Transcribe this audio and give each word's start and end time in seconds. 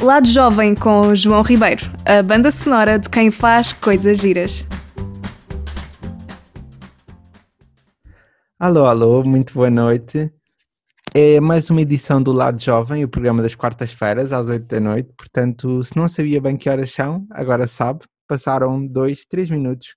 Lado 0.00 0.28
Jovem 0.28 0.76
com 0.76 1.12
João 1.16 1.42
Ribeiro, 1.42 1.84
a 2.06 2.22
banda 2.22 2.52
sonora 2.52 3.00
de 3.00 3.08
quem 3.08 3.32
faz 3.32 3.72
coisas 3.72 4.18
giras. 4.18 4.64
Alô, 8.60 8.86
alô, 8.86 9.24
muito 9.24 9.54
boa 9.54 9.68
noite. 9.68 10.32
É 11.12 11.40
mais 11.40 11.68
uma 11.68 11.80
edição 11.80 12.22
do 12.22 12.30
Lado 12.30 12.62
Jovem, 12.62 13.02
o 13.02 13.08
programa 13.08 13.42
das 13.42 13.56
quartas-feiras, 13.56 14.32
às 14.32 14.48
8 14.48 14.66
da 14.66 14.78
noite. 14.78 15.12
Portanto, 15.16 15.82
se 15.82 15.96
não 15.96 16.08
sabia 16.08 16.40
bem 16.40 16.56
que 16.56 16.70
horas 16.70 16.92
são, 16.92 17.26
agora 17.32 17.66
sabe. 17.66 18.04
Passaram 18.28 18.86
dois, 18.86 19.24
três 19.24 19.50
minutos 19.50 19.96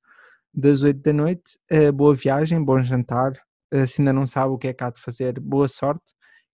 das 0.52 0.82
8 0.82 1.00
da 1.00 1.14
noite. 1.14 1.60
Uh, 1.72 1.92
boa 1.94 2.16
viagem, 2.16 2.64
bom 2.64 2.82
jantar. 2.82 3.34
Uh, 3.72 3.86
se 3.86 4.02
ainda 4.02 4.12
não 4.12 4.26
sabe 4.26 4.52
o 4.52 4.58
que 4.58 4.70
é 4.70 4.74
que 4.74 4.84
há 4.84 4.90
de 4.90 5.00
fazer, 5.00 5.40
boa 5.40 5.68
sorte 5.68 6.12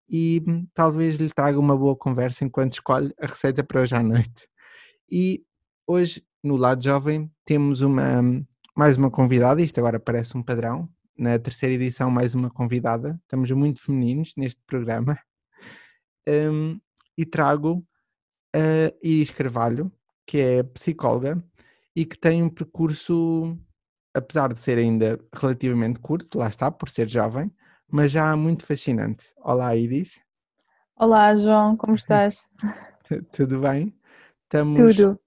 e 0.08 0.42
talvez 0.74 1.16
lhe 1.16 1.30
traga 1.30 1.58
uma 1.58 1.76
boa 1.76 1.96
conversa 1.96 2.44
enquanto 2.44 2.74
escolhe 2.74 3.12
a 3.20 3.26
receita 3.26 3.64
para 3.64 3.80
hoje 3.80 3.94
à 3.94 4.02
noite. 4.02 4.48
E 5.10 5.44
hoje, 5.86 6.24
no 6.42 6.56
lado 6.56 6.82
jovem, 6.82 7.30
temos 7.44 7.80
uma, 7.80 8.20
mais 8.76 8.96
uma 8.96 9.10
convidada, 9.10 9.62
isto 9.62 9.78
agora 9.78 9.98
parece 9.98 10.36
um 10.36 10.42
padrão, 10.42 10.88
na 11.16 11.38
terceira 11.38 11.74
edição 11.74 12.10
mais 12.10 12.34
uma 12.34 12.50
convidada, 12.50 13.18
estamos 13.22 13.50
muito 13.52 13.80
femininos 13.80 14.32
neste 14.36 14.60
programa, 14.66 15.18
um, 16.28 16.78
e 17.16 17.24
trago 17.24 17.86
a 18.54 18.92
Iris 19.02 19.30
Carvalho, 19.30 19.92
que 20.26 20.38
é 20.38 20.62
psicóloga 20.62 21.42
e 21.94 22.04
que 22.04 22.18
tem 22.18 22.42
um 22.42 22.48
percurso, 22.48 23.56
apesar 24.12 24.52
de 24.52 24.60
ser 24.60 24.78
ainda 24.78 25.20
relativamente 25.32 26.00
curto, 26.00 26.38
lá 26.38 26.48
está, 26.48 26.70
por 26.70 26.88
ser 26.88 27.08
jovem, 27.08 27.52
mas 27.90 28.10
já 28.10 28.34
muito 28.36 28.64
fascinante. 28.64 29.26
Olá, 29.38 29.74
Iris. 29.76 30.20
Olá, 30.96 31.34
João, 31.34 31.76
como 31.76 31.94
estás? 31.94 32.48
Tudo 33.36 33.60
bem? 33.60 33.94
Estamos... 34.44 34.78
Tudo. 34.78 35.18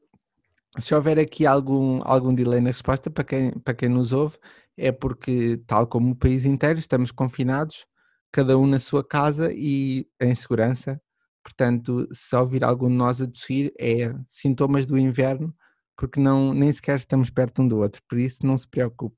Se 0.77 0.93
houver 0.93 1.17
aqui 1.17 1.45
algum, 1.45 1.99
algum 2.03 2.33
delay 2.33 2.61
na 2.61 2.69
resposta, 2.69 3.09
para 3.09 3.23
quem, 3.23 3.51
para 3.59 3.73
quem 3.73 3.89
nos 3.89 4.13
ouve, 4.13 4.37
é 4.77 4.91
porque, 4.91 5.57
tal 5.65 5.87
como 5.87 6.11
o 6.11 6.15
país 6.15 6.45
inteiro, 6.45 6.77
estamos 6.77 7.11
confinados, 7.11 7.85
cada 8.31 8.57
um 8.57 8.67
na 8.67 8.79
sua 8.79 9.03
casa 9.03 9.51
e 9.51 10.07
em 10.21 10.35
segurança. 10.35 11.01
Portanto, 11.43 12.07
se 12.11 12.35
ouvir 12.35 12.63
algum 12.63 12.89
de 12.89 12.95
nós 12.95 13.21
a 13.21 13.27
tossir, 13.27 13.73
é 13.79 14.13
sintomas 14.27 14.85
do 14.85 14.97
inverno, 14.97 15.55
porque 15.95 16.19
não, 16.19 16.53
nem 16.53 16.71
sequer 16.71 16.97
estamos 16.97 17.29
perto 17.29 17.61
um 17.61 17.67
do 17.67 17.79
outro, 17.79 18.01
por 18.07 18.19
isso 18.19 18.45
não 18.45 18.55
se 18.55 18.67
preocupe. 18.67 19.17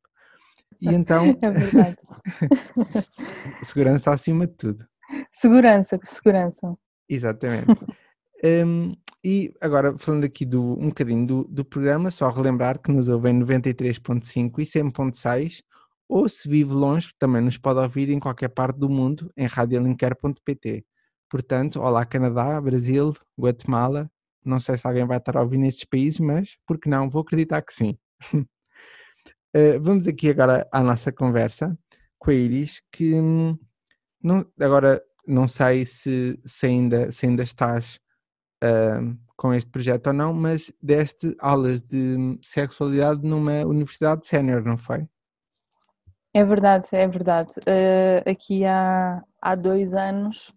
E 0.81 0.93
então. 0.93 1.37
É 1.41 1.51
verdade. 1.51 1.97
segurança 3.63 4.11
acima 4.11 4.47
de 4.47 4.53
tudo. 4.53 4.85
Segurança, 5.31 5.99
segurança. 6.03 6.73
Exatamente. 7.07 7.85
um, 8.65 8.95
e 9.23 9.53
agora, 9.59 9.97
falando 9.97 10.23
aqui 10.23 10.45
do, 10.45 10.79
um 10.79 10.89
bocadinho 10.89 11.25
do, 11.25 11.43
do 11.45 11.65
programa, 11.65 12.09
só 12.11 12.29
relembrar 12.29 12.79
que 12.79 12.91
nos 12.91 13.09
ouvem 13.09 13.37
93.5 13.37 14.59
e 14.59 14.63
100.6, 14.63 15.61
ou 16.07 16.27
se 16.29 16.47
vive 16.47 16.71
longe, 16.71 17.09
também 17.19 17.41
nos 17.41 17.57
pode 17.57 17.79
ouvir 17.79 18.09
em 18.09 18.19
qualquer 18.19 18.49
parte 18.49 18.77
do 18.77 18.89
mundo, 18.89 19.31
em 19.35 19.45
radiolinker.pt. 19.45 20.85
Portanto, 21.29 21.81
olá 21.81 22.05
Canadá, 22.05 22.59
Brasil, 22.59 23.13
Guatemala, 23.39 24.09
não 24.43 24.59
sei 24.59 24.77
se 24.77 24.87
alguém 24.87 25.05
vai 25.05 25.17
estar 25.17 25.37
a 25.37 25.41
ouvir 25.41 25.57
nestes 25.57 25.85
países, 25.85 26.19
mas 26.19 26.57
por 26.65 26.79
que 26.79 26.89
não? 26.89 27.09
Vou 27.09 27.21
acreditar 27.21 27.61
que 27.61 27.73
sim. 27.73 27.97
Uh, 29.55 29.79
vamos 29.79 30.07
aqui 30.07 30.29
agora 30.29 30.67
à 30.71 30.81
nossa 30.81 31.11
conversa 31.11 31.77
com 32.19 32.31
a 32.31 32.33
Iris, 32.33 32.81
que 32.91 33.15
hum, 33.15 33.57
não, 34.21 34.45
agora 34.59 35.01
não 35.25 35.47
sei 35.47 35.85
se, 35.85 36.39
se, 36.45 36.65
ainda, 36.65 37.11
se 37.11 37.25
ainda 37.25 37.43
estás 37.43 37.99
uh, 38.63 39.17
com 39.35 39.53
este 39.53 39.71
projeto 39.71 40.07
ou 40.07 40.13
não, 40.13 40.33
mas 40.33 40.71
deste 40.81 41.35
aulas 41.39 41.87
de 41.87 42.37
sexualidade 42.41 43.25
numa 43.27 43.65
universidade 43.65 44.27
sénior, 44.27 44.63
não 44.63 44.77
foi? 44.77 45.07
É 46.33 46.43
verdade, 46.43 46.89
é 46.91 47.07
verdade. 47.07 47.53
Uh, 47.67 48.29
aqui 48.29 48.65
há, 48.65 49.23
há 49.41 49.55
dois 49.55 49.93
anos 49.93 50.47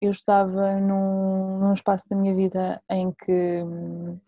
eu 0.00 0.10
estava 0.10 0.74
num, 0.80 1.58
num 1.60 1.72
espaço 1.72 2.08
da 2.08 2.16
minha 2.16 2.34
vida 2.34 2.82
em 2.90 3.12
que 3.12 3.62
hum, 3.62 4.18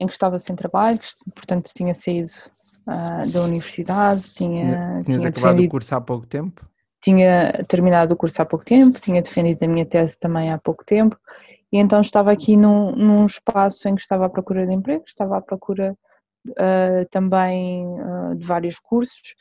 em 0.00 0.06
que 0.06 0.12
estava 0.12 0.38
sem 0.38 0.56
trabalho, 0.56 0.98
portanto 1.34 1.70
tinha 1.74 1.92
saído 1.92 2.30
uh, 2.88 3.32
da 3.32 3.40
universidade, 3.42 4.34
tinha. 4.34 5.02
Tinhas 5.04 5.20
tinha 5.20 5.28
acabado 5.28 5.62
o 5.62 5.68
curso 5.68 5.94
há 5.94 6.00
pouco 6.00 6.26
tempo? 6.26 6.66
Tinha 7.02 7.52
terminado 7.68 8.14
o 8.14 8.16
curso 8.16 8.40
há 8.40 8.46
pouco 8.46 8.64
tempo, 8.64 8.98
tinha 8.98 9.20
defendido 9.20 9.62
a 9.62 9.68
minha 9.68 9.86
tese 9.86 10.18
também 10.18 10.50
há 10.50 10.58
pouco 10.58 10.84
tempo, 10.84 11.16
e 11.70 11.78
então 11.78 12.00
estava 12.00 12.32
aqui 12.32 12.56
num, 12.56 12.92
num 12.96 13.26
espaço 13.26 13.88
em 13.88 13.94
que 13.94 14.00
estava 14.00 14.26
à 14.26 14.28
procura 14.30 14.66
de 14.66 14.74
emprego, 14.74 15.04
estava 15.06 15.36
à 15.36 15.40
procura 15.40 15.94
uh, 16.48 17.08
também 17.10 17.86
uh, 17.86 18.34
de 18.36 18.46
vários 18.46 18.78
cursos, 18.78 19.34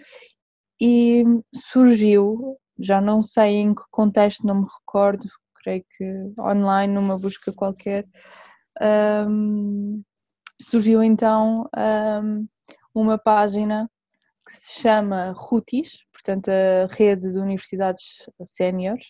e 0.81 1.23
surgiu, 1.71 2.57
já 2.77 3.01
não 3.01 3.23
sei 3.23 3.57
em 3.57 3.73
que 3.73 3.83
contexto, 3.91 4.45
não 4.45 4.61
me 4.61 4.67
recordo, 4.79 5.25
creio 5.55 5.83
que 5.97 6.33
online, 6.39 6.93
numa 6.93 7.19
busca 7.19 7.51
qualquer. 7.53 8.05
Um, 8.81 10.01
surgiu 10.61 11.03
então 11.03 11.69
um, 12.23 12.47
uma 12.93 13.17
página 13.17 13.89
que 14.47 14.57
se 14.57 14.81
chama 14.81 15.31
RUTIS, 15.31 15.99
portanto 16.11 16.49
a 16.49 16.87
Rede 16.93 17.31
de 17.31 17.39
Universidades 17.39 18.25
Séniores, 18.45 19.05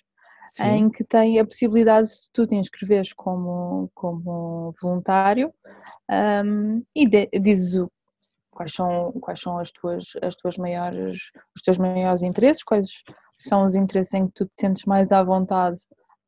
em 0.59 0.89
que 0.89 1.03
tem 1.03 1.39
a 1.39 1.45
possibilidade 1.45 2.09
de 2.09 2.29
tu 2.33 2.47
te 2.47 2.55
inscreveres 2.55 3.13
como, 3.13 3.89
como 3.93 4.73
voluntário 4.81 5.53
um, 6.09 6.83
e 6.95 7.07
de, 7.07 7.29
dizes 7.39 7.75
o, 7.75 7.91
quais 8.51 8.73
são, 8.73 9.11
quais 9.21 9.39
são 9.39 9.57
as 9.57 9.71
tuas, 9.71 10.05
as 10.21 10.35
tuas 10.35 10.57
maiores, 10.57 11.19
os 11.55 11.61
teus 11.61 11.77
maiores 11.77 12.23
interesses, 12.23 12.63
quais 12.63 12.87
são 13.31 13.66
os 13.66 13.75
interesses 13.75 14.13
em 14.13 14.27
que 14.27 14.33
tu 14.33 14.45
te 14.45 14.59
sentes 14.59 14.83
mais 14.85 15.11
à 15.11 15.23
vontade 15.23 15.77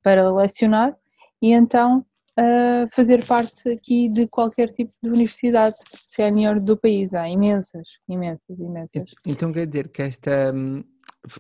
para 0.04 0.32
lecionar 0.32 0.96
e 1.42 1.52
então 1.52 2.06
a 2.38 2.88
fazer 2.96 3.26
parte 3.26 3.70
aqui 3.70 4.08
de 4.08 4.28
qualquer 4.28 4.74
tipo 4.74 4.92
de 5.04 5.10
universidade 5.10 5.76
sénior 5.86 6.64
do 6.64 6.78
país. 6.78 7.14
Há 7.14 7.30
imensas, 7.30 7.88
imensas, 8.08 8.60
imensas. 8.60 9.04
Então 9.26 9.52
quer 9.52 9.68
dizer 9.68 9.90
que 9.90 10.02
esta, 10.02 10.54
hum, 10.54 10.84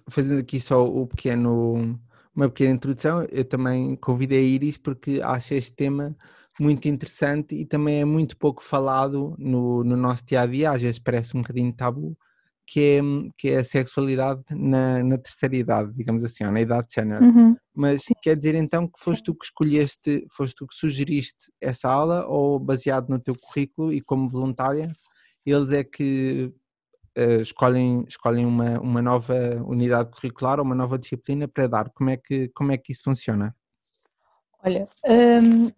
fazendo 0.10 0.40
aqui 0.40 0.60
só 0.60 0.86
o 0.86 1.08
pequeno, 1.08 2.00
uma 2.36 2.50
pequena 2.50 2.72
introdução, 2.72 3.24
eu 3.32 3.46
também 3.46 3.96
convidei 3.96 4.40
a 4.40 4.48
Iris 4.48 4.78
porque 4.78 5.22
acho 5.24 5.54
este 5.54 5.74
tema 5.74 6.16
muito 6.60 6.88
interessante 6.88 7.56
e 7.56 7.66
também 7.66 8.02
é 8.02 8.06
muito 8.06 8.38
pouco 8.38 8.64
falado 8.64 9.36
no, 9.38 9.84
no 9.84 9.96
nosso 9.96 10.26
dia 10.26 10.42
a 10.42 10.46
dia, 10.46 10.72
às 10.72 10.82
vezes 10.82 11.00
parece 11.00 11.36
um 11.36 11.42
bocadinho 11.42 11.74
tabu, 11.74 12.18
que 12.68 12.80
é, 12.80 13.02
que 13.38 13.50
é 13.50 13.58
a 13.58 13.64
sexualidade 13.64 14.42
na, 14.52 15.04
na 15.04 15.18
terceira 15.18 15.56
idade, 15.56 15.94
digamos 15.94 16.24
assim, 16.24 16.46
ou 16.46 16.52
na 16.52 16.62
idade 16.62 16.92
sénior. 16.92 17.22
Uhum. 17.22 17.56
Mas 17.76 18.04
Sim. 18.04 18.14
quer 18.22 18.36
dizer 18.36 18.56
então 18.56 18.88
que 18.88 19.04
foste 19.04 19.24
tu 19.24 19.36
que 19.36 19.46
escolheste, 19.46 20.26
foste 20.32 20.56
tu 20.56 20.68
que 20.68 20.76
sugeriste 20.76 21.52
essa 21.60 21.90
aula 21.90 22.26
ou 22.28 22.60
baseado 22.60 23.10
no 23.10 23.20
teu 23.20 23.36
currículo 23.40 23.92
e 23.92 24.02
como 24.02 24.30
voluntária, 24.30 24.90
eles 25.46 25.72
é 25.72 25.84
que 25.84 26.54
uh, 27.18 27.42
escolhem, 27.42 28.06
escolhem 28.08 28.46
uma, 28.46 28.80
uma 28.80 29.02
nova 29.02 29.36
unidade 29.66 30.12
curricular 30.12 30.60
ou 30.60 30.66
uma 30.66 30.76
nova 30.76 30.98
disciplina 30.98 31.48
para 31.48 31.68
dar? 31.68 31.90
Como 31.92 32.10
é 32.10 32.18
que, 32.18 32.50
como 32.50 32.72
é 32.72 32.78
que 32.78 32.94
isso 32.94 33.04
funciona? 33.04 33.56
Olha, 34.64 34.84
hum, 35.08 35.70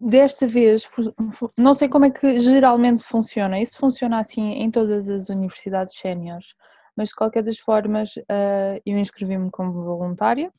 desta 0.00 0.46
vez, 0.46 0.88
não 1.56 1.74
sei 1.74 1.88
como 1.88 2.04
é 2.04 2.10
que 2.10 2.38
geralmente 2.40 3.04
funciona, 3.04 3.60
isso 3.60 3.78
funciona 3.78 4.20
assim 4.20 4.52
em 4.52 4.70
todas 4.70 5.08
as 5.08 5.28
universidades 5.28 5.96
séniores, 5.96 6.46
mas 6.96 7.10
de 7.10 7.14
qualquer 7.14 7.42
das 7.42 7.58
formas 7.58 8.16
uh, 8.16 8.80
eu 8.84 8.98
inscrevi-me 8.98 9.50
como 9.50 9.84
voluntária 9.84 10.50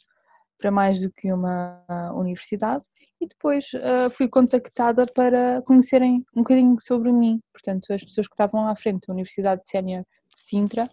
para 0.58 0.72
mais 0.72 1.00
do 1.00 1.12
que 1.12 1.31
uma 1.31 1.84
universidade 2.16 2.86
e 3.19 3.28
depois 3.28 3.66
uh, 3.74 4.10
fui 4.12 4.28
contactada 4.28 5.06
para 5.16 5.62
conhecerem 5.63 6.25
um 6.36 6.42
bocadinho 6.42 6.75
sobre 6.80 7.12
mim. 7.12 7.40
Portanto, 7.54 7.92
as 7.94 8.04
pessoas 8.04 8.28
que 8.28 8.34
estavam 8.34 8.68
à 8.68 8.75
frente 8.75 9.07
da 9.07 9.13
Universidade 9.13 9.62
Sénior 9.66 10.01
de 10.01 10.42
Sintra 10.42 10.88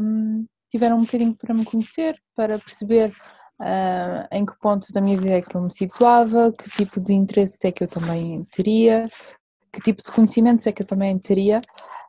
um, 0.00 0.46
tiveram 0.70 0.98
um 0.98 1.02
bocadinho 1.02 1.34
para 1.34 1.54
me 1.54 1.64
conhecer, 1.64 2.16
para 2.34 2.58
perceber 2.58 3.10
uh, 3.60 4.26
em 4.30 4.44
que 4.44 4.58
ponto 4.60 4.92
da 4.92 5.00
minha 5.00 5.18
vida 5.18 5.36
é 5.38 5.42
que 5.42 5.56
eu 5.56 5.62
me 5.62 5.72
situava, 5.72 6.52
que 6.52 6.68
tipo 6.70 7.00
de 7.00 7.14
interesses 7.14 7.58
é 7.64 7.72
que 7.72 7.84
eu 7.84 7.88
também 7.88 8.42
teria, 8.54 9.06
que 9.72 9.80
tipo 9.80 10.02
de 10.02 10.10
conhecimentos 10.10 10.66
é 10.66 10.72
que 10.72 10.82
eu 10.82 10.86
também 10.86 11.18
teria. 11.18 11.60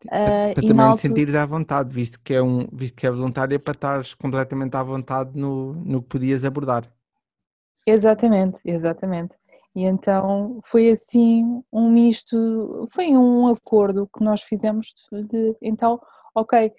Uh, 0.05 0.53
para, 0.53 0.67
também 0.67 0.95
te 0.95 1.01
sentires 1.01 1.35
à 1.35 1.45
vontade, 1.45 1.93
visto 1.93 2.19
que 2.23 2.33
é, 2.33 2.41
um, 2.41 2.67
visto 2.71 2.95
que 2.95 3.07
é 3.07 3.11
voluntária, 3.11 3.59
para 3.59 3.71
estares 3.71 4.13
completamente 4.13 4.75
à 4.75 4.83
vontade 4.83 5.31
no, 5.33 5.73
no 5.73 6.01
que 6.01 6.09
podias 6.09 6.45
abordar. 6.45 6.87
Exatamente, 7.85 8.59
exatamente. 8.65 9.35
E 9.75 9.83
então 9.83 10.59
foi 10.65 10.89
assim 10.89 11.63
um 11.71 11.89
misto, 11.91 12.87
foi 12.91 13.15
um 13.15 13.47
acordo 13.47 14.09
que 14.11 14.23
nós 14.23 14.41
fizemos 14.41 14.91
de, 15.11 15.23
de 15.23 15.55
então, 15.61 16.01
ok, 16.33 16.71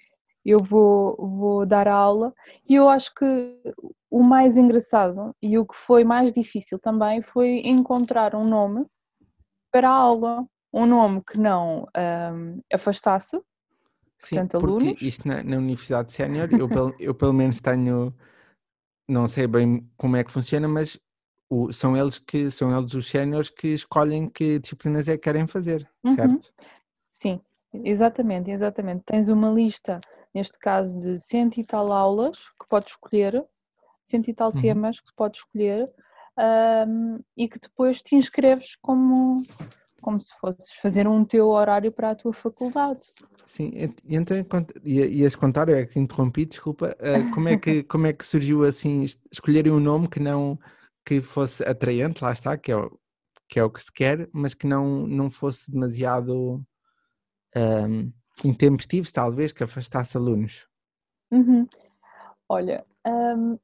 eu 0.49 0.59
vou, 0.63 1.15
vou 1.17 1.65
dar 1.65 1.87
a 1.87 1.93
aula 1.95 2.33
e 2.67 2.75
eu 2.75 2.89
acho 2.89 3.13
que 3.13 3.25
o 4.09 4.23
mais 4.23 4.57
engraçado 4.57 5.35
e 5.41 5.57
o 5.57 5.65
que 5.65 5.75
foi 5.75 6.03
mais 6.03 6.33
difícil 6.33 6.79
também 6.79 7.21
foi 7.21 7.61
encontrar 7.65 8.33
um 8.35 8.43
nome 8.47 8.85
para 9.71 9.89
a 9.89 9.93
aula, 9.93 10.45
um 10.73 10.85
nome 10.85 11.21
que 11.23 11.37
não 11.37 11.87
um, 12.33 12.61
afastasse 12.73 13.39
Sim, 14.17 14.35
portanto, 14.35 14.59
porque 14.59 14.87
alunos. 14.87 15.01
isto 15.01 15.27
na, 15.27 15.43
na 15.43 15.57
Universidade 15.57 16.11
Sénior, 16.11 16.49
eu, 16.51 16.67
pelo- 16.67 16.95
eu 16.99 17.13
pelo 17.15 17.31
menos 17.33 17.61
tenho, 17.61 18.13
não 19.07 19.27
sei 19.27 19.47
bem 19.47 19.87
como 19.97 20.17
é 20.17 20.23
que 20.23 20.31
funciona, 20.31 20.67
mas 20.67 20.99
o- 21.49 21.71
são 21.71 21.95
eles 21.95 22.17
que 22.17 22.49
são 22.51 22.75
eles 22.77 22.93
os 22.93 23.07
séniores 23.07 23.49
que 23.49 23.69
escolhem 23.69 24.27
que 24.29 24.59
disciplinas 24.59 25.07
é 25.07 25.13
que 25.13 25.23
querem 25.23 25.47
fazer, 25.47 25.87
Uhum. 26.03 26.15
certo? 26.15 26.53
Sim, 27.11 27.39
exatamente, 27.73 28.51
exatamente. 28.51 29.03
Tens 29.05 29.29
uma 29.29 29.49
lista, 29.51 30.01
neste 30.33 30.57
caso, 30.59 30.97
de 30.99 31.17
cento 31.19 31.59
e 31.59 31.65
tal 31.65 31.91
aulas 31.91 32.37
que 32.59 32.67
podes 32.69 32.91
escolher, 32.93 33.45
cento 34.05 34.27
e 34.29 34.33
tal 34.33 34.51
Uhum. 34.53 34.61
temas 34.61 34.99
que 34.99 35.13
podes 35.15 35.41
escolher, 35.41 35.91
ahm, 36.37 37.19
e 37.35 37.47
que 37.49 37.59
depois 37.59 38.01
te 38.01 38.15
inscreves 38.15 38.75
como, 38.77 39.35
como 40.01 40.21
se 40.21 40.33
fosses 40.39 40.73
fazer 40.75 41.07
um 41.07 41.25
teu 41.25 41.49
horário 41.49 41.91
para 41.91 42.11
a 42.11 42.15
tua 42.15 42.33
faculdade. 42.33 43.01
Sim, 43.45 43.71
ent- 43.75 43.99
e 44.05 44.15
então 44.15 44.37
ias 44.83 45.35
contar, 45.35 45.69
eu 45.69 45.77
é 45.77 45.85
que 45.85 45.93
te 45.93 45.99
interrompi, 45.99 46.45
desculpa, 46.45 46.95
ah, 46.99 47.33
como 47.33 47.49
é 47.49 47.57
que, 47.57 47.83
como 47.83 48.05
é 48.07 48.13
que 48.13 48.25
surgiu 48.25 48.63
assim, 48.63 49.01
es- 49.03 49.19
escolherem 49.31 49.71
um 49.71 49.79
nome 49.79 50.07
que 50.07 50.19
não, 50.19 50.57
que 51.05 51.21
fosse 51.21 51.63
atraente, 51.63 52.23
lá 52.23 52.31
está, 52.31 52.55
que 52.57 52.71
é 52.71 52.75
o 52.77 52.99
que, 53.47 53.59
é 53.59 53.63
o 53.63 53.69
que 53.71 53.81
se 53.83 53.91
quer, 53.91 54.29
mas 54.31 54.53
que 54.53 54.67
não, 54.67 55.07
não 55.07 55.29
fosse 55.31 55.71
demasiado 55.71 56.63
ahm, 57.55 58.11
intempestivo, 58.45 59.11
talvez, 59.11 59.51
que 59.51 59.63
afastasse 59.63 60.17
alunos. 60.17 60.67
Uhum. 61.31 61.67
Olha, 62.47 62.77
hum, 63.05 63.57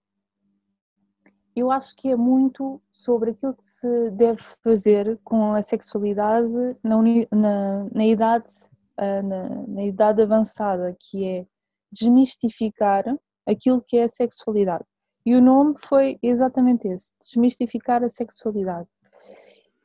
eu 1.56 1.72
acho 1.72 1.96
que 1.96 2.10
é 2.10 2.16
muito 2.16 2.82
sobre 2.92 3.32
aquilo 3.32 3.54
que 3.56 3.66
se 3.66 4.12
deve 4.12 4.42
fazer 4.64 5.18
com 5.24 5.54
a 5.54 5.62
sexualidade 5.62 6.54
na, 6.84 6.98
na- 7.32 7.88
na 7.94 8.06
idade, 8.06 8.54
ah, 8.98 9.22
na, 9.24 9.50
na 9.68 9.84
idade 9.84 10.22
avançada, 10.22 10.96
que 11.00 11.26
é 11.26 11.48
desmistificar 11.92 13.06
aquilo 13.46 13.82
que 13.82 13.98
é 13.98 14.04
a 14.04 14.08
sexualidade. 14.10 14.84
E 15.26 15.34
o 15.34 15.42
nome 15.42 15.76
foi 15.88 16.20
exatamente 16.22 16.88
esse, 16.88 17.12
desmistificar 17.20 18.04
a 18.04 18.10
sexualidade. 18.10 18.88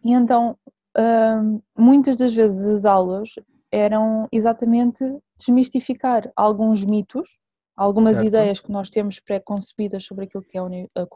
E 0.04 0.12
então, 0.12 0.58
hum, 0.98 1.62
muitas 1.78 2.16
das 2.16 2.34
vezes 2.34 2.64
as 2.64 2.84
aulas 2.84 3.30
eram 3.72 4.28
exatamente 4.32 5.04
desmistificar 5.38 6.30
alguns 6.34 6.84
mitos, 6.84 7.38
algumas 7.76 8.16
Certo. 8.16 8.26
ideias 8.26 8.60
que 8.60 8.70
nós 8.70 8.90
temos 8.90 9.20
pré-concebidas 9.20 10.04
sobre 10.04 10.24
aquilo 10.24 10.42
que 10.42 10.58
é 10.58 10.60
a 10.60 11.06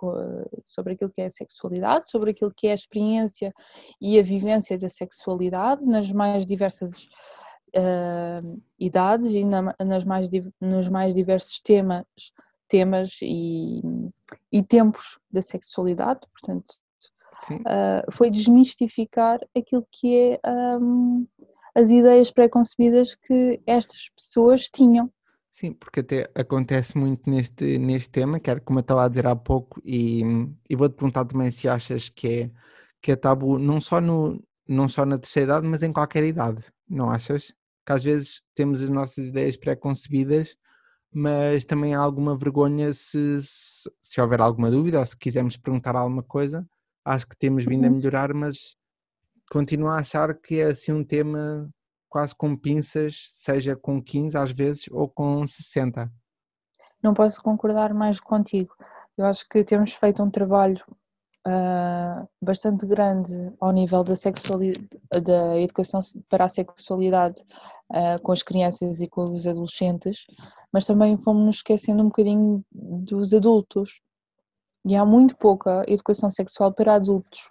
sobre 0.64 0.94
aquilo 0.94 1.10
que 1.10 1.20
é 1.20 1.26
a 1.26 1.30
sexualidade, 1.30 2.10
sobre 2.10 2.30
aquilo 2.30 2.52
que 2.54 2.68
é 2.68 2.70
a 2.70 2.74
experiência 2.74 3.52
e 4.00 4.18
a 4.18 4.22
vivência 4.22 4.78
da 4.78 4.88
sexualidade 4.88 5.84
nas 5.84 6.10
mais 6.10 6.46
diversas 6.46 7.08
hum, 7.76 8.60
idades 8.78 9.34
e 9.34 9.44
na- 9.44 9.74
nas 9.84 10.04
mais, 10.04 10.30
nos 10.60 10.88
mais 10.88 11.12
diversos 11.14 11.58
temas, 11.60 12.04
temas 12.68 13.18
e, 13.20 13.82
e 14.52 14.62
tempos 14.62 15.18
da 15.30 15.42
sexualidade, 15.42 16.20
portanto 16.32 16.74
Uh, 17.50 18.10
foi 18.10 18.30
desmistificar 18.30 19.38
aquilo 19.54 19.86
que 19.90 20.40
é 20.42 20.50
um, 20.80 21.26
as 21.74 21.90
ideias 21.90 22.30
pré-concebidas 22.30 23.14
que 23.14 23.60
estas 23.66 24.08
pessoas 24.10 24.68
tinham. 24.68 25.10
Sim, 25.50 25.72
porque 25.72 26.00
até 26.00 26.28
acontece 26.34 26.98
muito 26.98 27.30
neste, 27.30 27.78
neste 27.78 28.10
tema, 28.10 28.40
que 28.40 28.50
era 28.50 28.60
como 28.60 28.80
eu 28.80 28.82
estava 28.82 29.04
a 29.04 29.08
dizer 29.08 29.26
há 29.26 29.36
pouco, 29.36 29.80
e, 29.84 30.22
e 30.68 30.74
vou-te 30.74 30.96
perguntar 30.96 31.24
também 31.24 31.50
se 31.52 31.68
achas 31.68 32.08
que 32.08 32.28
é, 32.28 32.50
que 33.00 33.12
é 33.12 33.16
tabu, 33.16 33.56
não 33.58 33.80
só, 33.80 34.00
no, 34.00 34.42
não 34.66 34.88
só 34.88 35.04
na 35.06 35.16
terceira 35.16 35.52
idade, 35.52 35.66
mas 35.68 35.82
em 35.84 35.92
qualquer 35.92 36.24
idade, 36.24 36.64
não 36.88 37.08
achas? 37.10 37.54
Que 37.86 37.92
às 37.92 38.02
vezes 38.02 38.42
temos 38.52 38.82
as 38.82 38.90
nossas 38.90 39.28
ideias 39.28 39.56
pré-concebidas, 39.56 40.56
mas 41.12 41.64
também 41.64 41.94
há 41.94 42.00
alguma 42.00 42.36
vergonha 42.36 42.92
se, 42.92 43.40
se, 43.42 43.88
se 44.02 44.20
houver 44.20 44.40
alguma 44.40 44.70
dúvida 44.70 44.98
ou 44.98 45.06
se 45.06 45.16
quisermos 45.16 45.56
perguntar 45.56 45.94
alguma 45.94 46.22
coisa, 46.24 46.66
acho 47.04 47.28
que 47.28 47.36
temos 47.36 47.64
vindo 47.64 47.84
a 47.86 47.88
Uhum. 47.88 47.96
melhorar, 47.96 48.34
mas 48.34 48.76
continuo 49.50 49.88
a 49.88 49.98
achar 49.98 50.34
que 50.34 50.60
é 50.60 50.66
assim 50.66 50.92
um 50.92 51.04
tema 51.04 51.68
quase 52.08 52.34
com 52.34 52.56
pinças, 52.56 53.28
seja 53.32 53.74
com 53.74 54.00
15 54.00 54.36
às 54.38 54.52
vezes 54.52 54.86
ou 54.90 55.08
com 55.08 55.44
60. 55.46 56.10
Não 57.02 57.12
posso 57.12 57.42
concordar 57.42 57.92
mais 57.92 58.20
contigo. 58.20 58.72
Eu 59.18 59.26
acho 59.26 59.48
que 59.48 59.64
temos 59.64 59.94
feito 59.94 60.22
um 60.22 60.30
trabalho 60.30 60.80
uh, 61.46 62.28
bastante 62.40 62.86
grande 62.86 63.34
ao 63.60 63.72
nível 63.72 64.02
da, 64.04 64.16
sexualidade, 64.16 64.88
da 65.24 65.60
educação 65.60 66.00
para 66.28 66.44
a 66.44 66.48
sexualidade 66.48 67.42
uh, 67.92 68.22
com 68.22 68.32
as 68.32 68.42
crianças 68.42 69.00
e 69.00 69.08
com 69.08 69.24
os 69.24 69.46
adolescentes, 69.46 70.24
mas 70.72 70.86
também 70.86 71.16
fomos 71.18 71.44
nos 71.44 71.56
esquecendo 71.56 72.02
um 72.02 72.06
bocadinho 72.06 72.64
dos 72.72 73.34
adultos. 73.34 74.00
E 74.86 74.94
há 74.94 75.04
muito 75.04 75.36
pouca 75.36 75.82
educação 75.88 76.30
sexual 76.30 76.72
para 76.72 76.94
adultos 76.94 77.50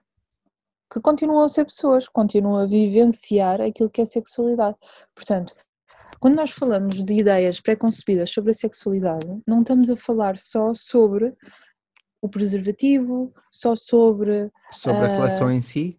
que 0.93 1.01
continuam 1.01 1.41
a 1.43 1.49
ser 1.49 1.65
pessoas, 1.65 2.07
continuam 2.07 2.57
a 2.57 2.65
vivenciar 2.65 3.59
aquilo 3.59 3.89
que 3.89 4.01
é 4.01 4.05
sexualidade. 4.05 4.77
Portanto, 5.15 5.51
quando 6.19 6.35
nós 6.35 6.51
falamos 6.51 7.03
de 7.03 7.15
ideias 7.15 7.59
pré-concebidas 7.59 8.29
sobre 8.29 8.51
a 8.51 8.53
sexualidade, 8.53 9.27
não 9.47 9.61
estamos 9.61 9.89
a 9.89 9.97
falar 9.97 10.37
só 10.37 10.73
sobre 10.75 11.33
o 12.21 12.29
preservativo, 12.29 13.33
só 13.51 13.75
sobre 13.75 14.51
Sobre 14.71 15.05
a 15.05 15.07
relação 15.07 15.47
Ah, 15.47 15.53
em 15.53 15.61
si? 15.61 15.97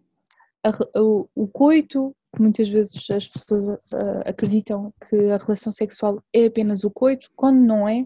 a 0.63 0.99
o, 0.99 1.29
o 1.35 1.47
coito, 1.47 2.15
que 2.35 2.41
muitas 2.41 2.67
vezes 2.69 3.05
as 3.11 3.27
pessoas 3.27 3.69
ah, 3.93 4.23
acreditam 4.29 4.93
que 5.09 5.15
a 5.29 5.37
relação 5.37 5.71
sexual 5.71 6.23
é 6.33 6.45
apenas 6.45 6.83
o 6.83 6.89
coito, 6.89 7.29
quando 7.35 7.59
não 7.59 7.87
é. 7.87 8.05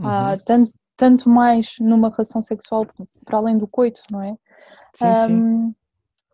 Há 0.00 0.28
Uhum. 0.30 0.38
tanto, 0.46 0.70
tanto 0.96 1.28
mais 1.28 1.74
numa 1.80 2.08
relação 2.08 2.40
sexual 2.40 2.86
para 3.24 3.38
além 3.38 3.58
do 3.58 3.66
coito, 3.66 4.00
não 4.12 4.22
é? 4.22 4.36
Sim, 4.94 5.14
sim. 5.26 5.74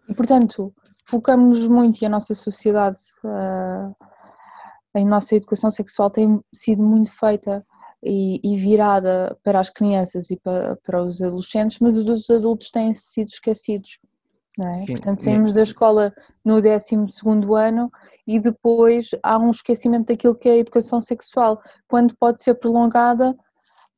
E 0.08 0.14
portanto, 0.14 0.72
focamos 1.06 1.66
muito 1.66 2.02
e 2.02 2.06
a 2.06 2.10
nossa 2.10 2.34
sociedade, 2.34 3.00
a 3.24 5.00
nossa 5.00 5.34
educação 5.34 5.70
sexual 5.70 6.10
tem 6.10 6.40
sido 6.52 6.82
muito 6.82 7.10
feita 7.10 7.64
e, 8.02 8.38
e 8.44 8.58
virada 8.58 9.36
para 9.42 9.60
as 9.60 9.70
crianças 9.70 10.30
e 10.30 10.36
para, 10.42 10.76
para 10.84 11.02
os 11.02 11.22
adolescentes, 11.22 11.78
mas 11.80 11.96
os 11.96 12.28
adultos 12.30 12.70
têm 12.70 12.92
sido 12.94 13.28
esquecidos. 13.28 13.98
É? 14.60 14.86
Portanto, 14.86 15.22
saímos 15.22 15.54
da 15.54 15.62
escola 15.62 16.12
no 16.44 16.62
12 16.62 16.94
ano 17.58 17.90
e 18.26 18.38
depois 18.38 19.10
há 19.22 19.36
um 19.36 19.50
esquecimento 19.50 20.06
daquilo 20.06 20.34
que 20.36 20.48
é 20.48 20.52
a 20.52 20.58
educação 20.58 21.00
sexual, 21.00 21.60
quando 21.88 22.16
pode 22.16 22.42
ser 22.42 22.54
prolongada 22.54 23.34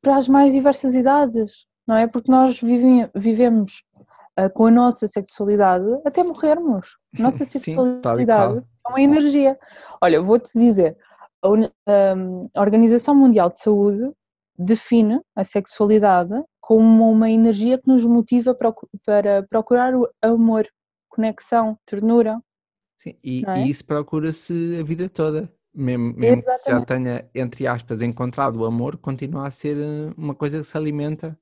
para 0.01 0.15
as 0.15 0.27
mais 0.27 0.53
diversas 0.53 0.95
idades, 0.95 1.67
não 1.85 1.95
é? 1.95 2.07
Porque 2.07 2.31
nós 2.31 2.59
vivem- 2.59 3.07
vivemos 3.15 3.83
com 4.53 4.67
a 4.67 4.71
nossa 4.71 5.07
sexualidade 5.07 5.85
até 6.05 6.23
morrermos. 6.23 6.97
Nossa 7.17 7.43
Sim, 7.45 7.57
e 7.57 7.61
sexualidade 7.61 8.61
qual. 8.61 8.63
é 8.87 8.89
uma 8.89 9.01
energia. 9.01 9.57
Olha, 10.01 10.21
vou-te 10.21 10.57
dizer, 10.57 10.97
a 11.41 11.49
hum, 12.15 12.49
a 12.53 12.61
Organização 12.61 13.15
Mundial 13.15 13.49
de 13.49 13.59
Saúde 13.59 14.11
define 14.57 15.21
a 15.35 15.43
sexualidade 15.43 16.33
como 16.59 17.09
uma 17.11 17.29
energia 17.29 17.77
que 17.77 17.87
nos 17.87 18.03
motiva 18.05 18.53
para 19.05 19.43
procurar 19.49 19.95
o 19.95 20.09
amor, 20.21 20.67
conexão, 21.07 21.77
ternura, 21.85 22.41
Sim, 22.97 23.15
E, 23.23 23.43
é? 23.47 23.59
e 23.59 23.69
isso 23.69 23.85
procura-se 23.85 24.77
a 24.79 24.83
vida 24.83 25.07
toda. 25.07 25.53
Mesmo, 25.73 26.13
mesmo 26.15 26.41
que 26.41 26.71
já 26.71 26.83
tenha, 26.83 27.29
entre 27.35 27.67
aspas, 27.67 28.01
encontrado 28.01 28.57
o 28.61 28.65
amor, 28.65 28.97
continua 28.97 29.47
a 29.47 29.51
ser 29.51 29.77
eh, 29.77 30.13
uma 30.17 30.33
coisa 30.33 30.57
que 30.57 30.63
se 30.63 30.75
alimenta 30.75 31.39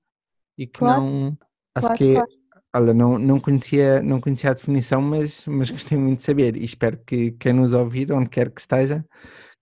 e 0.58 0.68
que 0.68 0.80
Claro, 0.80 1.02
não. 1.02 1.38
Acho 1.74 1.88
claro, 1.88 1.98
que 1.98 2.12
é. 2.12 2.14
claro. 2.16 2.32
Olha, 2.76 2.94
não, 2.94 3.18
não, 3.18 3.40
conhecia, 3.40 4.02
não 4.02 4.20
conhecia 4.20 4.50
a 4.50 4.54
definição, 4.54 5.02
mas, 5.02 5.46
mas 5.48 5.72
gostei 5.72 5.98
muito 5.98 6.18
de 6.18 6.24
saber 6.26 6.58
e 6.58 6.66
espero 6.66 6.98
que 7.06 7.32
quem 7.32 7.54
nos 7.54 7.72
ouvir, 7.72 8.12
onde 8.12 8.30
quer 8.30 8.52
que 8.52 8.60
esteja, 8.60 9.06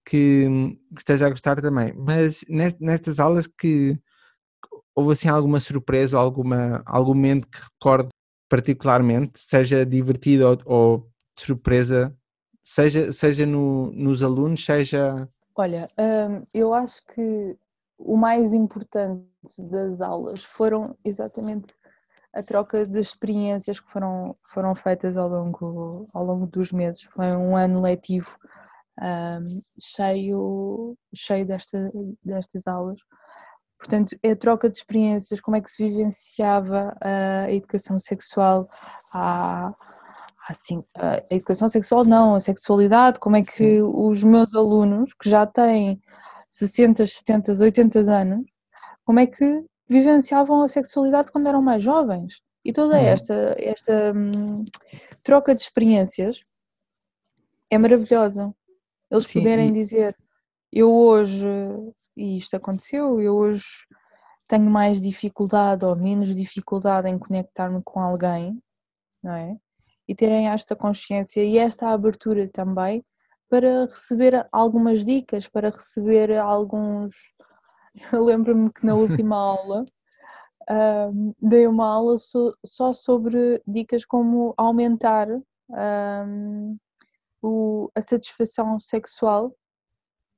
que, 0.03 0.48
que 0.96 0.98
esteja 0.98 1.27
a 1.27 1.29
gostar 1.29 1.62
também. 1.62 1.93
Mas 1.93 2.43
nes- 2.50 2.75
nestas 2.79 3.20
aulas 3.20 3.46
que 3.46 4.00
houve 4.96 5.12
assim 5.12 5.27
alguma 5.27 5.60
surpresa 5.60 6.17
alguma, 6.17 6.82
algum 6.88 7.13
momento 7.13 7.48
que 7.48 7.60
recorde 7.60 8.10
particularmente, 8.50 9.39
seja 9.39 9.86
divertido 9.86 10.48
ou, 10.48 10.58
ou 10.65 11.12
surpresa, 11.38 12.17
seja, 12.63 13.13
seja 13.13 13.46
no, 13.46 13.91
nos 13.91 14.24
alunos, 14.24 14.65
seja. 14.65 15.29
Olha, 15.55 15.88
hum, 16.00 16.43
eu 16.51 16.74
acho 16.74 17.05
que 17.13 17.55
o 17.96 18.17
mais 18.17 18.53
importante 18.53 19.24
das 19.60 20.01
aulas 20.01 20.43
foram 20.43 20.98
exatamente 21.05 21.67
a 22.33 22.41
troca 22.41 22.85
de 22.85 22.99
experiências 22.99 23.79
que 23.79 23.91
foram, 23.91 24.35
foram 24.51 24.75
feitas 24.75 25.15
ao 25.15 25.29
longo, 25.29 26.03
ao 26.13 26.23
longo 26.23 26.47
dos 26.47 26.71
meses. 26.71 27.03
Foi 27.03 27.27
um 27.35 27.55
ano 27.55 27.81
letivo 27.81 28.35
um, 29.01 29.43
cheio, 29.81 30.97
cheio 31.13 31.45
desta, 31.45 31.91
destas 32.23 32.67
aulas. 32.67 32.99
Portanto, 33.77 34.17
é 34.23 34.31
a 34.31 34.35
troca 34.35 34.69
de 34.69 34.77
experiências, 34.77 35.41
como 35.41 35.57
é 35.57 35.61
que 35.61 35.69
se 35.69 35.87
vivenciava 35.87 36.95
a 37.01 37.51
educação 37.51 37.99
sexual 37.99 38.65
há, 39.13 39.73
assim, 40.49 40.79
a 40.97 41.35
educação 41.35 41.67
sexual 41.67 42.05
não, 42.05 42.33
a 42.33 42.39
sexualidade, 42.39 43.19
como 43.19 43.35
é 43.35 43.41
que 43.41 43.51
Sim. 43.51 43.81
os 43.81 44.23
meus 44.23 44.55
alunos, 44.55 45.13
que 45.13 45.29
já 45.29 45.45
têm 45.45 46.01
60, 46.49 47.05
70, 47.05 47.51
80 47.51 47.99
anos, 47.99 48.45
como 49.03 49.19
é 49.19 49.27
que 49.27 49.65
vivenciavam 49.93 50.62
a 50.62 50.67
sexualidade 50.67 51.31
quando 51.31 51.47
eram 51.47 51.62
mais 51.62 51.81
jovens. 51.81 52.41
E 52.65 52.73
toda 52.73 52.95
uhum. 52.95 53.05
esta, 53.05 53.55
esta 53.59 54.13
hum, 54.15 54.63
troca 55.23 55.53
de 55.53 55.62
experiências 55.62 56.39
é 57.69 57.77
maravilhosa. 57.77 58.53
Eles 59.12 59.27
Sim, 59.27 59.39
poderem 59.39 59.69
e... 59.69 59.71
dizer, 59.71 60.15
eu 60.71 60.91
hoje, 60.91 61.45
e 62.17 62.38
isto 62.38 62.55
aconteceu, 62.55 63.21
eu 63.21 63.35
hoje 63.35 63.65
tenho 64.47 64.69
mais 64.69 65.01
dificuldade 65.01 65.85
ou 65.85 65.95
menos 65.97 66.35
dificuldade 66.35 67.07
em 67.07 67.17
conectar-me 67.17 67.81
com 67.83 68.00
alguém, 68.00 68.62
não 69.21 69.33
é? 69.33 69.57
E 70.07 70.15
terem 70.15 70.50
esta 70.50 70.75
consciência 70.75 71.43
e 71.43 71.57
esta 71.57 71.89
abertura 71.89 72.50
também 72.50 73.03
para 73.50 73.85
receber 73.85 74.45
algumas 74.51 75.03
dicas, 75.03 75.47
para 75.47 75.69
receber 75.69 76.35
alguns. 76.38 77.15
Eu 78.12 78.23
lembro-me 78.25 78.71
que 78.71 78.85
na 78.85 78.95
última 78.95 79.35
aula 79.38 79.85
um, 80.69 81.33
dei 81.41 81.67
uma 81.67 81.88
aula 81.88 82.17
so, 82.17 82.55
só 82.65 82.93
sobre 82.93 83.62
dicas 83.67 84.05
como 84.05 84.53
aumentar 84.57 85.27
um, 85.69 86.77
o, 87.41 87.91
a 87.93 88.01
satisfação 88.01 88.79
sexual 88.79 89.55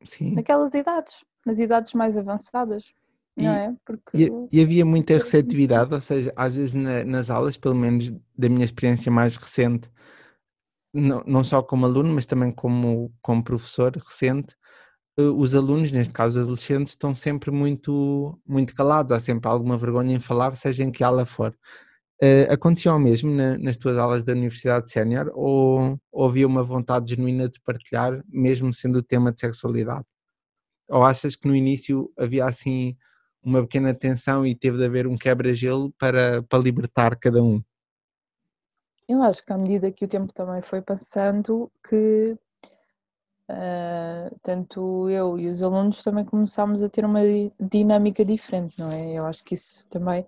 Sim. 0.03 0.33
naquelas 0.33 0.73
idades, 0.73 1.23
nas 1.45 1.59
idades 1.59 1.93
mais 1.93 2.17
avançadas. 2.17 2.93
E, 3.37 3.43
não 3.43 3.51
é? 3.51 3.75
Porque... 3.85 4.17
e, 4.17 4.31
e 4.51 4.61
havia 4.61 4.85
muita 4.85 5.13
receptividade, 5.13 5.93
ou 5.93 5.99
seja, 5.99 6.33
às 6.35 6.55
vezes 6.55 6.73
na, 6.73 7.03
nas 7.03 7.29
aulas, 7.29 7.57
pelo 7.57 7.75
menos 7.75 8.09
da 8.37 8.47
minha 8.49 8.65
experiência 8.65 9.11
mais 9.11 9.35
recente, 9.35 9.89
não, 10.93 11.21
não 11.27 11.43
só 11.43 11.61
como 11.61 11.85
aluno, 11.85 12.13
mas 12.13 12.25
também 12.25 12.51
como, 12.51 13.13
como 13.21 13.43
professor 13.43 13.91
recente, 13.97 14.55
os 15.17 15.55
alunos, 15.55 15.91
neste 15.91 16.13
caso 16.13 16.39
os 16.39 16.45
adolescentes, 16.45 16.93
estão 16.93 17.15
sempre 17.15 17.51
muito, 17.51 18.37
muito 18.45 18.75
calados, 18.75 19.11
há 19.11 19.19
sempre 19.19 19.49
alguma 19.49 19.77
vergonha 19.77 20.15
em 20.15 20.19
falar, 20.19 20.55
seja 20.55 20.83
em 20.83 20.91
que 20.91 21.03
aula 21.03 21.25
for. 21.25 21.55
Uh, 22.21 22.51
aconteceu 22.51 22.93
o 22.93 22.99
mesmo 22.99 23.29
na, 23.29 23.57
nas 23.57 23.75
tuas 23.75 23.97
aulas 23.97 24.23
da 24.23 24.31
Universidade 24.31 24.89
Sénior 24.89 25.29
ou, 25.33 25.99
ou 26.09 26.25
havia 26.25 26.47
uma 26.47 26.63
vontade 26.63 27.13
genuína 27.13 27.49
de 27.49 27.59
partilhar, 27.59 28.23
mesmo 28.27 28.73
sendo 28.73 28.99
o 28.99 29.03
tema 29.03 29.33
de 29.33 29.41
sexualidade? 29.41 30.05
Ou 30.89 31.03
achas 31.03 31.35
que 31.35 31.47
no 31.47 31.55
início 31.55 32.11
havia 32.17 32.45
assim 32.45 32.95
uma 33.43 33.61
pequena 33.61 33.93
tensão 33.93 34.45
e 34.45 34.55
teve 34.55 34.77
de 34.77 34.85
haver 34.85 35.07
um 35.07 35.17
quebra-gelo 35.17 35.93
para, 35.99 36.41
para 36.43 36.59
libertar 36.59 37.17
cada 37.17 37.43
um? 37.43 37.61
Eu 39.07 39.21
acho 39.21 39.45
que 39.45 39.53
à 39.53 39.57
medida 39.57 39.91
que 39.91 40.05
o 40.05 40.07
tempo 40.07 40.33
também 40.33 40.61
foi 40.61 40.81
passando, 40.81 41.71
que 41.87 42.37
uh, 43.49 44.35
tanto 44.41 45.09
eu 45.09 45.39
e 45.39 45.49
os 45.49 45.61
alunos 45.61 46.03
também 46.03 46.25
começámos 46.25 46.83
a 46.83 46.89
ter 46.89 47.05
uma 47.05 47.21
dinâmica 47.59 48.23
diferente, 48.23 48.79
não 48.79 48.91
é? 48.91 49.13
Eu 49.13 49.25
acho 49.25 49.43
que 49.43 49.55
isso 49.55 49.87
também 49.87 50.25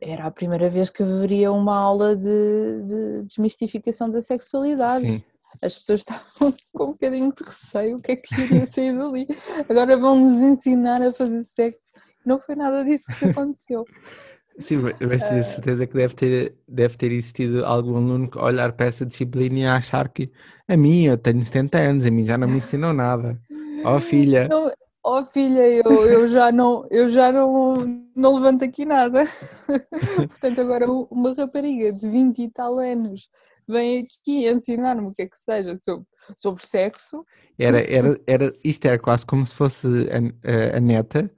era 0.00 0.26
a 0.26 0.30
primeira 0.30 0.68
vez 0.68 0.90
que 0.90 1.02
haveria 1.02 1.52
uma 1.52 1.76
aula 1.76 2.16
de, 2.16 2.82
de 2.86 3.22
desmistificação 3.22 4.10
da 4.10 4.20
sexualidade. 4.22 5.10
Sim. 5.10 5.22
As 5.62 5.74
pessoas 5.74 6.00
estavam 6.00 6.54
com 6.74 6.84
um 6.84 6.92
bocadinho 6.92 7.32
de 7.32 7.44
receio, 7.44 7.96
o 7.96 8.00
que 8.00 8.12
é 8.12 8.16
que 8.16 8.40
iria 8.40 8.66
sair 8.70 8.96
dali? 8.96 9.26
Agora 9.68 9.96
vão-nos 9.96 10.40
ensinar 10.40 11.00
a 11.00 11.12
fazer 11.12 11.44
sexo. 11.44 11.90
Não 12.24 12.40
foi 12.40 12.56
nada 12.56 12.84
disso 12.84 13.12
que 13.18 13.26
aconteceu. 13.26 13.84
Sim, 14.58 14.78
mas 14.82 15.22
tenho 15.22 15.40
uh, 15.40 15.44
certeza 15.44 15.86
que 15.86 15.94
deve 15.94 16.14
ter, 16.14 16.54
deve 16.68 16.96
ter 16.96 17.10
existido 17.12 17.64
algum 17.64 17.96
aluno 17.96 18.30
que 18.30 18.38
olhar 18.38 18.72
para 18.72 18.86
essa 18.86 19.04
disciplina 19.04 19.58
e 19.58 19.66
achar 19.66 20.08
que 20.08 20.30
a 20.68 20.76
mim, 20.76 21.04
eu 21.04 21.18
tenho 21.18 21.44
70 21.44 21.78
anos, 21.78 22.06
a 22.06 22.10
mim 22.10 22.24
já 22.24 22.38
não 22.38 22.48
me 22.48 22.58
ensinou 22.58 22.92
nada. 22.92 23.40
Oh 23.86 24.00
filha. 24.00 24.48
Não, 24.48 24.72
Oh 25.06 25.22
filha, 25.22 25.68
eu, 25.68 26.06
eu 26.08 26.26
já, 26.26 26.50
não, 26.50 26.86
eu 26.90 27.10
já 27.10 27.30
não, 27.30 27.74
não 28.16 28.36
levanto 28.36 28.64
aqui 28.64 28.86
nada. 28.86 29.24
Portanto, 30.30 30.62
agora 30.62 30.90
uma 30.90 31.34
rapariga 31.34 31.92
de 31.92 32.08
20 32.08 32.38
e 32.44 32.50
tal 32.50 32.78
anos 32.78 33.28
vem 33.68 34.00
aqui 34.00 34.48
ensinar-me 34.48 35.06
o 35.06 35.10
que 35.10 35.22
é 35.22 35.28
que 35.28 35.38
seja 35.38 35.76
sobre, 35.82 36.06
sobre 36.34 36.66
sexo. 36.66 37.22
Era, 37.58 37.80
era, 37.82 38.18
era, 38.26 38.52
isto 38.64 38.86
era 38.86 38.98
quase 38.98 39.26
como 39.26 39.44
se 39.44 39.54
fosse 39.54 39.86
a, 39.86 40.74
a, 40.74 40.78
a 40.78 40.80
neta 40.80 41.30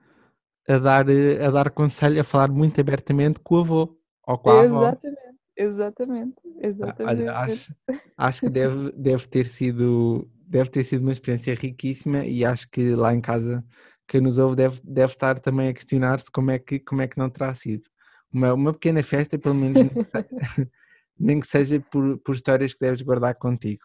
a 0.68 0.78
dar, 0.78 1.06
a 1.08 1.50
dar 1.50 1.70
conselho, 1.70 2.20
a 2.20 2.24
falar 2.24 2.50
muito 2.50 2.80
abertamente 2.80 3.40
com 3.40 3.56
o 3.56 3.60
avô 3.60 3.98
ou 4.26 4.38
com 4.38 4.50
a 4.50 4.60
avó. 4.60 4.88
Exatamente. 4.88 5.26
Exatamente, 5.56 6.36
exatamente. 6.60 7.22
Olha, 7.22 7.38
acho, 7.38 7.74
acho 8.16 8.40
que 8.42 8.50
deve, 8.50 8.92
deve 8.92 9.26
ter 9.26 9.46
sido 9.46 10.28
deve 10.46 10.70
ter 10.70 10.84
sido 10.84 11.00
uma 11.00 11.12
experiência 11.12 11.54
riquíssima 11.54 12.24
e 12.24 12.44
acho 12.44 12.70
que 12.70 12.94
lá 12.94 13.14
em 13.14 13.20
casa 13.20 13.64
quem 14.06 14.20
nos 14.20 14.38
ouve 14.38 14.54
deve, 14.54 14.80
deve 14.84 15.12
estar 15.12 15.38
também 15.40 15.68
a 15.68 15.74
questionar-se 15.74 16.30
como 16.30 16.50
é 16.50 16.58
que 16.58 16.78
como 16.78 17.00
é 17.00 17.08
que 17.08 17.16
não 17.16 17.30
terá 17.30 17.52
sido 17.54 17.84
uma, 18.30 18.52
uma 18.52 18.72
pequena 18.72 19.02
festa 19.02 19.38
pelo 19.38 19.54
menos 19.54 19.92
nem 21.18 21.40
que 21.40 21.46
seja 21.48 21.80
por, 21.90 22.18
por 22.18 22.34
histórias 22.34 22.74
que 22.74 22.80
deves 22.80 23.00
guardar 23.00 23.34
contigo 23.34 23.82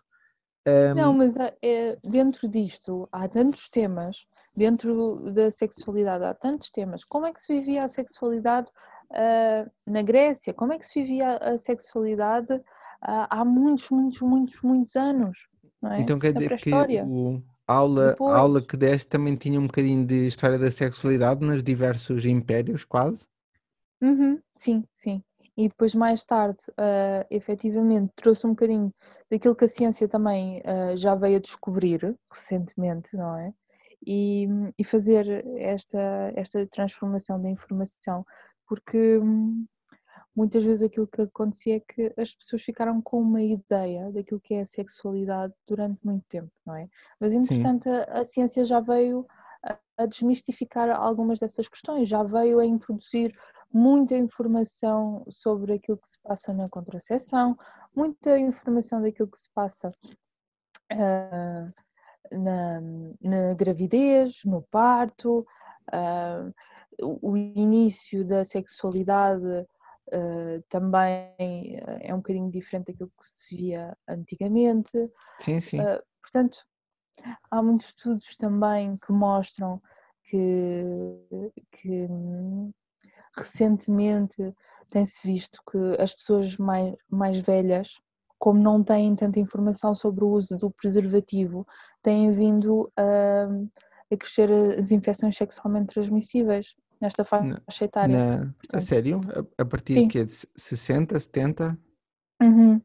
um... 0.67 0.95
Não, 0.95 1.13
mas 1.13 1.35
é, 1.61 1.95
dentro 2.11 2.47
disto 2.47 3.07
há 3.11 3.27
tantos 3.27 3.69
temas, 3.69 4.25
dentro 4.55 5.31
da 5.31 5.49
sexualidade 5.49 6.23
há 6.23 6.33
tantos 6.33 6.69
temas. 6.69 7.03
Como 7.03 7.25
é 7.25 7.33
que 7.33 7.41
se 7.41 7.53
vivia 7.53 7.83
a 7.83 7.87
sexualidade 7.87 8.69
uh, 9.11 9.91
na 9.91 10.01
Grécia? 10.01 10.53
Como 10.53 10.73
é 10.73 10.79
que 10.79 10.87
se 10.87 11.01
vivia 11.01 11.37
a 11.37 11.57
sexualidade 11.57 12.53
uh, 12.53 12.61
há 13.01 13.43
muitos, 13.43 13.89
muitos, 13.89 14.21
muitos, 14.21 14.61
muitos 14.61 14.95
anos? 14.95 15.47
É? 15.83 16.01
Então 16.01 16.19
quer 16.19 16.33
dizer 16.33 16.55
que 16.57 16.71
o, 16.71 17.41
a, 17.67 17.73
aula, 17.73 18.15
a 18.19 18.37
aula 18.37 18.61
que 18.61 18.77
deste 18.77 19.07
também 19.07 19.35
tinha 19.35 19.59
um 19.59 19.65
bocadinho 19.65 20.05
de 20.05 20.27
história 20.27 20.59
da 20.59 20.69
sexualidade 20.69 21.43
nos 21.43 21.63
diversos 21.63 22.23
impérios, 22.23 22.85
quase? 22.85 23.25
Uhum, 23.99 24.39
sim, 24.55 24.83
sim. 24.95 25.23
E 25.61 25.67
depois, 25.69 25.93
mais 25.93 26.25
tarde, 26.25 26.57
uh, 26.71 27.23
efetivamente, 27.29 28.11
trouxe 28.15 28.47
um 28.47 28.49
bocadinho 28.49 28.89
daquilo 29.29 29.55
que 29.55 29.65
a 29.65 29.67
ciência 29.67 30.07
também 30.07 30.57
uh, 30.61 30.97
já 30.97 31.13
veio 31.13 31.37
a 31.37 31.39
descobrir 31.39 32.17
recentemente, 32.33 33.15
não 33.15 33.37
é? 33.37 33.53
E, 34.03 34.47
e 34.75 34.83
fazer 34.83 35.45
esta, 35.57 36.33
esta 36.35 36.65
transformação 36.65 37.39
da 37.39 37.47
informação, 37.47 38.25
porque 38.67 39.19
hum, 39.19 39.67
muitas 40.35 40.65
vezes 40.65 40.81
aquilo 40.81 41.07
que 41.07 41.21
acontecia 41.21 41.75
é 41.75 41.79
que 41.79 42.11
as 42.17 42.33
pessoas 42.33 42.63
ficaram 42.63 42.99
com 42.99 43.21
uma 43.21 43.43
ideia 43.43 44.11
daquilo 44.11 44.41
que 44.41 44.55
é 44.55 44.61
a 44.61 44.65
sexualidade 44.65 45.53
durante 45.67 46.03
muito 46.03 46.25
tempo, 46.27 46.49
não 46.65 46.75
é? 46.75 46.87
Mas 47.19 47.33
entretanto 47.33 47.87
a, 47.87 48.21
a, 48.21 48.25
ciência 48.25 48.65
já 48.65 48.79
veio 48.79 49.27
a, 49.63 49.77
a, 49.99 50.07
desmistificar 50.07 50.89
algumas 50.89 51.37
dessas 51.37 51.67
questões, 51.67 52.09
já 52.09 52.23
veio 52.23 52.57
a 52.57 52.65
introduzir 52.65 53.31
muita 53.73 54.15
informação 54.15 55.23
sobre 55.27 55.73
aquilo 55.73 55.97
que 55.97 56.07
se 56.07 56.19
passa 56.21 56.53
na 56.53 56.67
contracepção, 56.69 57.55
muita 57.95 58.37
informação 58.37 59.01
daquilo 59.01 59.29
que 59.29 59.39
se 59.39 59.49
passa 59.53 59.89
uh, 60.91 62.37
na, 62.37 62.81
na, 63.21 63.53
gravidez, 63.55 64.43
no 64.45 64.61
parto, 64.63 65.39
uh, 65.39 66.53
o 67.21 67.37
início 67.37 68.25
da 68.25 68.43
sexualidade 68.43 69.45
uh, 69.45 70.61
também 70.69 71.33
é 72.01 72.13
um 72.13 72.17
bocadinho 72.17 72.51
diferente 72.51 72.91
daquilo 72.91 73.11
que 73.19 73.27
se 73.27 73.55
via 73.55 73.97
antigamente. 74.07 74.97
Sim, 75.39 75.59
sim. 75.61 75.77
Portanto, 76.21 76.65
há 77.49 77.61
muitos 77.63 77.87
estudos 77.87 78.35
também 78.35 78.97
que 78.97 79.11
mostram 79.11 79.81
que, 80.23 80.83
que 81.71 82.07
recentemente 83.37 84.53
tem-se 84.91 85.25
visto 85.25 85.59
que 85.69 86.01
as 86.01 86.13
pessoas 86.13 86.57
mais, 86.57 86.93
mais 87.09 87.39
velhas, 87.39 87.99
como 88.37 88.61
não 88.61 88.83
têm 88.83 89.15
tanta 89.15 89.39
informação 89.39 89.95
sobre 89.95 90.23
o 90.23 90.29
uso 90.29 90.57
do 90.57 90.69
preservativo, 90.71 91.65
têm 92.01 92.31
vindo 92.31 92.91
a, 92.97 93.47
a 94.11 94.17
crescer 94.17 94.49
as 94.79 94.91
infecções 94.91 95.37
sexualmente 95.37 95.93
transmissíveis 95.93 96.75
nesta 96.99 97.23
faixa 97.23 97.85
etária. 97.85 98.15
Na, 98.15 98.37
Portanto, 98.53 98.75
a 98.75 98.81
sério? 98.81 99.21
A, 99.57 99.61
a 99.61 99.65
partir 99.65 99.93
sim. 99.93 100.01
de 100.01 100.07
quê? 100.07 100.25
De 100.25 100.33
60, 100.55 101.19
70? 101.19 101.77
Uhum. 102.41 102.81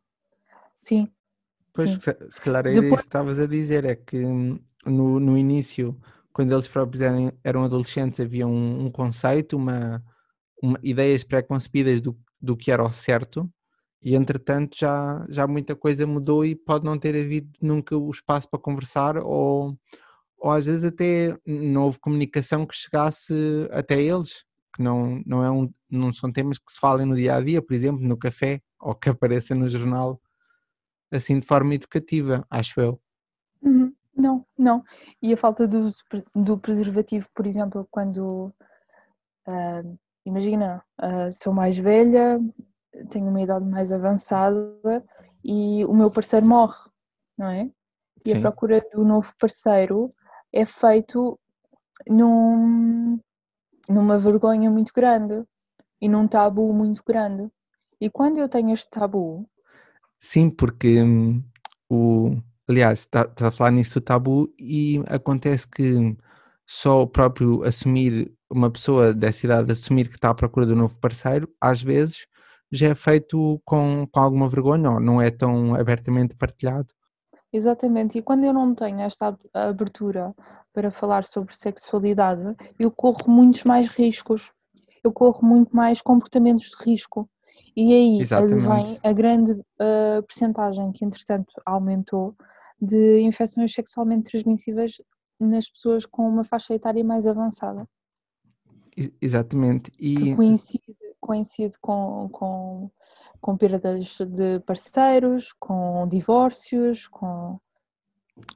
Sim. 0.81 1.09
Pois, 1.73 1.91
sim. 1.91 2.01
Se, 2.01 2.17
se 2.31 2.41
calhar 2.41 2.67
era 2.67 2.75
Depois... 2.75 2.93
isso 2.93 3.03
que 3.03 3.09
estavas 3.09 3.39
a 3.39 3.47
dizer, 3.47 3.85
é 3.85 3.95
que 3.95 4.25
hum, 4.25 4.61
no, 4.85 5.19
no 5.19 5.37
início, 5.37 5.99
quando 6.33 6.53
eles 6.53 6.69
próprios 6.69 7.03
eram, 7.03 7.33
eram 7.43 7.65
adolescentes, 7.65 8.21
havia 8.21 8.47
um, 8.47 8.87
um 8.87 8.91
conceito, 8.91 9.57
uma, 9.57 10.03
uma, 10.63 10.79
ideias 10.83 11.25
pré-concebidas 11.25 12.01
do, 12.01 12.17
do 12.41 12.57
que 12.57 12.71
era 12.71 12.83
o 12.83 12.91
certo, 12.91 13.51
E 14.03 14.15
entretanto 14.15 14.77
já, 14.79 15.27
já 15.29 15.47
muita 15.47 15.75
coisa 15.75 16.07
mudou 16.07 16.45
e 16.45 16.55
pode 16.55 16.85
não 16.85 16.99
ter 16.99 17.15
havido 17.17 17.51
nunca 17.61 17.97
o 17.97 18.11
espaço 18.11 18.49
para 18.49 18.61
conversar 18.61 19.19
ou, 19.19 19.77
ou 20.39 20.51
às 20.51 20.67
vezes 20.67 20.85
até 20.85 21.37
não 21.47 21.85
houve 21.85 21.99
comunicação 22.01 22.67
que 22.67 22.77
chegasse 22.77 23.35
até 23.73 24.01
eles, 24.01 24.45
que 24.75 24.83
não, 24.83 25.23
não, 25.27 25.43
é 25.43 25.51
um, 25.51 25.73
não 25.91 26.13
são 26.13 26.31
temas 26.33 26.59
que 26.59 26.71
se 26.71 26.79
falem 26.79 27.07
no 27.07 27.17
dia 27.17 27.37
a 27.37 27.41
dia, 27.41 27.63
por 27.63 27.75
exemplo, 27.75 28.07
no 28.07 28.17
café, 28.17 28.61
ou 28.81 28.95
que 28.95 29.09
apareça 29.09 29.55
no 29.55 29.69
jornal, 29.69 30.21
assim 31.11 31.39
de 31.41 31.47
forma 31.47 31.75
educativa, 31.75 32.47
acho 32.51 32.81
eu. 32.81 33.01
Uhum. 33.63 33.93
Não, 34.17 34.47
não. 34.59 34.83
E 35.21 35.33
a 35.33 35.37
falta 35.37 35.67
do, 35.69 35.89
do 36.35 36.59
preservativo, 36.59 37.29
por 37.35 37.47
exemplo, 37.47 37.87
quando 37.91 38.53
uh, 39.47 39.99
imagina, 40.27 40.85
uh, 41.01 41.33
sou 41.33 41.53
mais 41.53 41.79
velha, 41.79 42.39
tenho 43.11 43.29
uma 43.29 43.41
idade 43.41 43.67
mais 43.69 43.93
avançada 43.93 45.05
e 45.45 45.85
o 45.85 45.95
meu 45.95 46.11
parceiro 46.11 46.47
morre, 46.47 46.79
não 47.39 47.49
é? 47.49 47.71
E 48.25 48.31
Sim. 48.31 48.39
a 48.39 48.41
procura 48.41 48.85
do 48.93 49.05
novo 49.05 49.33
parceiro 49.39 50.11
é 50.53 50.67
feito 50.67 51.39
num, 52.09 53.19
numa 53.89 54.19
vergonha 54.19 54.71
muito 54.71 54.93
grande 54.93 55.45
e 56.01 56.09
num 56.09 56.27
tabu 56.27 56.73
muito 56.73 57.03
grande. 57.07 57.49
E 58.01 58.11
quando 58.11 58.39
eu 58.39 58.49
tenho 58.49 58.73
este 58.73 58.91
tabu. 58.91 59.49
Sim, 60.19 60.51
porque 60.51 61.03
hum, 61.03 61.43
o. 61.89 62.37
Aliás, 62.69 63.01
está 63.01 63.25
tá 63.25 63.49
a 63.49 63.51
falar 63.53 63.71
nisso 63.71 64.01
do 64.01 64.05
tabu 64.05 64.53
e 64.59 65.01
acontece 65.07 65.69
que 65.69 66.17
só 66.67 67.03
o 67.03 67.07
próprio 67.07 67.63
assumir, 67.63 68.36
uma 68.51 68.71
pessoa 68.71 69.13
dessa 69.13 69.47
idade 69.47 69.73
assumir 69.73 70.09
que 70.09 70.17
está 70.17 70.31
à 70.31 70.35
procura 70.35 70.67
de 70.67 70.73
um 70.73 70.77
novo 70.77 70.99
parceiro, 70.99 71.49
às 71.61 71.83
vezes 71.83 72.27
já 72.71 72.89
é 72.89 72.95
feito 72.95 73.61
com, 73.65 74.07
com 74.11 74.21
alguma 74.21 74.49
vergonha 74.49 74.91
ou 74.91 75.01
não 75.01 75.21
é 75.21 75.31
tão 75.31 75.75
abertamente 75.75 76.37
partilhado. 76.37 76.89
Exatamente, 77.53 78.19
e 78.19 78.23
quando 78.23 78.45
eu 78.45 78.53
não 78.53 78.75
tenho 78.75 79.01
esta 79.01 79.37
abertura 79.55 80.35
para 80.73 80.91
falar 80.91 81.25
sobre 81.25 81.55
sexualidade, 81.55 82.55
eu 82.79 82.91
corro 82.91 83.29
muitos 83.29 83.65
mais 83.65 83.89
riscos, 83.89 84.53
eu 85.03 85.13
corro 85.13 85.47
muito 85.47 85.75
mais 85.75 86.03
comportamentos 86.03 86.71
de 86.71 86.85
risco. 86.85 87.29
E 87.75 87.93
aí 87.93 88.25
vem 88.25 88.99
a 89.03 89.13
grande 89.13 89.53
uh, 89.53 90.23
percentagem 90.27 90.93
que, 90.93 91.05
entretanto, 91.05 91.53
aumentou 91.67 92.35
de 92.81 93.21
infecções 93.21 93.73
sexualmente 93.73 94.31
transmissíveis 94.31 94.97
nas 95.39 95.69
pessoas 95.71 96.05
com 96.05 96.29
uma 96.29 96.45
faixa 96.45 96.75
etária 96.75 97.05
mais 97.05 97.27
avançada. 97.27 97.87
Exatamente. 99.21 99.93
E... 99.99 100.17
Que 100.17 100.37
coincide, 100.37 100.97
coincide 101.21 101.79
com, 101.81 102.29
com, 102.31 102.91
com 103.41 103.57
perdas 103.57 104.19
de 104.31 104.61
parceiros, 104.61 105.53
com 105.59 106.09
divórcios, 106.09 107.07
com. 107.07 107.59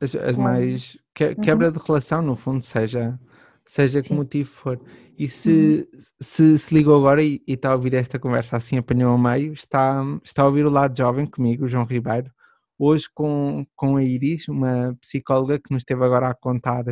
As, 0.01 0.15
as 0.15 0.37
com... 0.37 0.43
mais. 0.43 0.99
Que, 1.15 1.29
uhum. 1.29 1.35
quebra 1.37 1.67
uhum. 1.69 1.73
de 1.73 1.79
relação, 1.79 2.23
no 2.23 2.35
fundo, 2.35 2.65
seja, 2.65 3.19
seja 3.65 4.03
que 4.03 4.15
motivo 4.15 4.49
for. 4.49 4.81
E 5.19 5.29
se, 5.29 5.89
uhum. 5.93 6.01
se 6.21 6.59
se 6.59 6.75
ligou 6.75 6.97
agora 6.97 7.23
e, 7.23 7.43
e, 7.47 7.53
está 7.53 7.71
a 7.71 7.75
ouvir 7.75 7.95
esta 7.95 8.19
conversa 8.19 8.57
assim, 8.57 8.79
apanhou 8.79 9.13
ao 9.13 9.19
meio, 9.19 9.53
está, 9.53 10.03
está 10.25 10.43
a 10.43 10.47
ouvir 10.47 10.65
o 10.65 10.71
lado 10.71 10.97
jovem 10.97 11.27
comigo, 11.27 11.69
João 11.69 11.85
Ribeiro, 11.85 12.31
hoje 12.79 13.07
com, 13.13 13.67
com 13.77 13.97
a 13.97 14.03
Iris, 14.03 14.49
uma 14.49 14.97
psicóloga 15.01 15.59
que 15.59 15.71
nos 15.71 15.83
esteve 15.83 16.03
agora 16.03 16.29
a 16.29 16.35
contar 16.35 16.85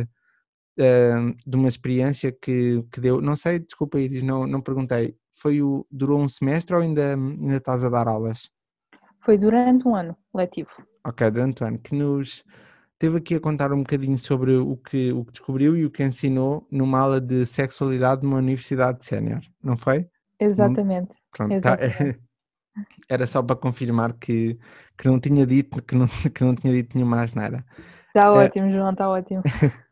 uh, 0.77 1.35
de 1.45 1.55
uma 1.55 1.67
experiência 1.67 2.31
que, 2.31 2.83
que 2.91 2.99
deu, 2.99 3.21
não 3.21 3.35
sei, 3.35 3.59
desculpa 3.59 3.99
Iris, 3.99 4.23
não, 4.23 4.45
não 4.45 4.61
perguntei, 4.61 5.15
foi 5.31 5.61
o, 5.61 5.85
durou 5.89 6.19
um 6.19 6.27
semestre 6.27 6.75
ou 6.75 6.81
ainda, 6.81 7.13
ainda 7.13 7.57
estás 7.57 7.83
a 7.83 7.89
dar 7.89 8.07
aulas? 8.07 8.49
Foi 9.21 9.37
durante 9.37 9.87
um 9.87 9.95
ano 9.95 10.15
letivo. 10.33 10.71
Ok, 11.05 11.29
durante 11.31 11.63
um 11.63 11.67
ano, 11.67 11.79
que 11.79 11.95
nos 11.95 12.43
teve 12.97 13.17
aqui 13.17 13.35
a 13.35 13.39
contar 13.39 13.71
um 13.71 13.79
bocadinho 13.79 14.17
sobre 14.17 14.55
o 14.55 14.75
que, 14.75 15.11
o 15.13 15.23
que 15.23 15.31
descobriu 15.31 15.77
e 15.77 15.85
o 15.85 15.91
que 15.91 16.03
ensinou 16.03 16.67
numa 16.69 16.99
aula 16.99 17.21
de 17.21 17.45
sexualidade 17.45 18.23
numa 18.23 18.37
universidade 18.37 19.05
sénior, 19.05 19.41
não 19.63 19.77
foi? 19.77 20.07
Exatamente. 20.39 21.17
Pronto, 21.31 21.53
Exatamente. 21.53 22.13
Tá, 22.13 22.19
era 23.09 23.25
só 23.25 23.41
para 23.41 23.55
confirmar 23.55 24.13
que, 24.13 24.57
que 24.97 25.07
não 25.07 25.19
tinha 25.19 25.45
dito 25.45 25.81
que 25.83 25.95
não, 25.95 26.07
que 26.33 26.43
não 26.43 26.53
tinha 26.53 26.73
dito 26.73 26.95
nenhuma 26.95 27.21
asneira. 27.21 27.65
Está 28.07 28.27
é. 28.27 28.29
ótimo, 28.29 28.65
é, 28.65 28.69
João, 28.69 28.91
está 28.91 29.09
ótimo. 29.09 29.41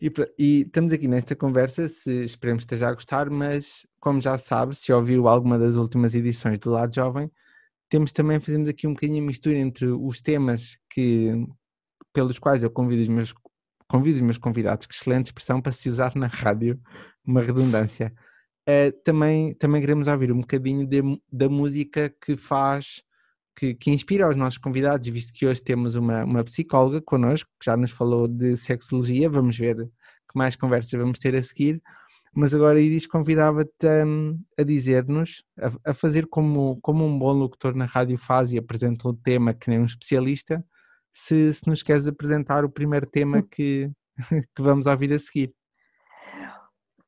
e, 0.00 0.12
e, 0.38 0.60
estamos 0.62 0.92
aqui 0.92 1.08
nesta 1.08 1.34
conversa, 1.34 1.88
se 1.88 2.24
esperemos 2.24 2.64
que 2.64 2.74
esteja 2.74 2.88
a 2.88 2.94
gostar, 2.94 3.30
mas 3.30 3.86
como 3.98 4.20
já 4.20 4.36
sabe, 4.36 4.74
se 4.74 4.92
ouviu 4.92 5.26
alguma 5.26 5.58
das 5.58 5.76
últimas 5.76 6.14
edições 6.14 6.58
do 6.58 6.70
Lado 6.70 6.94
Jovem, 6.94 7.30
temos 7.88 8.12
também, 8.12 8.40
fazemos 8.40 8.68
aqui 8.68 8.86
um 8.86 8.94
bocadinho 8.94 9.22
a 9.22 9.26
mistura 9.26 9.56
entre 9.56 9.86
os 9.86 10.20
temas 10.20 10.76
que, 10.90 11.32
pelos 12.12 12.38
quais 12.38 12.62
eu 12.62 12.70
convido 12.70 13.02
os 13.02 13.08
meus, 13.08 13.34
convido 13.88 14.16
os 14.16 14.22
meus 14.22 14.38
convidados, 14.38 14.86
que 14.86 14.94
excelente 14.94 15.26
expressão 15.26 15.62
para 15.62 15.72
se 15.72 15.88
usar 15.88 16.14
na 16.14 16.26
rádio, 16.26 16.80
uma 17.24 17.42
redundância. 17.42 18.12
Uh, 18.68 18.90
também, 19.04 19.54
também 19.54 19.80
queremos 19.80 20.08
ouvir 20.08 20.32
um 20.32 20.40
bocadinho 20.40 20.84
de, 20.84 21.00
da 21.32 21.48
música 21.48 22.12
que 22.20 22.36
faz, 22.36 23.02
que, 23.56 23.74
que, 23.74 23.90
inspira 23.90 24.28
os 24.28 24.36
nossos 24.36 24.58
convidados, 24.58 25.08
visto 25.08 25.32
que 25.32 25.46
hoje 25.46 25.62
temos 25.62 25.96
uma, 25.96 26.24
uma 26.24 26.44
psicóloga 26.44 27.00
connosco, 27.00 27.50
que 27.58 27.64
já 27.64 27.76
nos 27.76 27.90
falou 27.90 28.28
de 28.28 28.56
sexologia, 28.56 29.30
vamos 29.30 29.56
ver 29.56 29.76
que 29.76 30.36
mais 30.36 30.54
conversas 30.54 31.00
vamos 31.00 31.18
ter 31.18 31.34
a 31.34 31.42
seguir, 31.42 31.82
mas 32.34 32.54
agora 32.54 32.78
Iris 32.78 33.06
convidava-te 33.06 33.86
a, 33.86 34.04
a 34.58 34.62
dizer-nos, 34.62 35.42
a, 35.58 35.90
a, 35.90 35.94
fazer 35.94 36.26
como, 36.26 36.78
como 36.82 37.04
um 37.06 37.18
bom 37.18 37.32
locutor 37.32 37.74
na 37.74 37.86
rádio 37.86 38.18
faz 38.18 38.52
e 38.52 38.58
apresenta 38.58 39.08
o 39.08 39.14
tema 39.14 39.54
que 39.54 39.70
nem 39.70 39.80
um 39.80 39.86
especialista, 39.86 40.62
se, 41.10 41.50
se 41.54 41.66
nos 41.66 41.82
queres 41.82 42.06
apresentar 42.06 42.62
o 42.62 42.70
primeiro 42.70 43.06
tema 43.06 43.38
hum. 43.38 43.48
que, 43.50 43.90
que 44.54 44.62
vamos 44.62 44.86
ouvir 44.86 45.14
a 45.14 45.18
seguir. 45.18 45.54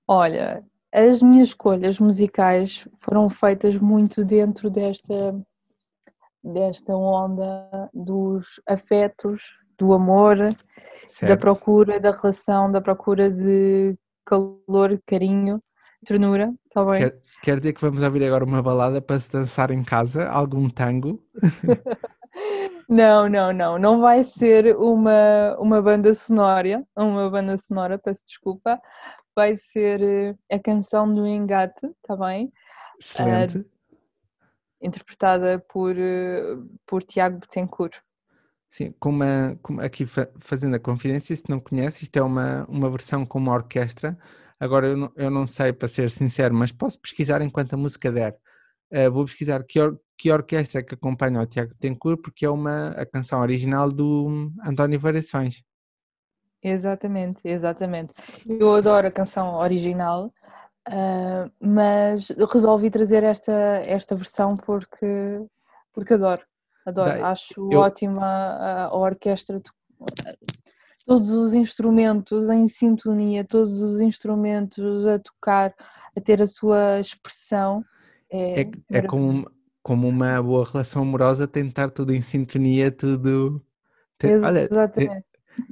Olha, 0.06 0.64
as 0.90 1.20
minhas 1.20 1.48
escolhas 1.48 2.00
musicais 2.00 2.88
foram 2.98 3.28
feitas 3.28 3.76
muito 3.76 4.24
dentro 4.24 4.70
desta, 4.70 5.38
desta 6.42 6.96
onda 6.96 7.90
dos 7.92 8.60
afetos, 8.66 9.42
do 9.78 9.92
amor, 9.92 10.36
certo. 10.50 11.28
da 11.28 11.36
procura 11.36 12.00
da 12.00 12.10
relação, 12.10 12.70
da 12.70 12.80
procura 12.80 13.30
de 13.30 13.96
calor, 14.26 15.00
carinho, 15.06 15.62
ternura, 16.04 16.48
está 16.66 16.84
bem? 16.84 17.00
Quer, 17.00 17.10
quer 17.42 17.56
dizer 17.58 17.72
que 17.72 17.80
vamos 17.80 18.02
ouvir 18.02 18.24
agora 18.24 18.44
uma 18.44 18.62
balada 18.62 19.00
para 19.00 19.18
se 19.20 19.30
dançar 19.30 19.70
em 19.70 19.82
casa, 19.82 20.28
algum 20.28 20.68
tango? 20.68 21.22
não, 22.88 23.28
não, 23.28 23.52
não, 23.52 23.78
não 23.78 24.00
vai 24.00 24.24
ser 24.24 24.76
uma, 24.76 25.56
uma 25.58 25.80
banda 25.80 26.14
sonora, 26.14 26.84
uma 26.96 27.30
banda 27.30 27.56
sonora, 27.56 27.98
peço 27.98 28.24
desculpa, 28.26 28.80
vai 29.34 29.56
ser 29.56 30.02
eh, 30.02 30.34
a 30.50 30.58
canção 30.58 31.12
do 31.12 31.26
Engate, 31.26 31.86
está 32.02 32.16
bem? 32.16 32.52
Excelente. 33.00 33.58
Uh, 33.58 33.77
interpretada 34.80 35.58
por, 35.68 35.96
uh, 35.96 36.68
por 36.86 37.02
Tiago 37.02 37.38
Betancourt. 37.38 37.96
Sim, 38.70 38.94
com 39.00 39.08
uma, 39.10 39.58
com, 39.62 39.80
aqui 39.80 40.04
fazendo 40.40 40.76
a 40.76 40.80
confidência, 40.80 41.34
se 41.34 41.48
não 41.48 41.58
conhece, 41.58 42.04
isto 42.04 42.16
é 42.16 42.22
uma, 42.22 42.64
uma 42.68 42.90
versão 42.90 43.24
com 43.24 43.38
uma 43.38 43.54
orquestra. 43.54 44.18
Agora 44.60 44.88
eu 44.88 44.96
não, 44.96 45.12
eu 45.16 45.30
não 45.30 45.46
sei, 45.46 45.72
para 45.72 45.88
ser 45.88 46.10
sincero, 46.10 46.54
mas 46.54 46.70
posso 46.70 47.00
pesquisar 47.00 47.40
enquanto 47.40 47.74
a 47.74 47.76
música 47.76 48.12
der. 48.12 48.36
Uh, 48.92 49.10
vou 49.10 49.24
pesquisar 49.24 49.64
que, 49.64 49.80
or, 49.80 49.98
que 50.16 50.30
orquestra 50.30 50.80
é 50.80 50.82
que 50.82 50.94
acompanha 50.94 51.40
o 51.40 51.46
Tiago 51.46 51.70
Betancourt, 51.70 52.20
porque 52.22 52.44
é 52.44 52.50
uma, 52.50 52.88
a 52.90 53.06
canção 53.06 53.40
original 53.40 53.88
do 53.88 54.50
António 54.64 55.00
Variações. 55.00 55.62
Exatamente, 56.62 57.40
exatamente. 57.44 58.12
Eu 58.48 58.74
adoro 58.74 59.06
a 59.06 59.12
canção 59.12 59.54
original, 59.54 60.32
uh, 60.88 61.50
mas 61.60 62.30
resolvi 62.50 62.90
trazer 62.90 63.22
esta, 63.22 63.52
esta 63.52 64.16
versão 64.16 64.56
porque, 64.56 65.40
porque 65.92 66.14
adoro, 66.14 66.42
adoro. 66.86 67.12
Bem, 67.12 67.22
Acho 67.22 67.68
eu... 67.72 67.78
ótima 67.78 68.24
a, 68.24 68.84
a 68.86 68.96
orquestra, 68.96 69.60
todos 71.06 71.30
os 71.30 71.54
instrumentos 71.54 72.50
em 72.50 72.68
sintonia, 72.68 73.44
todos 73.44 73.80
os 73.80 74.00
instrumentos 74.00 75.06
a 75.06 75.18
tocar, 75.18 75.74
a 76.16 76.20
ter 76.20 76.42
a 76.42 76.46
sua 76.46 77.00
expressão. 77.00 77.84
É, 78.30 78.60
é, 78.60 78.70
é 78.90 79.02
como, 79.02 79.50
como 79.82 80.06
uma 80.06 80.42
boa 80.42 80.66
relação 80.70 81.02
amorosa, 81.02 81.46
tentar 81.46 81.90
tudo 81.90 82.14
em 82.14 82.20
sintonia, 82.20 82.90
tudo. 82.90 83.64
Exatamente. 84.22 84.74
Olha, 84.74 85.24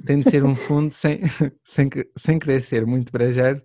tem 0.05 0.19
de 0.21 0.29
ser 0.29 0.43
um 0.43 0.55
fundo 0.55 0.91
sem, 0.91 1.21
sem, 1.63 1.89
sem 2.15 2.39
querer 2.39 2.61
ser 2.61 2.85
muito 2.85 3.11
brejeiro, 3.11 3.61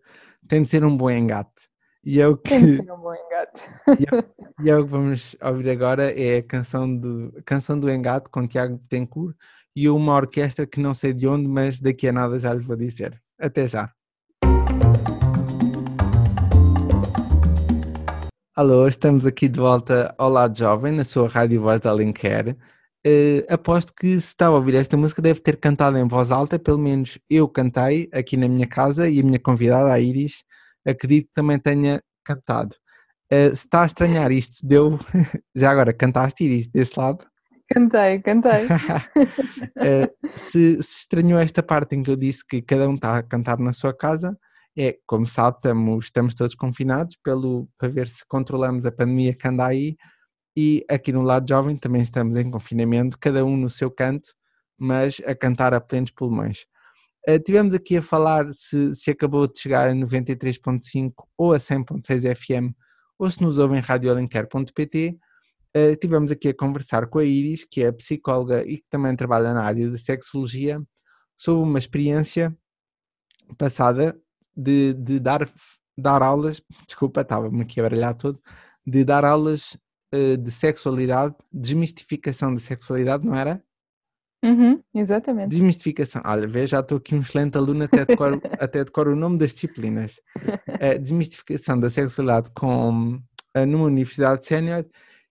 tem 0.48 0.62
de 0.62 0.70
ser 0.70 0.84
um 0.84 0.96
bom 0.96 1.10
engate. 1.10 1.70
E 2.04 2.20
é 2.20 2.26
o 2.26 2.36
que, 2.36 2.50
tem 2.50 2.66
de 2.66 2.76
ser 2.76 2.92
um 2.92 2.98
bom 2.98 3.14
engate. 3.14 3.62
E 4.00 4.04
é, 4.14 4.24
e 4.64 4.70
é 4.70 4.76
o 4.76 4.84
que 4.84 4.90
vamos 4.90 5.36
ouvir 5.40 5.70
agora, 5.70 6.10
é 6.18 6.38
a 6.38 6.42
canção 6.42 6.96
do, 6.96 7.32
a 7.38 7.42
canção 7.42 7.78
do 7.78 7.90
engate 7.90 8.28
com 8.28 8.46
Tiago 8.46 8.76
Betancourt 8.76 9.36
e 9.74 9.88
uma 9.88 10.14
orquestra 10.14 10.66
que 10.66 10.80
não 10.80 10.94
sei 10.94 11.12
de 11.12 11.26
onde, 11.26 11.48
mas 11.48 11.80
daqui 11.80 12.08
a 12.08 12.12
nada 12.12 12.38
já 12.38 12.52
lhe 12.52 12.60
vou 12.60 12.76
dizer. 12.76 13.20
Até 13.38 13.66
já. 13.66 13.92
Alô, 18.54 18.86
estamos 18.86 19.24
aqui 19.24 19.48
de 19.48 19.58
volta 19.58 20.14
ao 20.18 20.28
lado 20.28 20.58
jovem, 20.58 20.92
na 20.92 21.04
sua 21.04 21.28
rádio 21.28 21.62
voz 21.62 21.80
da 21.80 21.90
Alenquer. 21.90 22.56
Uh, 23.04 23.42
aposto 23.52 23.92
que 23.92 24.06
se 24.20 24.28
está 24.28 24.46
a 24.46 24.50
ouvir 24.50 24.76
esta 24.76 24.96
música 24.96 25.20
deve 25.20 25.40
ter 25.40 25.56
cantado 25.56 25.98
em 25.98 26.06
voz 26.06 26.30
alta, 26.30 26.56
pelo 26.56 26.78
menos 26.78 27.18
eu 27.28 27.48
cantei 27.48 28.08
aqui 28.12 28.36
na 28.36 28.48
minha 28.48 28.66
casa 28.66 29.08
e 29.08 29.18
a 29.18 29.22
minha 29.24 29.40
convidada, 29.40 29.92
a 29.92 29.98
Iris, 29.98 30.44
acredito 30.86 31.26
que 31.26 31.34
também 31.34 31.58
tenha 31.58 32.00
cantado. 32.24 32.76
Uh, 33.32 33.48
se 33.48 33.64
está 33.64 33.82
a 33.82 33.86
estranhar 33.86 34.30
isto, 34.30 34.64
deu. 34.64 35.00
Já 35.54 35.70
agora, 35.72 35.92
cantaste 35.92 36.44
Iris 36.44 36.68
desse 36.68 36.98
lado? 36.98 37.26
Cantei, 37.68 38.20
cantei. 38.20 38.66
uh, 38.66 40.28
se, 40.36 40.80
se 40.80 41.00
estranhou 41.00 41.40
esta 41.40 41.62
parte 41.62 41.96
em 41.96 42.02
que 42.02 42.10
eu 42.10 42.16
disse 42.16 42.46
que 42.46 42.62
cada 42.62 42.88
um 42.88 42.94
está 42.94 43.18
a 43.18 43.22
cantar 43.22 43.58
na 43.58 43.72
sua 43.72 43.92
casa, 43.92 44.38
é, 44.76 44.96
como 45.06 45.26
sabe, 45.26 45.56
estamos, 45.56 46.04
estamos 46.04 46.34
todos 46.34 46.54
confinados 46.54 47.16
pelo, 47.22 47.68
para 47.76 47.88
ver 47.88 48.08
se 48.08 48.24
controlamos 48.26 48.86
a 48.86 48.92
pandemia 48.92 49.34
que 49.34 49.48
anda 49.48 49.66
aí 49.66 49.96
e 50.56 50.84
aqui 50.88 51.12
no 51.12 51.22
lado 51.22 51.48
jovem 51.48 51.76
também 51.76 52.02
estamos 52.02 52.36
em 52.36 52.50
confinamento, 52.50 53.18
cada 53.18 53.44
um 53.44 53.56
no 53.56 53.70
seu 53.70 53.90
canto, 53.90 54.28
mas 54.78 55.20
a 55.26 55.34
cantar 55.34 55.74
a 55.74 55.80
plenos 55.80 56.10
pulmões. 56.10 56.66
Uh, 57.28 57.38
tivemos 57.38 57.72
aqui 57.72 57.96
a 57.96 58.02
falar 58.02 58.52
se, 58.52 58.94
se 58.96 59.10
acabou 59.10 59.46
de 59.46 59.58
chegar 59.58 59.88
a 59.88 59.94
93.5 59.94 61.12
ou 61.38 61.52
a 61.52 61.58
100.6 61.58 62.34
FM 62.34 62.74
ou 63.18 63.30
se 63.30 63.40
nos 63.40 63.58
ouvem 63.58 63.78
em 63.78 63.82
radioalenquer.pt. 63.82 65.16
Uh, 65.76 65.96
tivemos 65.96 66.32
aqui 66.32 66.48
a 66.48 66.54
conversar 66.54 67.06
com 67.06 67.20
a 67.20 67.24
Iris, 67.24 67.64
que 67.64 67.84
é 67.84 67.92
psicóloga 67.92 68.64
e 68.66 68.78
que 68.78 68.86
também 68.90 69.14
trabalha 69.14 69.54
na 69.54 69.62
área 69.62 69.88
de 69.88 69.98
sexologia, 69.98 70.82
sobre 71.38 71.62
uma 71.62 71.78
experiência 71.78 72.56
passada 73.56 74.18
de, 74.56 74.92
de 74.94 75.20
dar, 75.20 75.48
dar 75.96 76.22
aulas, 76.22 76.60
desculpa, 76.86 77.22
estava-me 77.22 77.62
aqui 77.62 77.80
a 77.80 77.84
baralhar 77.84 78.14
todo, 78.14 78.40
de 78.86 79.04
dar 79.04 79.24
aulas 79.24 79.78
de 80.38 80.50
sexualidade, 80.50 81.34
desmistificação 81.52 82.54
da 82.54 82.60
sexualidade, 82.60 83.26
não 83.26 83.34
era? 83.34 83.62
Uhum, 84.44 84.82
exatamente. 84.94 85.50
Desmistificação. 85.50 86.20
Olha, 86.24 86.48
vê, 86.48 86.66
já 86.66 86.80
estou 86.80 86.98
aqui 86.98 87.14
um 87.14 87.20
excelente 87.20 87.56
aluno, 87.56 87.84
até 87.84 88.04
decoro, 88.04 88.40
até 88.58 88.84
decoro 88.84 89.12
o 89.12 89.16
nome 89.16 89.38
das 89.38 89.52
disciplinas. 89.52 90.20
Uh, 90.36 90.98
desmistificação 91.00 91.78
da 91.78 91.88
sexualidade 91.88 92.50
com, 92.50 93.20
uh, 93.56 93.66
numa 93.66 93.84
universidade 93.84 94.44
sénior 94.44 94.84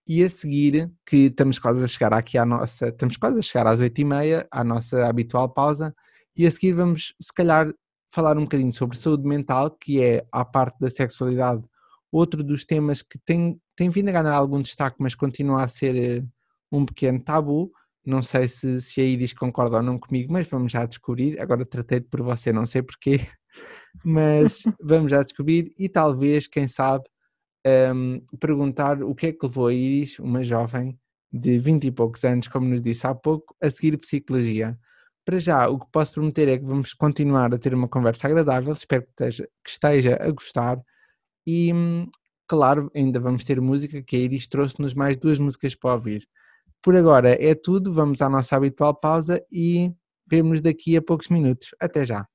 e 0.08 0.24
a 0.24 0.30
seguir, 0.30 0.90
que 1.06 1.26
estamos 1.26 1.58
quase 1.58 1.84
a 1.84 1.86
chegar 1.86 2.14
aqui 2.14 2.38
à 2.38 2.46
nossa, 2.46 2.88
estamos 2.88 3.16
quase 3.16 3.38
a 3.38 3.42
chegar 3.42 3.66
às 3.66 3.80
oito 3.80 4.00
e 4.00 4.04
meia, 4.04 4.48
à 4.50 4.64
nossa 4.64 5.06
habitual 5.06 5.48
pausa, 5.48 5.94
e 6.34 6.46
a 6.46 6.50
seguir 6.50 6.72
vamos, 6.72 7.14
se 7.20 7.32
calhar, 7.32 7.72
falar 8.10 8.36
um 8.36 8.42
bocadinho 8.42 8.72
sobre 8.72 8.96
saúde 8.96 9.28
mental, 9.28 9.70
que 9.70 10.02
é, 10.02 10.26
à 10.32 10.44
parte 10.44 10.78
da 10.80 10.88
sexualidade, 10.88 11.62
outro 12.10 12.42
dos 12.42 12.64
temas 12.64 13.02
que 13.02 13.18
tem, 13.18 13.60
tem 13.76 13.90
vindo 13.90 14.08
a 14.08 14.12
ganhar 14.12 14.34
algum 14.34 14.60
destaque, 14.60 14.96
mas 15.00 15.14
continua 15.14 15.64
a 15.64 15.68
ser 15.68 15.96
eh, 15.96 16.24
um 16.70 16.84
pequeno 16.84 17.20
tabu. 17.20 17.72
Não 18.04 18.22
sei 18.22 18.48
se, 18.48 18.80
se 18.80 19.00
a 19.00 19.04
Iris 19.04 19.32
concorda 19.32 19.76
ou 19.76 19.82
não 19.82 19.98
comigo, 19.98 20.32
mas 20.32 20.48
vamos 20.48 20.72
já 20.72 20.84
descobrir. 20.86 21.40
Agora 21.40 21.64
tratei-te 21.64 22.08
por 22.08 22.22
você, 22.22 22.52
não 22.52 22.66
sei 22.66 22.82
porquê, 22.82 23.20
mas 24.04 24.62
vamos 24.80 25.10
já 25.10 25.22
descobrir 25.22 25.72
e 25.78 25.88
talvez, 25.88 26.46
quem 26.46 26.66
sabe, 26.68 27.04
um, 27.94 28.20
perguntar 28.40 29.02
o 29.02 29.14
que 29.14 29.28
é 29.28 29.32
que 29.32 29.46
levou 29.46 29.68
a 29.68 29.72
Iris, 29.72 30.18
uma 30.18 30.42
jovem 30.42 30.98
de 31.32 31.58
20 31.58 31.84
e 31.84 31.90
poucos 31.90 32.24
anos, 32.24 32.48
como 32.48 32.68
nos 32.68 32.82
disse 32.82 33.06
há 33.06 33.14
pouco, 33.14 33.54
a 33.62 33.70
seguir 33.70 33.96
psicologia. 33.98 34.78
Para 35.24 35.38
já, 35.38 35.68
o 35.68 35.78
que 35.78 35.86
posso 35.92 36.12
prometer 36.12 36.48
é 36.48 36.58
que 36.58 36.64
vamos 36.64 36.92
continuar 36.92 37.54
a 37.54 37.58
ter 37.58 37.72
uma 37.74 37.88
conversa 37.88 38.26
agradável, 38.26 38.72
espero 38.72 39.02
que 39.04 39.10
esteja, 39.10 39.48
que 39.64 39.70
esteja 39.70 40.18
a 40.20 40.30
gostar 40.30 40.82
e, 41.46 41.72
claro, 42.52 42.90
ainda 42.94 43.18
vamos 43.18 43.46
ter 43.46 43.58
música, 43.62 44.02
que 44.02 44.14
a 44.14 44.18
Iris 44.18 44.46
trouxe-nos 44.46 44.92
mais 44.92 45.16
duas 45.16 45.38
músicas 45.38 45.74
para 45.74 45.94
ouvir. 45.94 46.28
Por 46.82 46.94
agora 46.94 47.30
é 47.42 47.54
tudo, 47.54 47.90
vamos 47.90 48.20
à 48.20 48.28
nossa 48.28 48.54
habitual 48.54 48.94
pausa 48.94 49.42
e 49.50 49.90
vemos 50.30 50.60
daqui 50.60 50.94
a 50.94 51.00
poucos 51.00 51.30
minutos. 51.30 51.68
Até 51.80 52.04
já! 52.04 52.26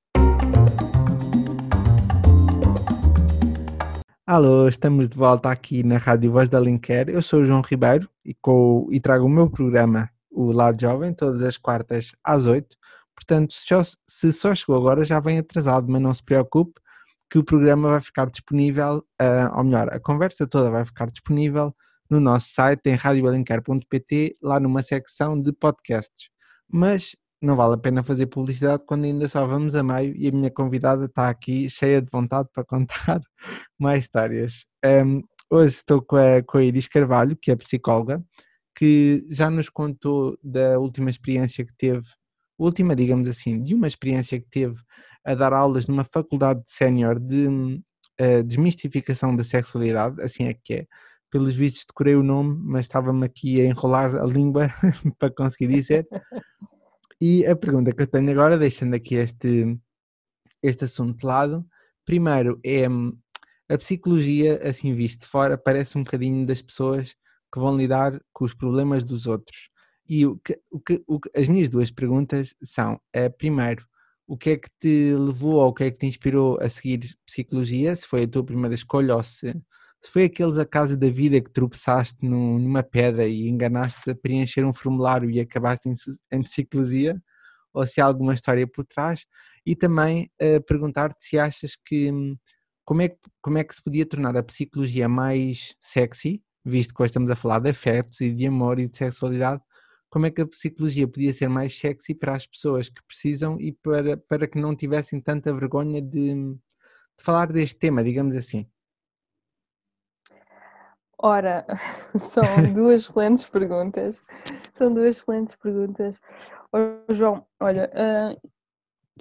Alô, 4.25 4.67
estamos 4.67 5.07
de 5.07 5.15
volta 5.15 5.51
aqui 5.51 5.83
na 5.83 5.99
Rádio 5.99 6.31
Voz 6.31 6.49
da 6.49 6.59
Linker. 6.59 7.09
Eu 7.09 7.21
sou 7.21 7.41
o 7.41 7.45
João 7.45 7.61
Ribeiro 7.61 8.09
e, 8.25 8.33
com, 8.33 8.87
e 8.91 8.99
trago 8.99 9.23
o 9.23 9.29
meu 9.29 9.47
programa 9.47 10.09
o 10.31 10.51
Lado 10.51 10.81
Jovem, 10.81 11.13
todas 11.13 11.43
as 11.43 11.57
quartas 11.57 12.15
às 12.23 12.47
8. 12.47 12.75
Portanto, 13.13 13.53
se 13.53 13.67
só, 13.67 13.83
se 14.07 14.33
só 14.33 14.55
chegou 14.55 14.77
agora, 14.77 15.05
já 15.05 15.19
vem 15.19 15.37
atrasado, 15.37 15.85
mas 15.87 16.01
não 16.01 16.11
se 16.11 16.23
preocupe, 16.23 16.81
que 17.29 17.37
o 17.37 17.43
programa 17.43 17.89
vai 17.89 18.01
ficar 18.01 18.25
disponível, 18.29 19.05
uh, 19.21 19.57
ou 19.57 19.63
melhor, 19.63 19.93
a 19.93 19.99
conversa 19.99 20.47
toda 20.47 20.71
vai 20.71 20.85
ficar 20.85 21.09
disponível 21.09 21.75
no 22.09 22.19
nosso 22.19 22.47
site 22.49 22.87
em 22.87 22.95
radioalencar.pt, 22.95 24.37
lá 24.41 24.59
numa 24.59 24.81
secção 24.81 25.39
de 25.41 25.51
podcasts. 25.51 26.29
Mas 26.71 27.15
não 27.41 27.55
vale 27.55 27.75
a 27.75 27.77
pena 27.77 28.01
fazer 28.01 28.27
publicidade 28.27 28.83
quando 28.85 29.05
ainda 29.05 29.27
só 29.29 29.45
vamos 29.45 29.75
a 29.75 29.83
meio 29.83 30.15
e 30.15 30.27
a 30.27 30.31
minha 30.31 30.49
convidada 30.49 31.05
está 31.05 31.29
aqui 31.29 31.69
cheia 31.69 32.01
de 32.01 32.09
vontade 32.09 32.49
para 32.53 32.63
contar 32.63 33.21
mais 33.79 34.05
histórias. 34.05 34.65
Um, 34.83 35.21
hoje 35.49 35.75
estou 35.75 36.01
com 36.01 36.15
a, 36.15 36.41
com 36.43 36.57
a 36.57 36.63
Iris 36.63 36.87
Carvalho, 36.87 37.37
que 37.39 37.51
é 37.51 37.55
psicóloga, 37.55 38.23
que 38.75 39.25
já 39.29 39.49
nos 39.49 39.69
contou 39.69 40.37
da 40.43 40.79
última 40.79 41.09
experiência 41.09 41.63
que 41.63 41.73
teve, 41.77 42.05
última, 42.57 42.95
digamos 42.95 43.27
assim, 43.27 43.61
de 43.63 43.75
uma 43.75 43.87
experiência 43.87 44.39
que 44.39 44.47
teve 44.49 44.75
a 45.27 45.35
dar 45.35 45.51
aulas 45.51 45.87
numa 45.87 46.05
faculdade 46.05 46.63
de 46.63 46.71
sénior 46.71 47.19
de 47.19 47.47
uh, 47.47 48.43
desmistificação 48.45 49.35
da 49.35 49.43
sexualidade, 49.43 50.21
assim 50.21 50.45
é 50.45 50.53
que 50.53 50.73
é. 50.73 50.87
Pelos 51.29 51.53
vistos 51.53 51.83
decorei 51.85 52.15
o 52.15 52.23
nome, 52.23 52.57
mas 52.63 52.85
estava-me 52.85 53.25
aqui 53.25 53.59
a 53.59 53.65
enrolar 53.65 54.15
a 54.15 54.25
língua 54.25 54.69
para 55.19 55.29
conseguir 55.29 55.67
dizer. 55.67 56.07
E 57.19 57.45
a 57.45 57.53
pergunta 57.53 57.91
que 57.91 58.01
eu 58.01 58.07
tenho 58.07 58.31
agora, 58.31 58.57
deixando 58.57 58.93
aqui 58.93 59.15
este, 59.15 59.77
este 60.63 60.85
assunto 60.85 61.17
de 61.17 61.25
lado, 61.25 61.65
primeiro 62.05 62.57
é 62.65 62.85
a 63.69 63.77
psicologia, 63.77 64.61
assim 64.63 64.95
visto 64.95 65.21
de 65.23 65.27
fora, 65.27 65.57
parece 65.57 65.97
um 65.97 66.03
bocadinho 66.05 66.45
das 66.45 66.61
pessoas 66.61 67.13
que 67.53 67.59
vão 67.59 67.75
lidar 67.75 68.17
com 68.31 68.45
os 68.45 68.53
problemas 68.53 69.03
dos 69.03 69.27
outros. 69.27 69.69
E 70.07 70.25
o 70.25 70.37
que, 70.37 70.57
o 70.71 70.79
que, 70.79 71.03
o 71.05 71.19
que 71.19 71.29
as 71.37 71.49
minhas 71.49 71.67
duas 71.67 71.91
perguntas 71.91 72.55
são: 72.63 72.97
é, 73.11 73.27
primeiro, 73.27 73.85
o 74.27 74.37
que 74.37 74.51
é 74.51 74.57
que 74.57 74.69
te 74.79 75.13
levou 75.15 75.55
ou 75.55 75.69
o 75.69 75.73
que 75.73 75.85
é 75.85 75.91
que 75.91 75.99
te 75.99 76.05
inspirou 76.05 76.59
a 76.61 76.69
seguir 76.69 76.99
psicologia? 77.25 77.95
Se 77.95 78.05
foi 78.05 78.23
a 78.23 78.27
tua 78.27 78.43
primeira 78.43 78.75
escolha 78.75 79.15
ou 79.15 79.23
se, 79.23 79.53
se 80.01 80.11
foi 80.11 80.25
aqueles 80.25 80.57
acasos 80.57 80.97
da 80.97 81.09
vida 81.09 81.39
que 81.41 81.51
tropeçaste 81.51 82.17
num, 82.25 82.59
numa 82.59 82.83
pedra 82.83 83.27
e 83.27 83.47
enganaste 83.47 84.09
a 84.09 84.15
preencher 84.15 84.65
um 84.65 84.73
formulário 84.73 85.29
e 85.29 85.39
acabaste 85.39 85.89
em, 85.89 85.93
em 86.31 86.41
psicologia, 86.41 87.21
ou 87.73 87.85
se 87.87 88.01
há 88.01 88.05
alguma 88.05 88.33
história 88.33 88.67
por 88.67 88.85
trás. 88.85 89.25
E 89.65 89.75
também 89.75 90.29
uh, 90.41 90.61
perguntar-te 90.65 91.23
se 91.23 91.39
achas 91.39 91.75
que 91.75 92.11
como 92.85 93.01
é, 93.01 93.09
que 93.09 93.17
como 93.41 93.57
é 93.57 93.63
que 93.63 93.75
se 93.75 93.83
podia 93.83 94.05
tornar 94.05 94.35
a 94.37 94.43
psicologia 94.43 95.09
mais 95.09 95.75
sexy 95.79 96.41
visto 96.67 96.93
que 96.93 97.01
hoje 97.01 97.09
estamos 97.09 97.31
a 97.31 97.35
falar 97.35 97.59
de 97.59 97.69
afetos 97.69 98.19
e 98.21 98.31
de 98.31 98.45
amor 98.45 98.79
e 98.79 98.87
de 98.87 98.97
sexualidade, 98.97 99.61
como 100.09 100.25
é 100.25 100.31
que 100.31 100.41
a 100.41 100.47
psicologia 100.47 101.07
podia 101.07 101.33
ser 101.33 101.47
mais 101.47 101.77
sexy 101.77 102.15
para 102.15 102.35
as 102.35 102.45
pessoas 102.45 102.89
que 102.89 103.03
precisam 103.03 103.59
e 103.59 103.73
para, 103.73 104.17
para 104.17 104.47
que 104.47 104.59
não 104.59 104.75
tivessem 104.75 105.19
tanta 105.19 105.53
vergonha 105.53 106.01
de, 106.01 106.33
de 106.33 107.23
falar 107.23 107.47
deste 107.47 107.77
tema, 107.77 108.03
digamos 108.03 108.35
assim? 108.35 108.69
Ora, 111.19 111.65
são 112.17 112.45
duas 112.73 113.01
excelentes 113.01 113.43
perguntas. 113.43 114.21
São 114.77 114.93
duas 114.93 115.17
excelentes 115.17 115.55
perguntas. 115.55 116.19
Oh, 116.71 117.13
João, 117.13 117.45
olha, 117.59 117.91
uh, 117.93 118.49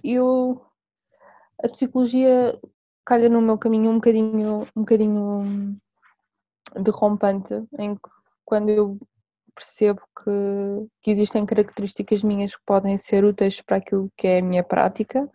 eu 0.05 0.63
a 1.63 1.69
psicologia 1.69 2.59
calha 3.05 3.29
no 3.29 3.41
meu 3.41 3.57
caminho 3.57 3.91
um 3.91 3.95
bocadinho, 3.95 4.67
um 4.77 4.81
bocadinho 4.81 5.79
derrompante 6.75 7.55
em 7.79 7.95
que 7.95 8.11
quando 8.45 8.69
eu 8.69 8.99
percebo 9.57 10.01
que, 10.23 10.89
que 11.03 11.11
existem 11.11 11.47
características 11.47 12.23
minhas 12.23 12.55
que 12.55 12.63
podem 12.67 12.97
ser 12.99 13.25
úteis 13.25 13.61
para 13.63 13.79
aquilo 13.79 14.13
que 14.17 14.29
é 14.29 14.39
a 14.39 14.43
minha 14.43 14.63
prática 14.63 15.29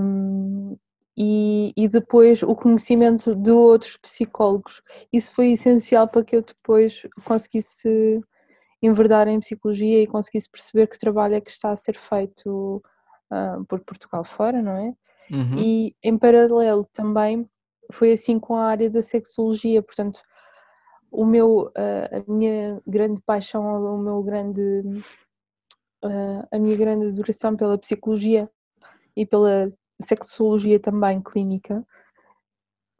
um, 0.00 0.76
e, 1.16 1.72
e, 1.76 1.88
depois 1.88 2.42
o 2.42 2.54
conhecimento 2.54 3.34
de 3.34 3.50
outros 3.50 3.96
psicólogos. 3.96 4.82
Isso 5.12 5.32
foi 5.32 5.52
essencial 5.52 6.08
para 6.08 6.24
que 6.24 6.36
eu 6.36 6.42
depois 6.42 7.02
conseguisse 7.24 8.20
enverdar 8.82 9.28
em 9.28 9.40
psicologia 9.40 10.02
e 10.02 10.06
conseguisse 10.06 10.50
perceber 10.50 10.88
que 10.88 10.98
trabalho 10.98 11.34
é 11.34 11.40
que 11.40 11.50
está 11.50 11.70
a 11.70 11.76
ser 11.76 11.96
feito 11.96 12.82
uh, 13.32 13.64
por 13.66 13.80
Portugal 13.80 14.24
fora, 14.24 14.60
não 14.60 14.76
é? 14.76 14.94
Uhum. 15.30 15.56
E 15.56 15.96
em 16.02 16.18
paralelo 16.18 16.86
também 16.92 17.48
foi 17.92 18.12
assim 18.12 18.38
com 18.38 18.56
a 18.56 18.66
área 18.66 18.90
da 18.90 19.00
sexologia, 19.00 19.82
portanto, 19.82 20.20
o 21.14 21.24
meu, 21.24 21.72
a 21.76 22.30
minha 22.30 22.82
grande 22.86 23.20
paixão, 23.22 23.62
o 23.62 23.98
meu 23.98 24.22
grande, 24.22 24.82
a 26.50 26.58
minha 26.58 26.76
grande 26.76 27.06
adoração 27.06 27.56
pela 27.56 27.78
psicologia 27.78 28.50
e 29.16 29.24
pela 29.24 29.68
sexologia 30.02 30.80
também 30.80 31.22
clínica 31.22 31.86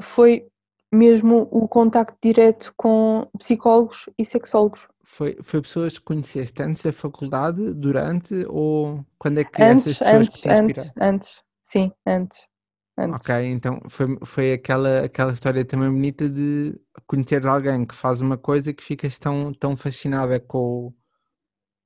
foi 0.00 0.46
mesmo 0.92 1.48
o 1.50 1.66
contacto 1.66 2.16
direto 2.22 2.72
com 2.76 3.28
psicólogos 3.36 4.08
e 4.16 4.24
sexólogos. 4.24 4.86
Foi, 5.02 5.36
foi 5.42 5.60
pessoas 5.60 5.98
que 5.98 6.04
conheceste 6.04 6.62
antes 6.62 6.84
da 6.84 6.92
faculdade, 6.92 7.74
durante 7.74 8.46
ou 8.48 9.04
quando 9.18 9.38
é 9.38 9.44
que 9.44 9.60
Antes, 9.60 9.86
essas 9.86 9.98
pessoas 9.98 10.28
antes, 10.28 10.40
te 10.40 10.48
antes, 10.48 10.78
inspiraram? 10.78 10.92
antes, 11.00 11.42
sim, 11.64 11.92
antes. 12.06 12.53
Antes. 12.96 13.14
Ok, 13.16 13.34
então 13.46 13.80
foi, 13.88 14.18
foi 14.24 14.52
aquela, 14.52 15.04
aquela 15.04 15.32
história 15.32 15.64
também 15.64 15.90
bonita 15.90 16.28
de 16.28 16.78
conheceres 17.06 17.46
alguém 17.46 17.84
que 17.84 17.94
faz 17.94 18.20
uma 18.20 18.36
coisa 18.36 18.72
que 18.72 18.82
ficas 18.82 19.18
tão, 19.18 19.52
tão 19.52 19.76
fascinada 19.76 20.38
com, 20.40 20.92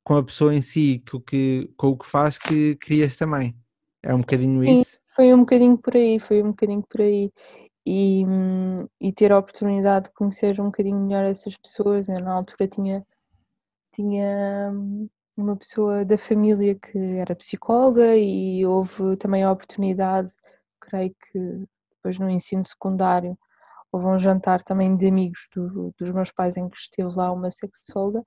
com 0.05 0.17
a 0.17 0.25
pessoa 0.25 0.55
em 0.55 0.63
si, 0.63 1.03
com 1.11 1.19
o 1.19 1.21
que, 1.21 1.71
com 1.77 1.89
o 1.89 1.99
que 1.99 2.07
faz, 2.07 2.39
que 2.39 2.77
querias 2.77 3.17
também. 3.17 3.57
É 4.03 4.15
um 4.15 4.21
bocadinho 4.21 4.65
Sim. 4.65 4.81
isso? 4.81 4.99
Foi 5.15 5.35
um 5.35 5.41
bocadinho 5.41 5.77
por 5.77 5.97
aí, 5.97 6.21
foi 6.21 6.43
um 6.43 6.51
bocadinho 6.51 6.85
por 6.89 7.01
aí. 7.01 7.33
E, 7.85 8.25
hum, 8.25 8.73
e 9.01 9.13
ter 9.13 9.33
a 9.33 9.39
oportunidade 9.39 10.07
de 10.07 10.13
conhecer 10.13 10.61
um 10.61 10.67
bocadinho 10.67 11.01
melhor 11.01 11.25
essas 11.25 11.57
pessoas. 11.57 12.09
Eu, 12.09 12.21
na 12.21 12.35
altura 12.35 12.69
tinha, 12.69 13.07
tinha 13.93 14.71
hum, 14.73 15.09
uma 15.37 15.57
pessoa 15.57 16.05
da 16.05 16.19
família 16.19 16.75
que 16.75 16.99
era 17.19 17.35
psicóloga 17.35 18.17
e 18.17 18.65
houve 18.67 19.17
também 19.17 19.43
a 19.43 19.53
oportunidade, 19.53 20.35
creio 20.89 21.15
que 21.31 21.39
depois 21.97 22.19
no 22.19 22.31
ensino 22.31 22.65
secundário, 22.65 23.37
houve 23.93 24.07
um 24.07 24.19
jantar 24.19 24.63
também 24.63 24.97
de 24.97 25.07
amigos 25.09 25.49
do- 25.55 25.93
dos 25.99 26.11
meus 26.11 26.31
pais 26.33 26.57
em 26.57 26.69
que 26.69 26.77
esteve 26.79 27.11
lá 27.17 27.33
uma 27.33 27.51
sexóloga, 27.51 28.25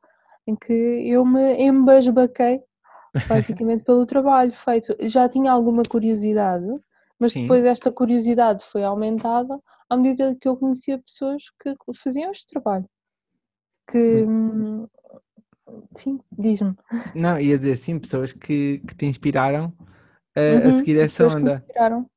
em 0.47 0.55
que 0.55 0.73
eu 0.73 1.23
me 1.25 1.55
embasbaquei 1.61 2.61
basicamente 3.29 3.83
pelo 3.83 4.05
trabalho 4.05 4.53
feito. 4.53 4.95
Já 5.01 5.29
tinha 5.29 5.51
alguma 5.51 5.83
curiosidade, 5.89 6.65
mas 7.19 7.33
Sim. 7.33 7.41
depois 7.43 7.65
esta 7.65 7.91
curiosidade 7.91 8.63
foi 8.65 8.83
aumentada 8.83 9.59
à 9.89 9.97
medida 9.97 10.35
que 10.39 10.47
eu 10.47 10.57
conhecia 10.57 10.97
pessoas 10.99 11.43
que 11.61 11.75
faziam 11.95 12.31
este 12.31 12.47
trabalho. 12.47 12.85
Que 13.87 14.23
hum, 14.25 14.87
sim, 15.95 16.19
diz-me. 16.31 16.75
Não, 17.15 17.39
ia 17.39 17.57
dizer 17.57 17.75
sim, 17.75 17.99
pessoas 17.99 18.33
que, 18.33 18.79
que 18.87 18.95
te 18.95 19.05
inspiraram 19.05 19.73
a, 20.35 20.39
a 20.39 20.53
Uhum, 20.53 20.71
seguir 20.71 20.97
essa 20.99 21.23
pessoas 21.23 21.35
que 21.35 21.43
me 21.43 21.49
onda. 21.49 21.61
inspiraram. 21.61 22.09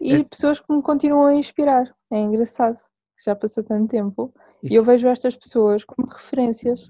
E 0.00 0.12
Esse- 0.14 0.28
pessoas 0.28 0.60
que 0.60 0.72
me 0.72 0.82
continuam 0.82 1.26
a 1.26 1.34
inspirar. 1.34 1.92
É 2.10 2.18
engraçado. 2.18 2.78
Já 3.24 3.34
passou 3.36 3.62
tanto 3.62 3.88
tempo. 3.88 4.32
E 4.62 4.74
eu 4.74 4.82
Isso, 4.82 4.84
vejo 4.84 5.08
estas 5.08 5.36
pessoas 5.36 5.84
como 5.84 6.08
referências. 6.08 6.88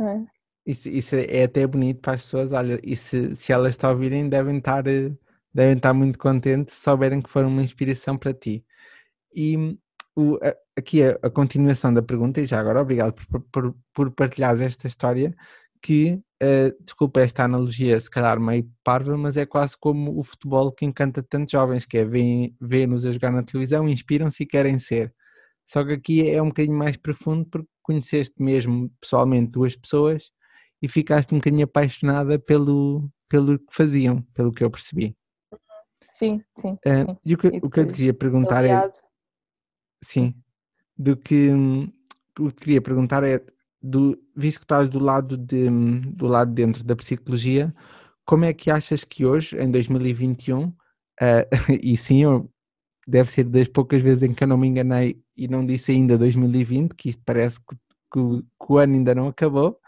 é? 0.00 0.24
isso, 0.66 0.88
isso 0.88 1.14
é 1.16 1.44
até 1.44 1.66
bonito 1.66 2.00
para 2.00 2.14
as 2.14 2.22
pessoas. 2.22 2.52
Olha, 2.52 2.78
e 2.82 2.96
se, 2.96 3.34
se 3.34 3.52
elas 3.52 3.76
te 3.76 3.86
ouvirem, 3.86 4.28
devem 4.28 4.58
estar, 4.58 4.86
eh, 4.86 5.12
devem 5.54 5.76
estar 5.76 5.94
muito 5.94 6.18
contentes 6.18 6.74
se 6.74 6.80
souberem 6.82 7.22
que 7.22 7.30
foram 7.30 7.48
uma 7.48 7.62
inspiração 7.62 8.16
para 8.18 8.34
ti. 8.34 8.64
E 9.34 9.78
o- 10.14 10.36
a- 10.42 10.56
aqui 10.76 11.02
a, 11.02 11.18
a 11.22 11.30
continuação 11.30 11.92
da 11.94 12.02
pergunta, 12.02 12.40
e 12.40 12.46
já 12.46 12.58
agora 12.60 12.80
obrigado 12.82 13.14
por, 13.30 13.40
por, 13.52 13.76
por 13.94 14.10
partilhares 14.10 14.60
esta 14.60 14.86
história, 14.86 15.34
que, 15.80 16.20
eh, 16.40 16.74
desculpa 16.80 17.20
esta 17.20 17.44
analogia 17.44 17.98
se 17.98 18.10
calhar 18.10 18.38
meio 18.38 18.70
parva, 18.84 19.16
mas 19.16 19.36
é 19.36 19.46
quase 19.46 19.76
como 19.78 20.18
o 20.18 20.22
futebol 20.22 20.70
que 20.72 20.84
encanta 20.84 21.22
tantos 21.22 21.52
jovens, 21.52 21.86
que 21.86 21.98
é 21.98 22.04
vêem-nos 22.04 23.06
a 23.06 23.12
jogar 23.12 23.32
na 23.32 23.42
televisão, 23.42 23.88
inspiram-se 23.88 24.42
e 24.42 24.46
querem 24.46 24.78
ser. 24.78 25.14
Só 25.64 25.84
que 25.84 25.92
aqui 25.92 26.30
é 26.30 26.40
um 26.40 26.48
bocadinho 26.48 26.76
mais 26.76 26.96
profundo 26.96 27.46
porque 27.46 27.68
conheceste 27.82 28.34
mesmo 28.38 28.90
pessoalmente 29.00 29.52
duas 29.52 29.76
pessoas 29.76 30.30
e 30.80 30.88
ficaste 30.88 31.34
um 31.34 31.38
bocadinho 31.38 31.64
apaixonada 31.64 32.38
pelo, 32.38 33.10
pelo 33.28 33.58
que 33.58 33.74
faziam, 33.74 34.22
pelo 34.34 34.52
que 34.52 34.62
eu 34.62 34.70
percebi. 34.70 35.16
Sim, 36.10 36.42
sim. 36.58 36.78
Ah, 36.86 37.04
sim. 37.04 37.18
e 37.24 37.34
o 37.34 37.38
que, 37.38 37.48
E 37.48 37.60
o 37.62 37.70
que 37.70 37.80
eu 37.80 37.86
te 37.86 37.94
queria 37.94 38.14
perguntar 38.14 38.64
é, 38.64 38.90
sim, 40.02 40.34
do 40.96 41.16
que 41.16 41.50
hum, 41.50 41.92
o 42.38 42.48
que 42.48 42.54
te 42.54 42.60
queria 42.64 42.82
perguntar 42.82 43.24
é, 43.24 43.44
do, 43.86 44.18
visto 44.34 44.58
que 44.58 44.64
estás 44.64 44.88
do 44.88 44.98
lado 44.98 45.36
de, 45.36 45.68
do 46.14 46.26
lado 46.26 46.52
dentro 46.52 46.84
da 46.84 46.96
psicologia, 46.96 47.74
como 48.24 48.44
é 48.44 48.52
que 48.52 48.70
achas 48.70 49.04
que 49.04 49.24
hoje, 49.24 49.56
em 49.58 49.70
2021, 49.70 50.74
ah, 51.20 51.46
e 51.80 51.96
sim, 51.96 52.24
eu, 52.24 52.50
deve 53.06 53.30
ser 53.30 53.44
das 53.44 53.68
poucas 53.68 54.02
vezes 54.02 54.24
em 54.24 54.34
que 54.34 54.42
eu 54.42 54.48
não 54.48 54.58
me 54.58 54.66
enganei 54.66 55.20
e 55.36 55.46
não 55.48 55.64
disse 55.64 55.92
ainda 55.92 56.18
2020, 56.18 56.94
que 56.94 57.16
parece 57.24 57.60
que, 57.60 57.76
que 58.12 58.42
que 58.42 58.72
o 58.72 58.78
ano 58.78 58.94
ainda 58.94 59.14
não 59.14 59.28
acabou, 59.28 59.78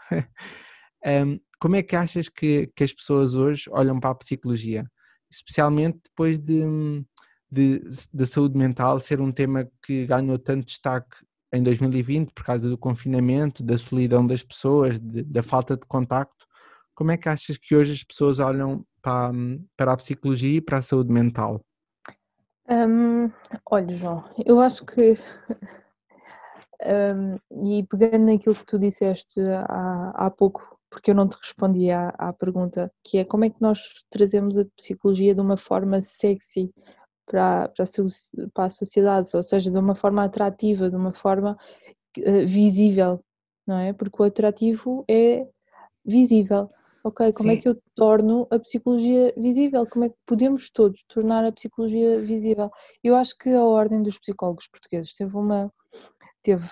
hum, 1.05 1.39
como 1.59 1.75
é 1.75 1.83
que 1.83 1.95
achas 1.95 2.29
que, 2.29 2.71
que 2.75 2.83
as 2.83 2.93
pessoas 2.93 3.35
hoje 3.35 3.69
olham 3.71 3.99
para 3.99 4.11
a 4.11 4.15
psicologia? 4.15 4.89
Especialmente 5.29 5.99
depois 6.05 6.39
de, 6.39 6.63
de, 7.51 7.81
de 8.13 8.25
saúde 8.25 8.57
mental 8.57 8.99
ser 8.99 9.19
um 9.19 9.31
tema 9.31 9.69
que 9.85 10.05
ganhou 10.05 10.39
tanto 10.39 10.67
destaque 10.67 11.17
em 11.51 11.63
2020 11.63 12.31
por 12.33 12.43
causa 12.43 12.69
do 12.69 12.77
confinamento, 12.77 13.63
da 13.63 13.77
solidão 13.77 14.25
das 14.25 14.43
pessoas, 14.43 14.99
de- 14.99 15.23
da 15.23 15.41
falta 15.43 15.75
de 15.75 15.85
contacto. 15.85 16.45
Como 16.93 17.11
é 17.11 17.17
que 17.17 17.29
achas 17.29 17.57
que 17.57 17.75
hoje 17.75 17.93
as 17.93 18.03
pessoas 18.03 18.39
olham 18.39 18.85
para, 19.01 19.31
hum, 19.31 19.65
para 19.75 19.93
a 19.93 19.97
psicologia 19.97 20.57
e 20.57 20.61
para 20.61 20.77
a 20.77 20.81
saúde 20.81 21.11
mental? 21.11 21.61
Hum, 22.69 23.31
olha, 23.71 23.95
João, 23.95 24.23
eu 24.45 24.59
acho 24.59 24.85
que, 24.85 25.15
hum, 26.85 27.37
e 27.79 27.83
pegando 27.83 28.25
naquilo 28.25 28.55
que 28.55 28.65
tu 28.65 28.77
disseste 28.77 29.41
há, 29.67 30.11
há 30.13 30.29
pouco, 30.29 30.77
porque 30.89 31.11
eu 31.11 31.15
não 31.15 31.27
te 31.27 31.35
respondi 31.41 31.89
à, 31.89 32.09
à 32.09 32.31
pergunta, 32.33 32.91
que 33.03 33.17
é 33.17 33.25
como 33.25 33.45
é 33.45 33.49
que 33.49 33.61
nós 33.61 33.79
trazemos 34.09 34.57
a 34.57 34.65
psicologia 34.77 35.33
de 35.33 35.41
uma 35.41 35.57
forma 35.57 36.01
sexy 36.01 36.71
para, 37.29 37.69
para, 37.69 37.83
a, 37.83 38.47
para 38.53 38.63
a 38.65 38.69
sociedade, 38.69 39.29
ou 39.35 39.43
seja, 39.43 39.69
de 39.71 39.77
uma 39.77 39.93
forma 39.93 40.23
atrativa, 40.23 40.89
de 40.89 40.95
uma 40.95 41.13
forma 41.13 41.57
eh, 42.17 42.45
visível, 42.45 43.23
não 43.65 43.77
é? 43.77 43.93
Porque 43.93 44.21
o 44.21 44.25
atrativo 44.25 45.05
é 45.07 45.47
visível. 46.03 46.69
Ok, 47.03 47.31
como 47.33 47.51
é 47.51 47.55
Sim. 47.55 47.61
que 47.61 47.69
eu 47.69 47.81
torno 47.95 48.47
a 48.51 48.59
psicologia 48.59 49.33
visível? 49.37 49.85
Como 49.85 50.05
é 50.05 50.09
que 50.09 50.15
podemos 50.25 50.69
todos 50.69 51.01
tornar 51.07 51.45
a 51.45 51.51
psicologia 51.51 52.19
visível? 52.19 52.69
Eu 53.03 53.15
acho 53.15 53.37
que 53.37 53.49
a 53.49 53.63
Ordem 53.63 54.01
dos 54.01 54.17
Psicólogos 54.17 54.67
Portugueses 54.67 55.13
teve 55.13 55.35
uma 55.37 55.71
teve, 56.41 56.67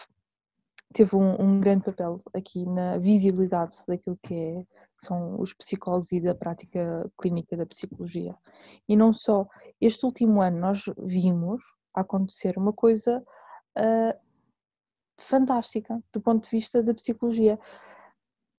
teve 0.94 1.16
um, 1.16 1.42
um 1.42 1.60
grande 1.62 1.86
papel 1.86 2.18
aqui 2.34 2.66
na 2.66 2.98
visibilidade 2.98 3.78
daquilo 3.88 4.18
que, 4.22 4.34
é, 4.34 4.64
são 4.98 5.40
os 5.40 5.54
psicólogos 5.54 6.12
e 6.12 6.20
da 6.20 6.36
prática 6.36 7.10
clínica 7.20 7.56
da 7.56 7.66
psicologia. 7.66 8.36
E 8.88 8.96
não 8.96 9.14
só, 9.14 9.48
este 9.80 10.06
último 10.06 10.42
ano 10.42 10.60
nós 10.60 10.84
vimos 10.98 11.64
acontecer 11.94 12.58
uma 12.58 12.74
coisa 12.74 13.24
ah, 13.76 14.16
fantástica 15.18 16.02
do 16.14 16.22
ponto 16.22 16.44
de 16.44 16.50
vista 16.50 16.82
da 16.84 16.94
psicologia 16.94 17.60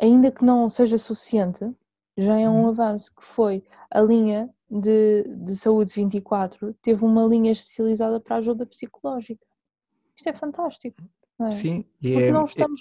ainda 0.01 0.31
que 0.31 0.44
não 0.44 0.68
seja 0.68 0.96
suficiente, 0.96 1.68
já 2.16 2.38
é 2.38 2.48
um 2.48 2.62
Uhum. 2.62 2.68
avanço, 2.68 3.12
que 3.14 3.24
foi 3.24 3.64
a 3.90 4.01
linha 4.01 4.48
de, 4.70 5.24
de 5.24 5.57
saúde 5.57 5.92
24, 5.94 6.74
teve 6.74 7.05
uma 7.05 7.24
linha 7.24 7.51
especializada 7.51 8.20
para 8.20 8.37
ajuda 8.37 8.66
psicológica. 8.66 9.44
Isto 10.16 10.29
é 10.29 10.35
fantástico, 10.35 11.01
é? 11.46 11.51
Sim, 11.53 11.85
e 12.03 12.12
Porque 12.12 12.31
é, 12.31 12.33
não 12.33 12.42
é- 12.42 12.44
estamos, 12.44 12.81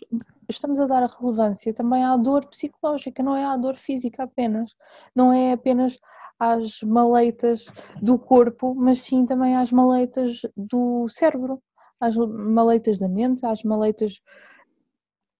estamos 0.50 0.80
a 0.80 0.88
dar 0.88 1.04
a 1.04 1.08
relevância 1.08 1.74
também 1.74 2.04
à 2.04 2.16
dor 2.18 2.46
psicológica, 2.48 3.22
não 3.24 3.36
é 3.36 3.44
à 3.46 3.56
dor 3.58 3.78
física 3.78 4.24
apenas, 4.24 4.72
não 5.16 5.32
é 5.32 5.54
apenas 5.54 6.00
às 6.40 6.82
maleitas 6.84 7.66
do 8.02 8.18
corpo, 8.18 8.74
mas 8.76 9.00
sim 9.02 9.26
também 9.26 9.56
às 9.56 9.72
maleitas 9.72 10.42
do 10.56 11.08
cérebro, 11.10 11.62
às 12.00 12.16
maleitas 12.16 13.00
da 13.00 13.08
mente, 13.08 13.46
às 13.46 13.64
maleitas 13.64 14.22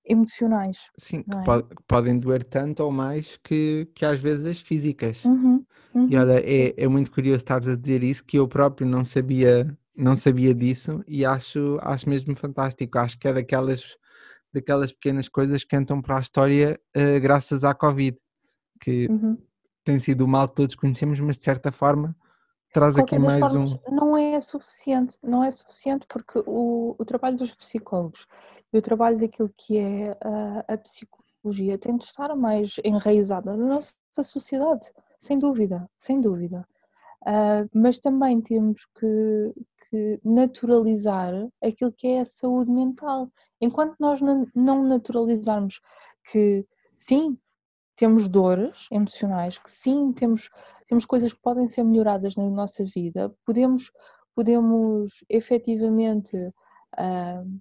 emocionais. 0.06 0.90
sim, 0.98 1.22
que, 1.24 1.36
é? 1.36 1.44
pode- 1.44 1.76
que 1.76 1.84
podem 1.88 2.18
doer 2.18 2.44
tanto 2.44 2.82
ou 2.84 2.92
mais 2.92 3.38
que, 3.38 3.88
que 3.94 4.06
às 4.06 4.20
vezes 4.20 4.46
as 4.46 4.60
físicas. 4.62 5.24
Uhum, 5.26 5.64
uhum. 5.94 6.08
E 6.10 6.18
olha, 6.18 6.40
é, 6.40 6.74
é 6.78 6.88
muito 6.88 7.12
curioso 7.12 7.38
estares 7.38 7.68
a 7.68 7.76
dizer 7.76 8.04
isso, 8.04 8.24
que 8.24 8.38
eu 8.40 8.48
próprio 8.48 8.88
não 8.88 9.04
sabia, 9.04 9.68
não 9.98 10.16
sabia 10.16 10.54
disso 10.54 11.04
e 11.08 11.26
acho, 11.26 11.78
acho 11.82 12.10
mesmo 12.10 12.36
fantástico. 12.36 12.98
Acho 13.00 13.18
que 13.20 13.28
é 13.28 13.34
daquelas, 13.34 13.98
daquelas 14.54 14.92
pequenas 14.92 15.28
coisas 15.30 15.64
que 15.64 15.76
entram 15.76 16.02
para 16.02 16.18
a 16.18 16.22
história 16.22 16.80
eh, 16.94 17.20
graças 17.20 17.64
à 17.64 17.74
Covid, 17.74 18.18
que 18.80 19.08
Uhum. 19.10 19.38
tem 19.84 20.00
sido 20.00 20.26
o 20.26 20.28
mal 20.28 20.48
que 20.50 20.56
todos 20.56 20.76
conhecemos, 20.76 21.20
mas 21.20 21.38
de 21.38 21.44
certa 21.44 21.72
forma 21.72 22.16
traz 22.74 22.98
aqui 22.98 23.18
mais 23.18 23.40
formas, 23.40 23.74
um. 23.74 23.96
não 23.96 24.18
é 24.18 24.40
suficiente, 24.40 25.18
não 25.24 25.44
é 25.44 25.50
suficiente 25.50 26.06
porque 26.08 26.44
o, 26.46 26.96
o 26.98 27.06
trabalho 27.06 27.38
dos 27.38 27.54
psicólogos 27.56 28.28
e 28.72 28.78
o 28.78 28.82
trabalho 28.82 29.18
daquilo 29.18 29.52
que 29.58 29.78
é 29.78 30.12
a, 30.22 30.74
a 30.74 30.78
psicologia 30.78 31.78
tem 31.78 31.98
de 31.98 32.04
estar 32.04 32.36
mais 32.36 32.76
enraizada 32.84 33.56
na 33.56 33.66
nossa 33.66 33.96
sociedade, 34.24 34.92
sem 35.18 35.40
dúvida, 35.40 35.90
sem 35.98 36.22
dúvida. 36.22 36.68
Ah, 37.26 37.66
mas 37.74 38.00
também 38.00 38.42
temos 38.42 38.86
que, 39.00 39.54
que 39.90 40.20
naturalizar 40.24 41.34
aquilo 41.64 41.92
que 41.92 42.08
é 42.08 42.22
a 42.22 42.26
saúde 42.26 42.72
mental. 42.72 43.30
Enquanto 43.62 43.96
nós 44.00 44.20
não- 44.22 44.84
naturalizarmos 44.84 45.80
que 46.32 46.66
sim, 46.96 47.38
temos 47.96 48.28
dores 48.28 48.88
emocionais, 48.92 49.58
que 49.58 49.72
sim, 49.72 50.14
temos, 50.14 50.50
temos 50.88 51.06
coisas 51.06 51.34
que 51.34 51.42
podem 51.42 51.68
ser 51.68 51.84
melhoradas 51.84 52.36
na 52.36 52.50
nossa 52.50 52.84
vida, 52.86 53.34
podemos, 53.46 53.92
podemos 54.36 55.24
efetivamente 55.30 56.38
uh, 56.38 57.60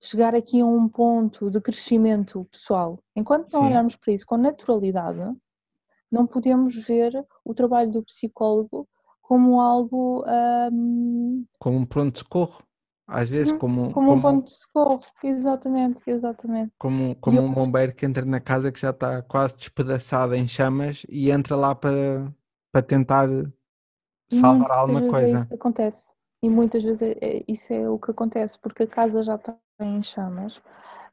chegar 0.00 0.34
aqui 0.34 0.60
a 0.60 0.66
um 0.66 0.88
ponto 0.88 1.50
de 1.50 1.60
crescimento 1.60 2.44
pessoal. 2.50 2.98
Enquanto 3.14 3.52
não 3.52 3.60
Sim. 3.60 3.66
olharmos 3.66 3.96
para 3.96 4.12
isso 4.12 4.26
com 4.26 4.36
naturalidade, 4.36 5.20
não 6.10 6.26
podemos 6.26 6.76
ver 6.86 7.12
o 7.44 7.54
trabalho 7.54 7.90
do 7.90 8.02
psicólogo 8.02 8.88
como 9.28 9.60
algo 9.60 10.24
um, 10.72 11.44
Como 11.58 11.78
um 11.78 11.86
pronto-socorro. 11.86 12.62
Às 13.06 13.28
vezes, 13.28 13.52
Uhum, 13.52 13.58
como, 13.58 13.94
como 13.94 14.12
um 14.12 14.14
como, 14.14 14.20
ponto 14.20 14.44
de 14.46 14.52
socorro. 14.54 15.02
Exatamente, 15.22 16.02
exatamente. 16.10 16.72
como, 16.78 17.16
como 17.16 17.42
um 17.42 17.52
bombeiro 17.52 17.94
que 17.94 18.06
entra 18.06 18.24
na 18.24 18.40
casa 18.40 18.72
que 18.72 18.80
já 18.80 18.90
está 18.90 19.22
quase 19.22 19.56
despedaçada 19.56 20.36
em 20.36 20.46
chamas 20.48 21.02
e 21.08 21.30
entra 21.30 21.56
lá 21.56 21.74
para, 21.74 22.32
para 22.72 22.82
tentar 22.82 23.28
salvar 24.30 24.70
muitas 24.76 24.78
alguma 24.78 25.00
vezes 25.00 25.20
é 25.20 25.30
coisa. 25.30 25.32
isso 25.32 25.48
que 25.48 25.54
acontece. 25.54 26.12
E 26.42 26.48
muitas 26.50 26.84
vezes 26.84 27.02
é- 27.02 27.18
é- 27.20 27.44
isso 27.48 27.72
é 27.72 27.88
o 27.88 27.98
que 27.98 28.10
acontece, 28.10 28.58
porque 28.58 28.84
a 28.84 28.86
casa 28.88 29.22
já 29.22 29.34
está 29.36 29.56
em 29.80 30.02
chamas, 30.02 30.60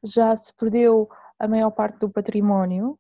já 0.04 0.36
se 0.36 0.54
perdeu 0.56 1.10
a 1.40 1.48
maior 1.48 1.72
parte 1.72 2.00
do 2.00 2.10
património, 2.10 3.00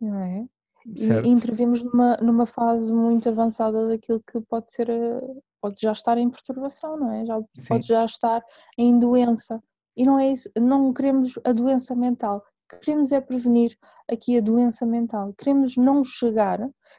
não 0.00 0.18
é? 0.20 0.46
E 0.86 1.00
Certo? 1.00 1.26
intervimos 1.26 1.82
numa, 1.82 2.16
numa 2.18 2.46
fase 2.46 2.92
muito 2.92 3.28
avançada 3.28 3.88
daquilo 3.88 4.20
que 4.20 4.40
pode 4.42 4.70
ser, 4.70 4.90
eh, 4.90 5.20
pode 5.60 5.80
já 5.80 5.92
estar 5.92 6.18
em 6.18 6.28
perturbação, 6.30 6.98
não 6.98 7.10
é? 7.10 7.24
Já 7.24 7.40
Sim. 7.56 7.68
pode 7.68 7.86
já 7.86 8.04
estar 8.04 8.42
em 8.76 8.98
doença. 8.98 9.62
E 9.96 10.04
não 10.04 10.18
é 10.18 10.32
isso, 10.32 10.50
não 10.56 10.92
queremos 10.92 11.38
a 11.44 11.52
doença 11.52 11.94
mental, 11.94 12.44
queremos 12.82 13.12
é 13.12 13.20
prevenir 13.20 13.76
aqui 14.10 14.36
a 14.36 14.40
doença 14.40 14.84
mental, 14.84 15.32
queremos 15.38 15.76
não 15.76 16.04
chegar, 16.04 16.58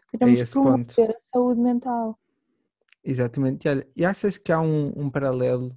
queremos 0.10 0.54
ponto. 0.54 0.94
promover 0.96 1.16
a 1.16 1.20
saúde 1.20 1.62
mental. 1.62 2.18
Exatamente. 3.04 3.68
E, 3.68 3.70
olha, 3.70 3.88
e 3.96 4.06
achas 4.06 4.38
que 4.38 4.52
há 4.52 4.60
um, 4.60 4.94
um 4.96 5.10
paralelo 5.10 5.76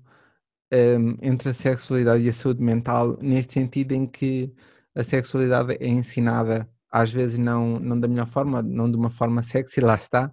hum, 0.73 1.19
entre 1.21 1.51
a 1.51 1.55
sexualidade 1.55 2.23
e 2.23 2.29
a 2.29 2.33
saúde 2.33 2.63
mental, 2.63 3.19
neste 3.21 3.55
sentido 3.55 3.93
em 3.93 4.07
que 4.07 4.55
a 4.95 5.05
sexualidade 5.05 5.77
é 5.79 5.87
ensinada, 5.89 6.69
às 6.91 7.11
vezes 7.11 7.39
não, 7.39 7.79
não 7.79 7.99
da 7.99 8.09
melhor 8.09 8.27
forma, 8.27 8.63
não 8.63 8.91
de 8.91 8.97
uma 8.97 9.11
forma 9.11 9.43
sexy, 9.43 9.81
lá 9.81 9.95
está, 9.95 10.33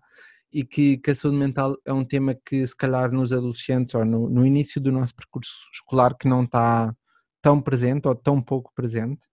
e 0.51 0.63
que, 0.63 0.97
que 0.97 1.11
a 1.11 1.15
saúde 1.15 1.37
mental 1.37 1.75
é 1.85 1.91
um 1.91 2.05
tema 2.05 2.33
que 2.33 2.65
se 2.65 2.75
calhar 2.75 3.11
nos 3.11 3.33
adolescentes 3.33 3.93
ou 3.93 4.05
no, 4.05 4.29
no 4.29 4.45
início 4.45 4.79
do 4.79 4.91
nosso 4.91 5.13
percurso 5.15 5.53
escolar 5.73 6.15
que 6.17 6.27
não 6.27 6.43
está 6.43 6.95
tão 7.41 7.61
presente 7.61 8.07
ou 8.07 8.15
tão 8.15 8.41
pouco 8.41 8.71
presente? 8.73 9.27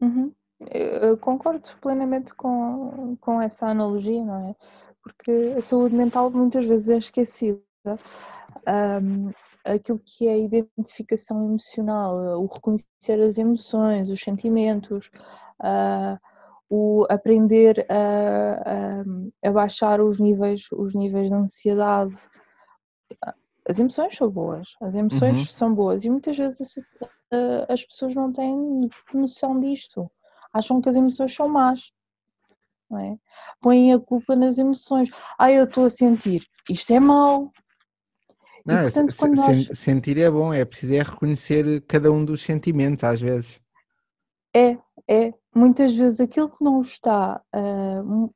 Uhum. 0.00 0.34
Eu 0.70 1.16
concordo 1.16 1.68
plenamente 1.80 2.34
com, 2.34 3.16
com 3.20 3.40
essa 3.40 3.66
analogia, 3.66 4.24
não 4.24 4.50
é? 4.50 4.56
Porque 5.02 5.30
a 5.56 5.60
saúde 5.60 5.94
mental 5.94 6.30
muitas 6.30 6.66
vezes 6.66 6.88
é 6.88 6.98
esquecida. 6.98 7.60
Ahm, 8.66 9.30
aquilo 9.64 10.00
que 10.04 10.28
é 10.28 10.32
a 10.32 10.38
identificação 10.38 11.44
emocional, 11.44 12.40
o 12.40 12.46
reconhecer 12.46 13.20
as 13.20 13.38
emoções, 13.38 14.08
os 14.08 14.20
sentimentos, 14.20 15.10
ah, 15.60 16.18
o 16.74 17.04
aprender 17.10 17.84
a, 17.90 19.02
a, 19.44 19.48
a 19.48 19.52
baixar 19.52 20.00
os 20.00 20.18
níveis, 20.18 20.62
os 20.72 20.94
níveis 20.94 21.28
de 21.28 21.34
ansiedade. 21.34 22.14
As 23.68 23.78
emoções 23.78 24.16
são 24.16 24.30
boas, 24.30 24.74
as 24.80 24.94
emoções 24.94 25.38
Uhum. 25.40 25.44
são 25.44 25.74
boas 25.74 26.02
e 26.04 26.08
muitas 26.10 26.36
vezes 26.38 26.74
ah, 27.30 27.66
as 27.68 27.84
pessoas 27.84 28.14
não 28.14 28.32
têm 28.32 28.88
noção 29.12 29.60
disto. 29.60 30.10
Acham 30.50 30.80
que 30.80 30.88
as 30.88 30.96
emoções 30.96 31.34
são 31.34 31.46
más. 31.46 31.92
Não 32.90 32.98
é? 32.98 33.18
Põem 33.60 33.92
a 33.92 33.98
culpa 34.00 34.34
nas 34.34 34.56
emoções. 34.56 35.10
Ah, 35.38 35.52
eu 35.52 35.64
estou 35.64 35.84
a 35.84 35.90
sentir, 35.90 36.42
isto 36.70 36.90
é 36.90 36.98
mau. 37.00 37.52
E, 38.64 38.68
Não, 38.68 38.80
portanto, 38.82 39.12
se- 39.12 39.28
nós- 39.28 39.44
sen- 39.66 39.74
sentir 39.74 40.18
é 40.18 40.30
bom, 40.30 40.54
é 40.54 40.64
preciso 40.64 40.94
é 40.94 41.02
reconhecer 41.02 41.82
cada 41.82 42.10
um 42.10 42.24
dos 42.24 42.42
sentimentos, 42.42 43.04
às 43.04 43.20
vezes. 43.20 43.60
É, 44.54 44.76
é. 45.12 45.34
Muitas 45.54 45.92
vezes 45.94 46.20
aquilo 46.20 46.48
que 46.48 46.64
não 46.64 46.80
está, 46.80 47.42
mu- 48.04 48.34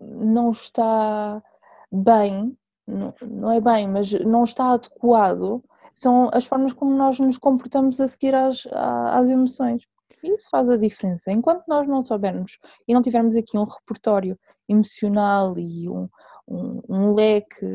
não 0.00 0.50
está 0.50 1.42
bem, 1.90 2.56
não, 2.86 3.14
não 3.30 3.52
é 3.52 3.60
bem, 3.60 3.88
mas 3.88 4.10
não 4.12 4.42
está 4.42 4.72
adequado, 4.72 5.62
são 5.94 6.28
as 6.32 6.46
formas 6.46 6.72
como 6.72 6.96
nós 6.96 7.20
nos 7.20 7.38
comportamos 7.38 8.00
a 8.00 8.06
seguir 8.06 8.34
às, 8.34 8.66
às 8.72 9.30
emoções. 9.30 9.82
Isso 10.22 10.48
faz 10.50 10.68
a 10.70 10.76
diferença. 10.76 11.30
Enquanto 11.30 11.64
nós 11.68 11.86
não 11.86 12.00
soubermos 12.02 12.58
e 12.86 12.94
não 12.94 13.02
tivermos 13.02 13.36
aqui 13.36 13.58
um 13.58 13.64
repertório 13.64 14.38
emocional 14.68 15.58
e 15.58 15.88
um, 15.88 16.08
um, 16.48 16.80
um 16.88 17.14
leque 17.14 17.66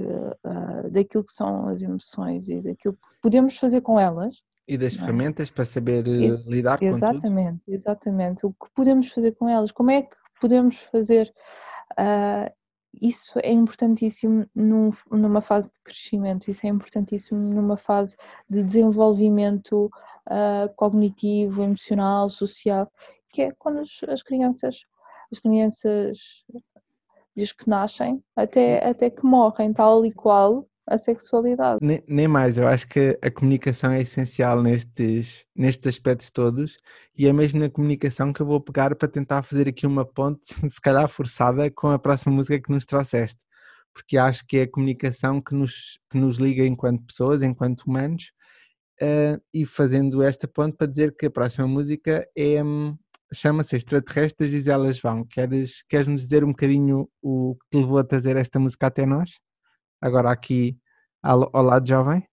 ah, 0.44 0.84
daquilo 0.90 1.24
que 1.24 1.34
são 1.34 1.68
as 1.68 1.82
emoções 1.82 2.48
e 2.50 2.62
daquilo 2.62 2.94
que 2.96 3.08
podemos 3.22 3.58
fazer 3.58 3.82
com 3.82 4.00
elas, 4.00 4.36
E 4.68 4.78
das 4.78 4.96
Não 4.96 5.04
é? 5.04 5.06
ferramentas 5.06 5.50
para 5.50 5.64
saber 5.66 6.06
E- 6.08 6.28
eh, 6.28 6.44
lidar 6.46 6.78
com. 6.80 6.86
Exatamente, 6.86 7.62
exatamente. 7.68 8.46
O 8.46 8.52
que 8.52 8.70
podemos 8.76 9.10
fazer 9.12 9.32
com 9.34 9.48
elas? 9.48 9.72
Como 9.72 9.92
é 9.92 10.02
que 10.04 10.16
podemos 10.42 10.80
fazer? 10.92 11.34
ah, 11.98 12.52
isso 13.02 13.40
é 13.44 13.52
importantíssimo 13.52 14.46
num- 14.56 14.92
numa 15.12 15.42
fase 15.42 15.72
de 15.72 15.80
crescimento, 15.84 16.50
isso 16.50 16.66
é 16.66 16.70
importantíssimo 16.70 17.40
numa 17.40 17.78
fase 17.78 18.16
de 18.50 18.62
desenvolvimento 18.64 19.90
ah, 20.30 20.70
cognitivo, 20.76 21.64
emocional, 21.64 22.30
social, 22.30 22.92
que 23.32 23.44
é 23.44 23.52
quando 23.58 23.80
as, 23.80 24.00
as 24.10 24.22
crianças, 24.22 24.82
as 25.32 25.40
crianças 25.40 26.44
desde 27.36 27.56
que 27.56 27.70
nascem 27.70 28.22
até, 28.36 28.86
até 28.86 29.10
que 29.10 29.24
morrem, 29.26 29.72
tal 29.72 30.06
e 30.06 30.12
qual 30.12 30.68
a 30.88 30.98
sexualidade. 30.98 31.80
Nem, 31.82 32.02
nem 32.08 32.28
mais, 32.28 32.58
eu 32.58 32.68
acho 32.68 32.88
que 32.88 33.18
a 33.22 33.30
comunicação 33.30 33.92
é 33.92 34.02
essencial 34.02 34.62
nestes, 34.62 35.46
nestes 35.56 35.88
aspectos 35.88 36.32
todos 36.32 36.78
e 37.18 37.28
é 37.28 37.34
mesmo 37.34 37.60
na 37.60 37.70
comunicação 37.70 38.32
que 38.32 38.42
eu 38.42 38.46
vou 38.46 38.62
pegar 38.62 38.96
para 38.96 39.08
tentar 39.08 39.44
fazer 39.44 39.68
aqui 39.68 39.86
uma 39.86 40.06
ponte, 40.06 40.48
se 40.70 40.82
calhar 40.82 41.08
forçada, 41.10 41.70
com 41.70 41.90
a 41.90 42.00
próxima 42.00 42.34
música 42.34 42.60
que 42.60 42.72
nos 42.72 42.86
trouxeste, 42.86 43.44
porque 43.94 44.18
acho 44.18 44.46
que 44.48 44.60
é 44.60 44.62
a 44.64 44.72
comunicação 44.72 45.42
que 45.42 45.54
nos, 45.54 46.00
que 46.10 46.18
nos 46.18 46.38
liga 46.38 46.66
enquanto 46.66 47.06
pessoas, 47.06 47.42
enquanto 47.44 47.82
humanos, 47.82 48.32
eh, 49.02 49.38
e 49.54 49.66
fazendo 49.66 50.24
esta 50.24 50.48
ponte 50.48 50.78
para 50.78 50.88
dizer 50.88 51.16
que 51.16 51.26
a 51.28 51.32
próxima 51.32 51.68
música 51.68 52.28
é, 52.36 52.64
hum, 52.64 52.98
chama-se 53.34 53.76
Extraterrestres 53.76 54.66
e 54.66 54.70
Elas 54.70 55.00
Vão. 55.00 55.26
Queres, 55.26 55.84
queres 55.84 56.08
nos 56.08 56.22
dizer 56.22 56.44
um 56.44 56.50
bocadinho 56.50 57.10
o 57.22 57.56
que 57.56 57.78
te 57.78 57.82
levou 57.82 57.98
a 58.00 58.04
trazer 58.04 58.38
esta 58.38 58.60
música 58.60 58.88
até 58.88 59.06
nós? 59.06 59.40
Agora 60.02 60.32
aqui 60.32 60.78
ao, 61.22 61.50
ao 61.54 61.64
lado 61.64 61.88
jovem? 61.88 62.28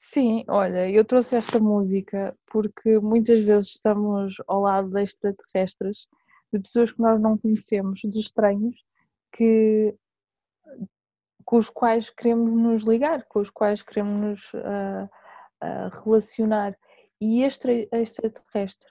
Sim, 0.00 0.44
olha, 0.48 0.88
eu 0.88 1.04
trouxe 1.04 1.36
esta 1.36 1.58
música 1.58 2.34
porque 2.46 2.98
muitas 3.00 3.42
vezes 3.42 3.70
estamos 3.70 4.36
ao 4.46 4.62
lado 4.62 4.88
de 4.88 5.02
extraterrestres, 5.02 6.06
de 6.52 6.60
pessoas 6.60 6.92
que 6.92 7.00
nós 7.00 7.20
não 7.20 7.36
conhecemos, 7.36 8.00
de 8.00 8.20
estranhos, 8.20 8.76
que, 9.32 9.94
com 11.44 11.58
os 11.58 11.68
quais 11.68 12.08
queremos 12.08 12.50
nos 12.50 12.82
ligar, 12.84 13.24
com 13.26 13.40
os 13.40 13.50
quais 13.50 13.82
queremos 13.82 14.22
nos 14.22 14.52
ah, 14.54 15.10
ah, 15.60 15.90
relacionar. 16.02 16.74
E 17.20 17.42
este 17.42 17.88
extraterrestre 17.92 18.88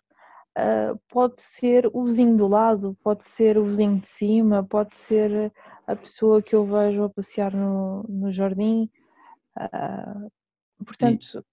ah, 0.55 0.95
pode 1.09 1.41
ser 1.41 1.89
o 1.93 2.05
vizinho 2.05 2.37
do 2.37 2.47
lado, 2.47 2.95
pode 3.01 3.27
ser 3.27 3.57
o 3.57 3.63
vizinho 3.63 3.99
de 3.99 4.05
cima, 4.05 4.63
pode 4.63 4.95
ser 4.95 5.51
a 5.87 5.95
pessoa 5.95 6.41
que 6.41 6.55
eu 6.55 6.65
vejo 6.65 7.03
a 7.03 7.09
passear 7.09 7.53
no, 7.53 8.03
no 8.03 8.31
jardim. 8.31 8.89
ah, 9.55 10.27
portanto, 10.85 11.45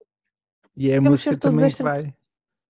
E 0.76 0.90
é 0.90 0.96
a 0.96 1.00
música 1.00 1.36
também 1.36 1.70
que 1.70 1.82
vai. 1.82 2.14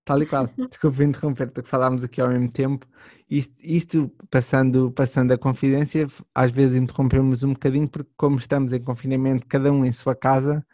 Tal 0.05 0.21
e 0.21 0.25
qual. 0.25 0.47
Desculpa 0.69 1.03
interromper-te, 1.03 1.61
que 1.61 1.69
falámos 1.69 2.03
aqui 2.03 2.19
ao 2.19 2.29
mesmo 2.29 2.51
tempo. 2.51 2.85
Isto, 3.29 3.55
isto 3.61 4.11
passando, 4.29 4.91
passando 4.91 5.31
a 5.31 5.37
confidência, 5.37 6.05
às 6.35 6.51
vezes 6.51 6.75
interrompemos 6.75 7.43
um 7.43 7.53
bocadinho, 7.53 7.87
porque 7.87 8.11
como 8.17 8.37
estamos 8.37 8.73
em 8.73 8.81
confinamento, 8.81 9.47
cada 9.47 9.71
um 9.71 9.85
em 9.85 9.91
sua 9.91 10.13
casa, 10.13 10.65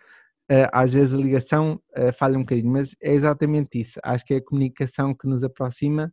eh, 0.50 0.68
às 0.74 0.92
vezes 0.92 1.14
a 1.14 1.18
ligação 1.18 1.80
eh, 1.94 2.12
falha 2.12 2.38
um 2.38 2.42
bocadinho, 2.42 2.72
mas 2.72 2.96
é 3.00 3.14
exatamente 3.14 3.80
isso. 3.80 4.00
Acho 4.04 4.26
que 4.26 4.34
é 4.34 4.38
a 4.38 4.44
comunicação 4.44 5.14
que 5.14 5.28
nos 5.28 5.44
aproxima 5.44 6.12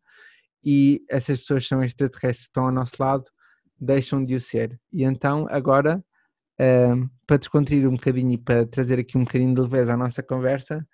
e 0.63 1.03
essas 1.09 1.39
pessoas 1.39 1.67
são 1.67 1.83
extraterrestres 1.83 2.49
estão 2.49 2.67
ao 2.67 2.73
nosso 2.73 2.97
lado 3.01 3.25
deixam 3.79 4.25
de 4.25 4.35
o 4.35 4.41
ser. 4.41 4.79
E 4.93 5.05
então, 5.05 5.47
agora, 5.51 6.03
eh, 6.59 6.95
para 7.27 7.37
descontrair 7.37 7.89
um 7.89 7.95
bocadinho 7.95 8.33
e 8.33 8.39
para 8.39 8.67
trazer 8.67 8.99
aqui 8.99 9.19
um 9.19 9.25
bocadinho 9.25 9.55
de 9.55 9.61
leveza 9.61 9.95
à 9.95 9.97
nossa 9.97 10.23
conversa, 10.23 10.87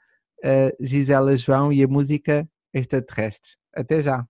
eh, 0.44 0.74
Gisela 0.80 1.36
João 1.36 1.72
e 1.72 1.82
a 1.82 1.88
música 1.88 2.48
Extraterrestres. 2.74 3.56
Até 3.74 4.02
já! 4.02 4.26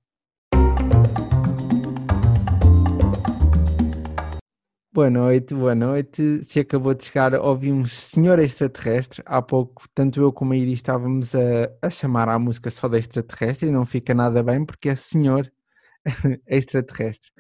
Boa 4.95 5.09
noite, 5.09 5.55
boa 5.55 5.74
noite. 5.74 6.45
Se 6.45 6.61
acabou 6.61 6.93
de 6.93 7.07
chegar, 7.07 7.33
ouvimos 7.35 7.95
Senhor 7.95 8.39
Extraterrestre. 8.39 9.22
Há 9.24 9.41
pouco, 9.41 9.85
tanto 9.95 10.20
eu 10.20 10.31
como 10.31 10.53
a 10.53 10.57
Iris 10.57 10.81
estávamos 10.81 11.35
a, 11.35 11.72
a 11.81 11.89
chamar 11.89 12.29
a 12.29 12.39
música 12.39 12.68
só 12.68 12.89
de 12.89 12.99
extraterrestre 12.99 13.70
e 13.70 13.72
não 13.72 13.87
fica 13.87 14.12
nada 14.12 14.43
bem 14.43 14.66
porque 14.66 14.91
é 14.91 14.95
Senhor 14.95 15.51
Extraterrestre. 16.47 17.31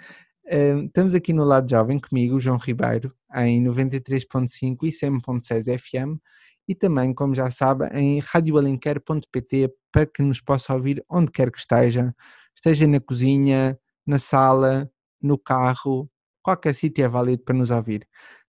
Estamos 0.44 1.14
aqui 1.14 1.32
no 1.32 1.44
lado 1.44 1.70
jovem 1.70 1.98
comigo, 2.00 2.40
João 2.40 2.58
Ribeiro, 2.58 3.14
em 3.36 3.62
93.5 3.62 4.78
e 4.82 4.88
100.6 4.90 5.78
FM. 5.78 6.20
e 6.68 6.74
também, 6.74 7.12
como 7.14 7.34
já 7.34 7.50
sabe, 7.50 7.86
em 7.92 8.20
radioalenquer.pt 8.20 9.72
para 9.92 10.06
que 10.06 10.22
nos 10.22 10.40
possa 10.40 10.74
ouvir 10.74 11.04
onde 11.10 11.30
quer 11.30 11.50
que 11.50 11.58
esteja, 11.58 12.14
esteja 12.54 12.86
na 12.86 13.00
cozinha, 13.00 13.78
na 14.06 14.18
sala, 14.18 14.90
no 15.20 15.38
carro, 15.38 16.08
qualquer 16.42 16.74
sítio 16.74 17.04
é 17.04 17.08
válido 17.08 17.42
para 17.44 17.56
nos 17.56 17.70
ouvir. 17.70 18.06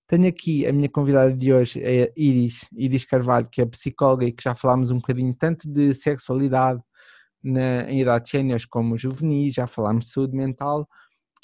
Tenho 0.07 0.27
aqui 0.27 0.65
a 0.67 0.73
minha 0.73 0.89
convidada 0.89 1.33
de 1.33 1.53
hoje, 1.53 1.81
é 1.83 2.11
Iris, 2.15 2.67
Iris 2.73 3.05
Carvalho, 3.05 3.47
que 3.51 3.61
é 3.61 3.65
psicóloga 3.65 4.25
e 4.25 4.31
que 4.31 4.43
já 4.43 4.55
falámos 4.55 4.91
um 4.91 4.97
bocadinho 4.97 5.33
tanto 5.33 5.69
de 5.71 5.93
sexualidade 5.93 6.81
na, 7.43 7.89
em 7.89 8.01
idades 8.01 8.29
séniores 8.31 8.65
como 8.65 8.97
juvenis, 8.97 9.53
já 9.55 9.67
falámos 9.67 10.05
de 10.05 10.11
saúde 10.11 10.35
mental. 10.35 10.87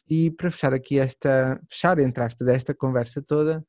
E 0.09 0.31
para 0.31 0.49
fechar 0.49 0.73
aqui 0.73 0.99
esta, 0.99 1.61
fechar 1.69 1.99
entre 1.99 2.23
aspas, 2.23 2.47
esta 2.47 2.73
conversa 2.73 3.21
toda, 3.21 3.59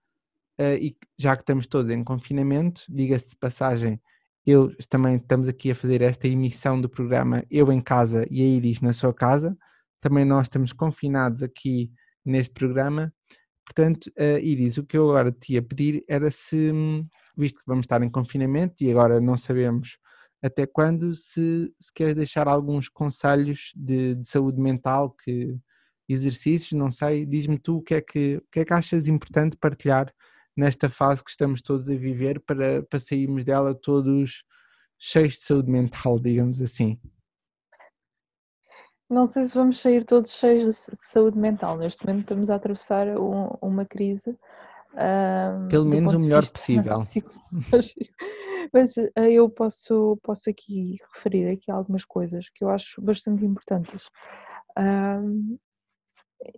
uh, 0.61 0.75
e 0.81 0.97
já 1.19 1.37
que 1.37 1.43
estamos 1.43 1.67
todos 1.67 1.91
em 1.91 2.03
confinamento, 2.03 2.83
diga-se 2.89 3.31
de 3.31 3.37
passagem, 3.37 4.01
eu 4.47 4.75
também 4.89 5.17
estamos 5.17 5.49
aqui 5.49 5.71
a 5.71 5.75
fazer 5.75 6.01
esta 6.01 6.27
emissão 6.27 6.81
do 6.81 6.89
programa 6.89 7.45
Eu 7.51 7.71
em 7.71 7.81
Casa 7.81 8.27
e 8.31 8.43
a 8.43 8.47
Iris 8.47 8.81
na 8.81 8.93
sua 8.93 9.13
casa. 9.13 9.57
Também 10.01 10.25
nós 10.25 10.47
estamos 10.47 10.73
confinados 10.73 11.43
aqui 11.43 11.93
neste 12.25 12.55
programa. 12.55 13.13
Portanto, 13.67 14.11
uh, 14.19 14.39
Iris, 14.39 14.79
o 14.79 14.85
que 14.85 14.97
eu 14.97 15.11
agora 15.11 15.31
te 15.31 15.55
ia 15.55 15.63
pedir 15.63 16.03
era 16.09 16.31
se, 16.31 16.73
visto 17.37 17.59
que 17.59 17.67
vamos 17.67 17.85
estar 17.85 18.03
em 18.03 18.11
confinamento 18.11 18.83
e 18.83 18.91
agora 18.91 19.21
não 19.21 19.37
sabemos 19.37 19.99
até 20.43 20.67
quando, 20.67 21.15
se, 21.15 21.73
se 21.79 21.93
queres 21.93 22.15
deixar 22.15 22.49
alguns 22.49 22.89
conselhos 22.89 23.73
de, 23.77 24.15
de, 24.15 24.27
saúde 24.27 24.61
mental, 24.61 25.11
que 25.11 25.57
exercícios, 26.13 26.73
não 26.73 26.91
sei, 26.91 27.25
diz-me 27.25 27.59
tu 27.59 27.79
o 27.79 27.83
que, 27.83 27.95
é 27.95 28.01
que, 28.01 28.37
o 28.37 28.45
que 28.51 28.61
é 28.61 28.65
que 28.65 28.73
achas 28.73 29.09
importante 29.09 29.57
partilhar 29.57 30.13
nesta 30.57 30.89
fase 30.89 31.25
que 31.25 31.31
estamos 31.31 31.63
todos 31.63 31.89
a 31.89 31.95
viver 31.95 32.41
para, 32.41 32.83
para 32.83 33.01
sairmos 33.01 33.45
dela 33.45 33.75
todos 33.75 34.45
cheios 34.99 35.35
de 35.35 35.45
saúde 35.45 35.71
mental, 35.71 36.19
digamos 36.19 36.61
assim. 36.61 37.01
Não 39.09 39.27
sei 39.27 39.45
se 39.45 39.55
vamos 39.55 39.81
sair 39.81 40.05
todos 40.05 40.31
cheios 40.31 40.87
de 40.87 41.05
saúde 41.05 41.37
mental. 41.37 41.77
Neste 41.77 42.07
momento 42.07 42.21
estamos 42.21 42.51
a 42.51 42.55
atravessar 42.55 43.09
um, 43.09 43.49
uma 43.61 43.85
crise. 43.85 44.39
Um, 44.93 45.69
Pelo 45.69 45.87
menos 45.87 46.15
o 46.15 46.21
melhor 46.21 46.47
possível. 46.51 46.95
Mas 48.73 48.97
uh, 48.97 49.11
eu 49.17 49.49
posso, 49.49 50.17
posso 50.23 50.49
aqui 50.49 50.99
referir 51.15 51.49
aqui 51.51 51.71
algumas 51.73 52.05
coisas 52.05 52.49
que 52.51 52.63
eu 52.63 52.71
acho 52.71 53.03
bastante 53.03 53.45
importantes. 53.45 54.09
Um, 54.79 55.59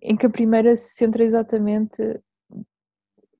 em 0.00 0.16
que 0.16 0.26
a 0.26 0.30
primeira 0.30 0.76
se 0.76 0.94
centra 0.94 1.24
exatamente 1.24 2.20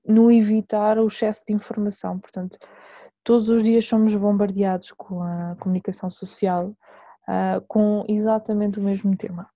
no 0.05 0.31
evitar 0.31 0.99
o 0.99 1.07
excesso 1.07 1.45
de 1.47 1.55
informação. 1.55 2.19
Portanto, 2.19 2.59
todos 3.23 3.49
os 3.49 3.63
dias 3.63 3.85
somos 3.85 4.15
bombardeados 4.15 4.93
com 4.93 5.23
a 5.23 5.57
comunicação 5.61 6.11
social 6.11 6.75
uh, 7.29 7.61
com 7.69 8.05
exatamente 8.09 8.79
o 8.79 8.83
mesmo 8.83 9.17
tema. 9.17 9.49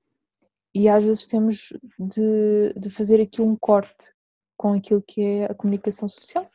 E 0.74 0.88
às 0.88 1.02
vezes 1.02 1.26
temos 1.26 1.72
de, 1.98 2.72
de 2.76 2.90
fazer 2.90 3.20
aqui 3.20 3.40
um 3.40 3.56
corte 3.56 4.12
com 4.56 4.74
aquilo 4.74 5.02
que 5.02 5.22
é 5.22 5.44
a 5.46 5.54
comunicação 5.54 6.08
social 6.08 6.48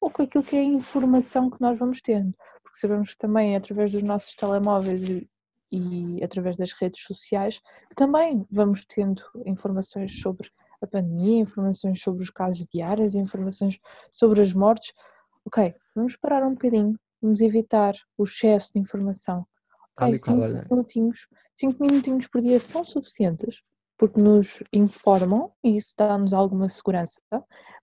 ou 0.00 0.10
com 0.10 0.22
aquilo 0.22 0.44
que 0.44 0.56
é 0.56 0.60
a 0.60 0.64
informação 0.64 1.50
que 1.50 1.60
nós 1.60 1.78
vamos 1.78 2.00
tendo, 2.00 2.34
porque 2.62 2.78
sabemos 2.78 3.10
que 3.10 3.18
também 3.18 3.56
através 3.56 3.92
dos 3.92 4.02
nossos 4.02 4.34
telemóveis 4.34 5.08
e, 5.08 5.28
e 5.72 6.22
através 6.22 6.56
das 6.56 6.72
redes 6.72 7.02
sociais 7.02 7.60
também 7.96 8.46
vamos 8.50 8.84
tendo 8.84 9.22
informações 9.46 10.20
sobre 10.20 10.50
a 10.82 10.86
pandemia, 10.86 11.40
informações 11.40 12.00
sobre 12.02 12.22
os 12.22 12.30
casos 12.30 12.66
diários, 12.66 13.14
informações 13.14 13.78
sobre 14.10 14.42
as 14.42 14.52
mortes. 14.52 14.92
Ok, 15.46 15.74
vamos 15.94 16.14
parar 16.16 16.46
um 16.46 16.52
bocadinho, 16.52 16.98
vamos 17.20 17.40
evitar 17.40 17.94
o 18.18 18.24
excesso 18.24 18.70
de 18.74 18.80
informação. 18.80 19.46
Ok, 19.96 20.18
cinco 20.18 20.74
minutinhos, 20.74 21.26
cinco 21.54 21.82
minutinhos 21.82 22.26
por 22.26 22.40
dia 22.40 22.60
são 22.60 22.84
suficientes 22.84 23.62
porque 23.96 24.20
nos 24.20 24.62
informam 24.72 25.52
e 25.62 25.76
isso 25.76 25.94
dá-nos 25.96 26.34
alguma 26.34 26.68
segurança, 26.68 27.20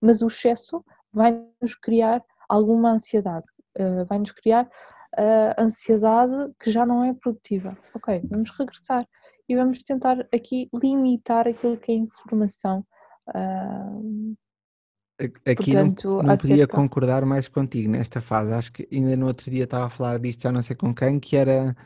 mas 0.02 0.20
o 0.20 0.26
excesso 0.26 0.84
vai-nos 1.12 1.74
criar 1.80 2.22
alguma 2.46 2.92
ansiedade, 2.92 3.46
uh, 3.78 4.04
vai-nos 4.04 4.30
criar 4.32 4.70
uh, 5.18 5.60
ansiedade 5.60 6.52
que 6.60 6.70
já 6.70 6.84
não 6.86 7.04
é 7.04 7.14
produtiva. 7.14 7.76
Ok, 7.94 8.22
vamos 8.30 8.50
regressar 8.50 9.06
e 9.48 9.56
vamos 9.56 9.82
tentar 9.82 10.26
aqui 10.32 10.68
limitar 10.72 11.48
aquilo 11.48 11.78
que 11.78 11.92
é 11.92 11.94
informação. 11.96 12.84
Uh, 13.28 14.36
Aqui 15.44 15.72
Portanto, 15.72 16.08
não, 16.08 16.22
não 16.22 16.36
podia 16.38 16.66
concordar 16.66 17.26
mais 17.26 17.46
contigo 17.46 17.90
nesta 17.90 18.22
fase. 18.22 18.52
Acho 18.52 18.72
que 18.72 18.88
ainda 18.90 19.14
no 19.16 19.26
outro 19.26 19.50
dia 19.50 19.64
estava 19.64 19.84
a 19.84 19.90
falar 19.90 20.18
disto, 20.18 20.42
já 20.42 20.50
não 20.50 20.62
sei 20.62 20.74
com 20.74 20.94
quem, 20.94 21.20
que 21.20 21.36
era 21.36 21.76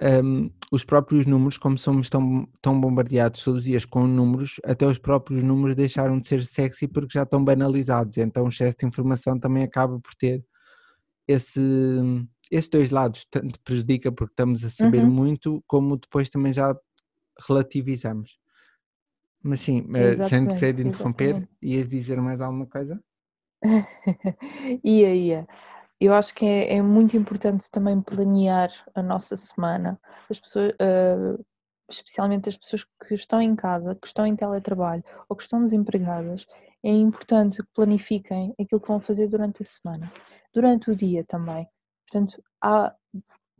um, 0.00 0.48
os 0.70 0.84
próprios 0.84 1.26
números, 1.26 1.58
como 1.58 1.76
somos 1.76 2.08
tão, 2.08 2.48
tão 2.62 2.80
bombardeados 2.80 3.42
todos 3.42 3.58
os 3.60 3.64
dias 3.64 3.84
com 3.84 4.06
números, 4.06 4.60
até 4.64 4.86
os 4.86 4.96
próprios 4.96 5.42
números 5.42 5.74
deixaram 5.74 6.20
de 6.20 6.28
ser 6.28 6.44
sexy 6.44 6.86
porque 6.86 7.14
já 7.14 7.24
estão 7.24 7.44
banalizados. 7.44 8.16
Então 8.16 8.44
o 8.44 8.48
excesso 8.48 8.76
de 8.78 8.86
informação 8.86 9.38
também 9.40 9.64
acaba 9.64 9.98
por 9.98 10.14
ter 10.14 10.44
esse, 11.26 11.60
esses 12.50 12.68
dois 12.68 12.90
lados. 12.90 13.26
Tanto 13.30 13.60
prejudica 13.62 14.12
porque 14.12 14.32
estamos 14.32 14.64
a 14.64 14.70
saber 14.70 15.04
uhum. 15.04 15.10
muito, 15.10 15.62
como 15.66 15.96
depois 15.96 16.28
também 16.30 16.52
já 16.52 16.74
relativizamos. 17.48 18.38
Mas 19.42 19.60
sim, 19.60 19.86
eh, 19.94 20.28
sem 20.28 20.46
querer 20.48 20.80
interromper, 20.80 21.48
ias 21.62 21.88
dizer 21.88 22.20
mais 22.20 22.40
alguma 22.40 22.66
coisa? 22.66 23.00
ia, 24.84 25.14
ia 25.14 25.46
eu 26.00 26.14
acho 26.14 26.34
que 26.34 26.44
é, 26.44 26.76
é, 26.76 26.82
muito 26.82 27.16
importante 27.16 27.70
também 27.70 28.00
planear 28.00 28.70
a 28.94 29.02
nossa 29.02 29.36
semana, 29.36 30.00
as 30.30 30.38
pessoas, 30.38 30.72
uh, 30.72 31.44
especialmente 31.90 32.48
as 32.48 32.56
pessoas 32.56 32.84
que 33.06 33.14
estão 33.14 33.42
em 33.42 33.56
casa, 33.56 33.96
que 33.96 34.06
estão 34.06 34.24
em 34.26 34.36
teletrabalho 34.36 35.02
ou 35.28 35.36
que 35.36 35.42
estão 35.42 35.64
desempregadas, 35.64 36.46
é 36.84 36.90
importante 36.90 37.62
que 37.62 37.68
planifiquem 37.74 38.54
aquilo 38.60 38.80
que 38.80 38.88
vão 38.88 39.00
fazer 39.00 39.26
durante 39.26 39.62
a 39.62 39.64
semana, 39.64 40.12
durante 40.54 40.90
o 40.90 40.94
dia 40.94 41.24
também. 41.24 41.66
Portanto, 42.10 42.42
há, 42.62 42.94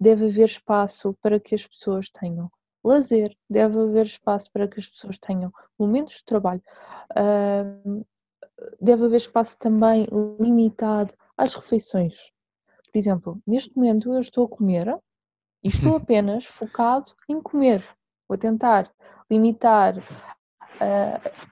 deve 0.01 0.27
haver 0.27 0.47
espaço 0.47 1.15
para 1.23 1.39
que 1.39 1.55
as 1.55 1.67
pessoas 1.67 2.09
tenham 2.09 2.51
lazer, 2.83 3.37
deve 3.49 3.79
haver 3.79 4.07
espaço 4.07 4.51
para 4.53 4.67
que 4.67 4.79
as 4.79 4.89
pessoas 4.89 5.19
tenham 5.19 5.53
momentos 5.79 6.17
de 6.17 6.25
trabalho, 6.25 6.63
uh, 7.13 8.07
deve 8.81 9.05
haver 9.05 9.17
espaço 9.17 9.59
também 9.59 10.07
limitado 10.41 11.15
às 11.37 11.55
refeições. 11.55 12.15
Por 12.91 12.99
exemplo, 12.99 13.43
neste 13.47 13.77
momento 13.77 14.15
eu 14.15 14.21
estou 14.21 14.47
a 14.47 14.49
comer 14.49 14.99
e 15.63 15.69
estou 15.69 15.97
apenas 15.97 16.47
focado 16.47 17.13
em 17.29 17.41
comer. 17.41 17.85
Vou 18.27 18.39
tentar 18.39 18.91
limitar 19.31 19.99
uh, 19.99 21.49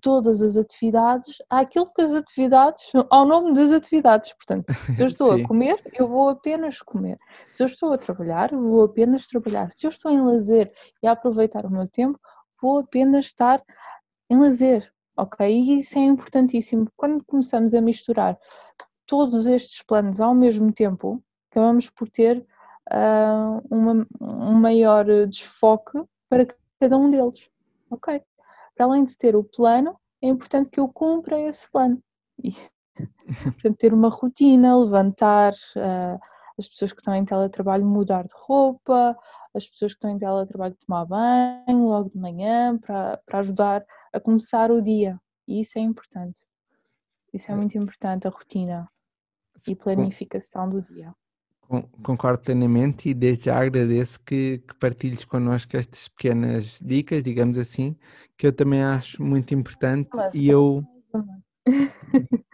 todas 0.00 0.42
as 0.42 0.56
atividades 0.56 1.36
àquilo 1.48 1.90
que 1.92 2.02
as 2.02 2.12
atividades, 2.12 2.92
ao 3.10 3.24
nome 3.24 3.54
das 3.54 3.70
atividades. 3.72 4.32
Portanto, 4.34 4.72
se 4.94 5.02
eu 5.02 5.06
estou 5.08 5.32
a 5.32 5.42
comer, 5.42 5.80
eu 5.92 6.08
vou 6.08 6.28
apenas 6.28 6.80
comer. 6.80 7.18
Se 7.50 7.62
eu 7.62 7.66
estou 7.66 7.92
a 7.92 7.98
trabalhar, 7.98 8.50
vou 8.50 8.84
apenas 8.84 9.26
trabalhar. 9.26 9.70
Se 9.72 9.86
eu 9.86 9.90
estou 9.90 10.10
em 10.10 10.20
lazer 10.20 10.72
e 11.02 11.06
a 11.06 11.12
aproveitar 11.12 11.64
o 11.64 11.70
meu 11.70 11.88
tempo, 11.88 12.18
vou 12.60 12.78
apenas 12.78 13.26
estar 13.26 13.62
em 14.30 14.38
lazer. 14.38 14.90
Ok? 15.16 15.46
E 15.48 15.78
isso 15.78 15.98
é 15.98 16.02
importantíssimo. 16.02 16.88
Quando 16.96 17.24
começamos 17.24 17.74
a 17.74 17.80
misturar 17.80 18.38
todos 19.06 19.46
estes 19.46 19.82
planos 19.82 20.20
ao 20.20 20.34
mesmo 20.34 20.72
tempo, 20.72 21.22
acabamos 21.50 21.88
por 21.88 22.10
ter 22.10 22.44
uh, 22.92 23.66
uma, 23.70 24.06
um 24.20 24.54
maior 24.54 25.06
desfoque 25.26 26.02
para 26.28 26.46
cada 26.78 26.98
um 26.98 27.10
deles. 27.10 27.48
Ok? 27.90 28.20
Para 28.76 28.86
além 28.86 29.04
de 29.04 29.16
ter 29.16 29.34
o 29.34 29.42
plano, 29.42 29.98
é 30.22 30.28
importante 30.28 30.70
que 30.70 30.78
eu 30.78 30.88
cumpra 30.88 31.40
esse 31.40 31.68
plano. 31.70 32.00
E, 32.44 32.50
portanto, 33.54 33.76
ter 33.78 33.94
uma 33.94 34.08
rotina, 34.08 34.78
levantar, 34.78 35.52
uh, 35.52 36.20
as 36.58 36.68
pessoas 36.68 36.92
que 36.92 37.00
estão 37.00 37.14
em 37.14 37.24
teletrabalho 37.24 37.84
mudar 37.84 38.24
de 38.24 38.34
roupa, 38.34 39.16
as 39.54 39.68
pessoas 39.68 39.92
que 39.92 39.98
estão 39.98 40.10
em 40.10 40.18
teletrabalho 40.18 40.76
tomar 40.86 41.04
banho 41.04 41.86
logo 41.86 42.10
de 42.10 42.18
manhã 42.18 42.78
para, 42.78 43.18
para 43.26 43.40
ajudar 43.40 43.84
a 44.12 44.20
começar 44.20 44.70
o 44.70 44.80
dia. 44.80 45.20
E 45.46 45.60
isso 45.60 45.78
é 45.78 45.82
importante. 45.82 46.46
Isso 47.32 47.50
é, 47.50 47.54
é. 47.54 47.56
muito 47.56 47.76
importante, 47.76 48.26
a 48.26 48.30
rotina 48.30 48.90
e 49.66 49.74
planificação 49.74 50.68
do 50.68 50.80
dia. 50.80 51.14
Concordo 52.02 52.42
plenamente 52.44 53.08
e 53.08 53.14
desde 53.14 53.46
já 53.46 53.60
agradeço 53.60 54.20
que, 54.20 54.58
que 54.58 54.74
partilhes 54.76 55.24
connosco 55.24 55.76
estas 55.76 56.06
pequenas 56.08 56.78
dicas, 56.80 57.24
digamos 57.24 57.58
assim, 57.58 57.96
que 58.36 58.46
eu 58.46 58.52
também 58.52 58.82
acho 58.82 59.22
muito 59.22 59.52
importante 59.52 60.10
Mas 60.14 60.34
e 60.34 60.48
eu... 60.48 60.84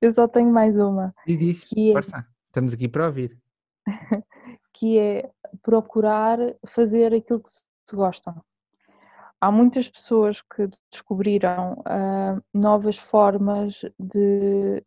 eu 0.00 0.12
só 0.12 0.28
tenho 0.28 0.52
mais 0.52 0.78
uma. 0.78 1.12
E 1.26 1.36
diz, 1.36 1.64
que 1.64 1.90
é... 1.90 1.92
Força, 1.94 2.26
estamos 2.46 2.72
aqui 2.72 2.88
para 2.88 3.06
ouvir. 3.06 3.36
que 4.72 4.98
é 4.98 5.30
procurar 5.60 6.38
fazer 6.66 7.12
aquilo 7.12 7.40
que 7.40 7.50
se 7.50 7.96
gostam. 7.96 8.40
Há 9.40 9.50
muitas 9.50 9.88
pessoas 9.88 10.40
que 10.40 10.68
descobriram 10.92 11.72
uh, 11.80 12.40
novas 12.54 12.96
formas 12.96 13.80
de, 13.98 14.80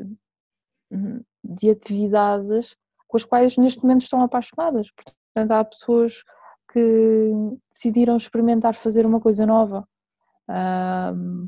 de 1.43 1.69
atividades 1.69 2.77
com 3.07 3.17
as 3.17 3.23
quais 3.23 3.57
neste 3.57 3.81
momento 3.81 4.01
estão 4.01 4.21
apaixonadas. 4.21 4.87
Portanto, 4.91 5.51
há 5.51 5.63
pessoas 5.65 6.23
que 6.71 7.31
decidiram 7.73 8.17
experimentar 8.17 8.75
fazer 8.75 9.05
uma 9.05 9.19
coisa 9.19 9.45
nova. 9.45 9.87
Um, 10.49 11.47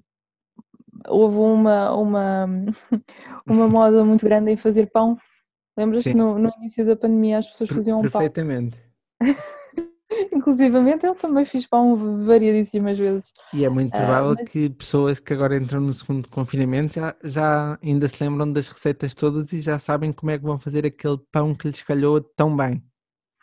houve 1.08 1.38
uma, 1.38 1.94
uma, 1.94 2.46
uma 3.46 3.68
moda 3.68 4.04
muito 4.04 4.26
grande 4.26 4.52
em 4.52 4.58
fazer 4.58 4.90
pão. 4.92 5.18
Lembras-te 5.78 6.14
no, 6.14 6.40
no 6.40 6.52
início 6.58 6.86
da 6.86 6.96
pandemia 6.96 7.38
as 7.38 7.48
pessoas 7.48 7.70
faziam 7.70 8.02
pão? 8.02 8.12
Perfeitamente. 8.12 8.78
Inclusivamente 10.38 11.04
eu 11.04 11.16
também 11.16 11.44
fiz 11.46 11.66
pão 11.66 11.96
variadíssimas 12.24 12.98
vezes. 12.98 13.34
E 13.54 13.66
é 13.66 13.70
muito 13.70 13.96
ah, 13.96 13.98
provável 13.98 14.32
uh, 14.32 14.36
mas... 14.40 14.50
que 14.50 14.70
pessoas 14.70 15.20
que 15.20 15.34
agora 15.34 15.58
entram 15.58 15.82
no 15.82 15.94
segundo 15.94 16.30
confinamento 16.30 16.94
já, 16.94 17.16
já 17.24 17.80
ainda 17.84 18.08
se 18.08 18.24
lembram 18.24 18.52
das 18.52 18.68
receitas 18.68 19.16
todas 19.16 19.52
e 19.52 19.62
já 19.62 19.80
sabem 19.80 20.14
como 20.14 20.32
é 20.32 20.38
que 20.38 20.44
vão 20.44 20.60
fazer 20.60 20.86
aquele 20.86 21.18
pão 21.32 21.56
que 21.56 21.68
lhes 21.68 21.82
calhou 21.82 22.22
tão 22.22 22.56
bem. 22.56 22.84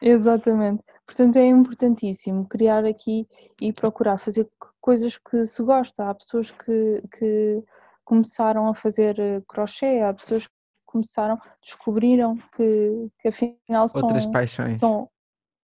Exatamente. 0.00 0.84
Portanto, 1.04 1.36
é 1.36 1.46
importantíssimo 1.46 2.46
criar 2.48 2.84
aqui 2.84 3.26
e 3.60 3.72
procurar 3.72 4.18
fazer 4.18 4.48
coisas 4.80 5.18
que 5.18 5.44
se 5.44 5.62
gosta. 5.62 6.08
Há 6.08 6.14
pessoas 6.14 6.50
que, 6.50 7.02
que 7.18 7.62
começaram 8.04 8.68
a 8.68 8.74
fazer 8.74 9.18
eh, 9.18 9.42
crochê, 9.48 10.00
há 10.00 10.14
pessoas 10.14 10.46
que 10.46 10.52
começaram, 10.86 11.38
descobriram 11.62 12.36
que, 12.56 13.08
que 13.18 13.28
afinal 13.28 13.88
são, 13.88 14.02
Outras 14.02 14.26
paixões. 14.26 14.78
são 14.78 15.08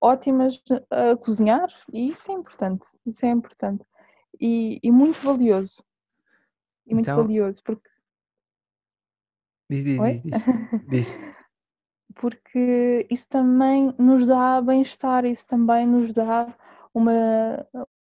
ótimas 0.00 0.62
a 0.90 1.16
cozinhar 1.16 1.68
e 1.92 2.08
isso 2.08 2.30
é 2.30 2.34
importante, 2.34 2.86
isso 3.06 3.26
é 3.26 3.28
importante 3.28 3.84
e, 4.40 4.80
e 4.82 4.90
muito 4.90 5.20
valioso. 5.20 5.82
E 6.86 6.94
muito 6.94 7.06
então, 7.06 7.22
valioso 7.22 7.62
porque. 7.62 7.88
Diz, 9.68 9.84
diz, 9.84 10.22
diz, 10.22 10.32
diz. 10.88 11.14
porque 12.16 13.06
isso 13.10 13.28
também 13.28 13.94
nos 13.98 14.26
dá 14.26 14.60
bem-estar, 14.60 15.24
isso 15.24 15.46
também 15.46 15.86
nos 15.86 16.12
dá 16.12 16.52
uma, 16.92 17.66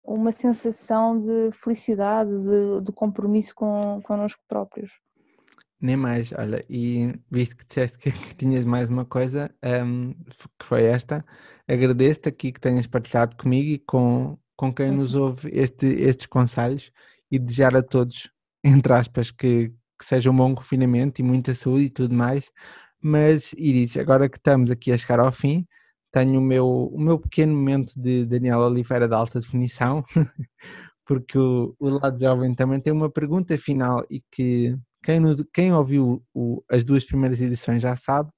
uma 0.04 0.30
sensação 0.30 1.20
de 1.20 1.50
felicidade, 1.52 2.30
de, 2.30 2.80
de 2.82 2.92
compromisso 2.92 3.54
com, 3.54 4.00
connosco 4.04 4.40
próprios. 4.46 4.90
Nem 5.80 5.96
mais, 5.96 6.32
olha, 6.32 6.64
e 6.68 7.14
visto 7.30 7.56
que 7.56 7.64
disseste 7.64 7.98
que, 7.98 8.10
que 8.10 8.34
tinhas 8.34 8.64
mais 8.64 8.90
uma 8.90 9.04
coisa, 9.04 9.48
um, 9.84 10.12
que 10.58 10.64
foi 10.64 10.84
esta, 10.84 11.24
agradeço-te 11.68 12.28
aqui 12.28 12.50
que 12.50 12.60
tenhas 12.60 12.86
partilhado 12.86 13.36
comigo 13.36 13.68
e 13.68 13.78
com, 13.78 14.36
com 14.56 14.74
quem 14.74 14.90
nos 14.90 15.14
uhum. 15.14 15.22
ouve 15.22 15.48
este, 15.52 15.86
estes 15.86 16.26
conselhos 16.26 16.90
e 17.30 17.38
desejar 17.38 17.76
a 17.76 17.82
todos, 17.82 18.28
entre 18.64 18.92
aspas, 18.92 19.30
que, 19.30 19.68
que 19.98 20.04
seja 20.04 20.30
um 20.30 20.36
bom 20.36 20.54
confinamento 20.54 21.20
e 21.20 21.24
muita 21.24 21.54
saúde 21.54 21.84
e 21.84 21.90
tudo 21.90 22.14
mais. 22.14 22.50
Mas, 23.00 23.52
Iris, 23.56 23.96
agora 23.96 24.28
que 24.28 24.38
estamos 24.38 24.70
aqui 24.72 24.90
a 24.90 24.96
chegar 24.96 25.20
ao 25.20 25.30
fim, 25.30 25.64
tenho 26.10 26.40
o 26.40 26.42
meu, 26.42 26.66
o 26.66 27.00
meu 27.00 27.18
pequeno 27.20 27.54
momento 27.54 27.92
de 27.96 28.26
Daniel 28.26 28.60
Oliveira 28.60 29.06
de 29.06 29.14
alta 29.14 29.38
definição, 29.38 30.04
porque 31.06 31.38
o, 31.38 31.74
o 31.78 31.88
lado 31.88 32.18
jovem 32.18 32.54
também 32.54 32.80
tem 32.80 32.92
uma 32.92 33.10
pergunta 33.10 33.56
final 33.56 34.04
e 34.10 34.22
que 34.30 34.76
quem, 35.08 35.20
nos, 35.20 35.42
quem 35.54 35.72
ouviu 35.72 36.22
o, 36.34 36.62
as 36.70 36.84
duas 36.84 37.02
primeiras 37.02 37.40
edições 37.40 37.80
já 37.80 37.96
sabe. 37.96 38.30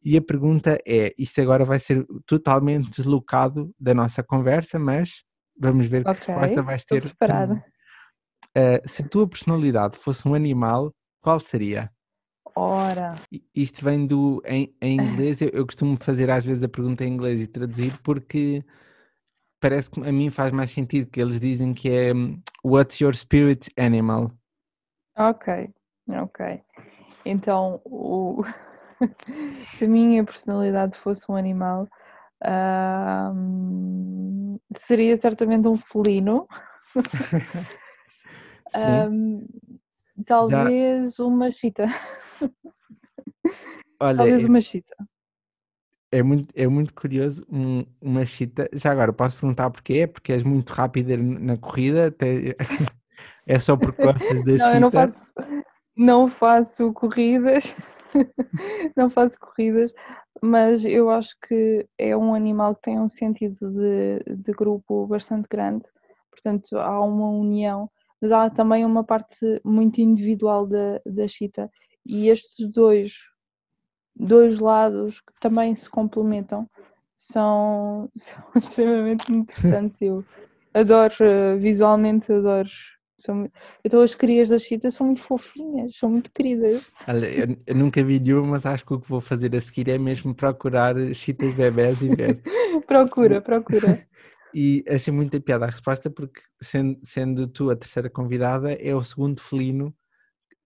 E 0.00 0.16
a 0.16 0.22
pergunta 0.22 0.78
é: 0.86 1.12
isto 1.18 1.40
agora 1.40 1.64
vai 1.64 1.80
ser 1.80 2.06
totalmente 2.24 2.88
deslocado 2.88 3.74
da 3.76 3.92
nossa 3.92 4.22
conversa, 4.22 4.78
mas 4.78 5.24
vamos 5.58 5.88
ver 5.88 6.06
okay, 6.06 6.14
que 6.14 6.30
resposta 6.30 6.62
vais 6.62 6.84
ter. 6.84 7.02
Preparada. 7.02 7.64
Uh, 8.56 8.88
se 8.88 9.02
a 9.02 9.08
tua 9.08 9.28
personalidade 9.28 9.98
fosse 9.98 10.28
um 10.28 10.34
animal, 10.34 10.94
qual 11.20 11.40
seria? 11.40 11.90
Ora. 12.54 13.16
Isto 13.52 13.84
vem 13.84 14.06
do. 14.06 14.40
Em, 14.46 14.72
em 14.80 15.00
inglês, 15.00 15.42
eu, 15.42 15.48
eu, 15.48 15.66
costumo 15.66 15.96
fazer 15.96 16.30
às 16.30 16.44
vezes 16.44 16.62
a 16.62 16.68
pergunta 16.68 17.04
em 17.04 17.12
inglês 17.12 17.40
e 17.40 17.48
traduzir 17.48 17.98
porque 18.04 18.64
parece 19.60 19.90
que 19.90 20.00
a 20.00 20.12
mim 20.12 20.30
faz 20.30 20.52
mais 20.52 20.70
sentido 20.70 21.10
que 21.10 21.20
eles 21.20 21.40
dizem 21.40 21.74
que 21.74 21.90
é 21.90 22.14
hum, 22.14 22.40
What's 22.64 23.00
your 23.00 23.16
spirit 23.16 23.68
animal? 23.76 24.30
Ok, 25.18 25.74
ok. 26.08 26.60
Então, 27.24 27.80
o... 27.84 28.42
se 29.74 29.84
a 29.84 29.88
minha 29.88 30.24
personalidade 30.24 30.96
fosse 30.96 31.30
um 31.30 31.36
animal, 31.36 31.88
um, 33.34 34.58
seria 34.76 35.16
certamente 35.16 35.66
um 35.66 35.76
felino. 35.76 36.46
um, 39.10 39.46
talvez 40.26 41.16
Já... 41.16 41.24
uma 41.24 41.50
chita. 41.50 41.86
Olha, 44.00 44.16
talvez 44.16 44.44
uma 44.44 44.60
chita. 44.60 44.94
É 46.12 46.22
muito, 46.22 46.52
é 46.54 46.68
muito 46.68 46.94
curioso 46.94 47.44
um, 47.50 47.84
uma 48.00 48.24
chita. 48.24 48.68
Já 48.72 48.92
agora, 48.92 49.12
posso 49.12 49.36
perguntar 49.36 49.70
porquê? 49.70 50.06
Porque 50.06 50.32
és 50.32 50.44
muito 50.44 50.70
rápida 50.70 51.16
na 51.16 51.56
corrida? 51.56 52.10
Tem... 52.10 52.54
é 53.46 53.58
só 53.58 53.76
porque 53.76 54.02
gostas 54.02 54.44
da 54.44 54.52
não, 54.52 54.58
chita? 54.58 54.76
Eu 54.76 54.80
não 54.80 54.92
faço, 54.92 55.34
não 55.96 56.28
faço 56.28 56.92
corridas, 56.92 57.74
não 58.96 59.08
faço 59.10 59.38
corridas, 59.38 59.92
mas 60.42 60.84
eu 60.84 61.10
acho 61.10 61.36
que 61.46 61.86
é 61.98 62.16
um 62.16 62.34
animal 62.34 62.74
que 62.74 62.82
tem 62.82 63.00
um 63.00 63.08
sentido 63.08 63.70
de, 63.70 64.18
de 64.36 64.52
grupo 64.52 65.06
bastante 65.06 65.46
grande, 65.48 65.84
portanto 66.30 66.76
há 66.78 67.00
uma 67.00 67.28
união, 67.28 67.90
mas 68.20 68.32
há 68.32 68.50
também 68.50 68.84
uma 68.84 69.04
parte 69.04 69.60
muito 69.64 70.00
individual 70.00 70.66
da, 70.66 71.00
da 71.06 71.28
chita 71.28 71.70
e 72.04 72.28
estes 72.28 72.70
dois, 72.70 73.14
dois 74.14 74.58
lados 74.58 75.20
que 75.20 75.32
também 75.40 75.74
se 75.74 75.88
complementam 75.88 76.68
são, 77.16 78.10
são 78.16 78.44
extremamente 78.56 79.32
interessantes. 79.32 80.00
Eu 80.02 80.24
adoro 80.74 81.58
visualmente, 81.58 82.32
adoro 82.32 82.68
são, 83.24 83.50
então 83.82 84.02
as 84.02 84.14
crias 84.14 84.50
das 84.50 84.62
chitas 84.62 84.94
são 84.94 85.06
muito 85.06 85.22
fofinhas, 85.22 85.96
são 85.96 86.10
muito 86.10 86.30
queridas. 86.30 86.92
Olha, 87.08 87.26
eu, 87.26 87.56
eu, 87.66 87.74
nunca 87.74 88.04
vi 88.04 88.20
nenhuma, 88.20 88.48
mas 88.48 88.66
acho 88.66 88.84
que 88.84 88.92
o 88.92 89.00
que 89.00 89.08
vou 89.08 89.20
fazer 89.20 89.54
a 89.56 89.60
seguir 89.60 89.88
é 89.88 89.96
mesmo 89.96 90.34
procurar 90.34 90.94
chitas 91.14 91.54
bebés 91.54 92.02
e 92.02 92.14
ver. 92.14 92.42
procura, 92.86 93.40
procura. 93.40 94.06
e 94.54 94.84
achei 94.86 95.12
muita 95.12 95.40
piada 95.40 95.64
a 95.64 95.70
resposta 95.70 96.10
porque 96.10 96.40
sendo, 96.60 96.98
sendo 97.02 97.48
tu 97.48 97.70
a 97.70 97.76
terceira 97.76 98.10
convidada 98.10 98.72
é 98.74 98.94
o 98.94 99.02
segundo 99.02 99.40
felino 99.40 99.94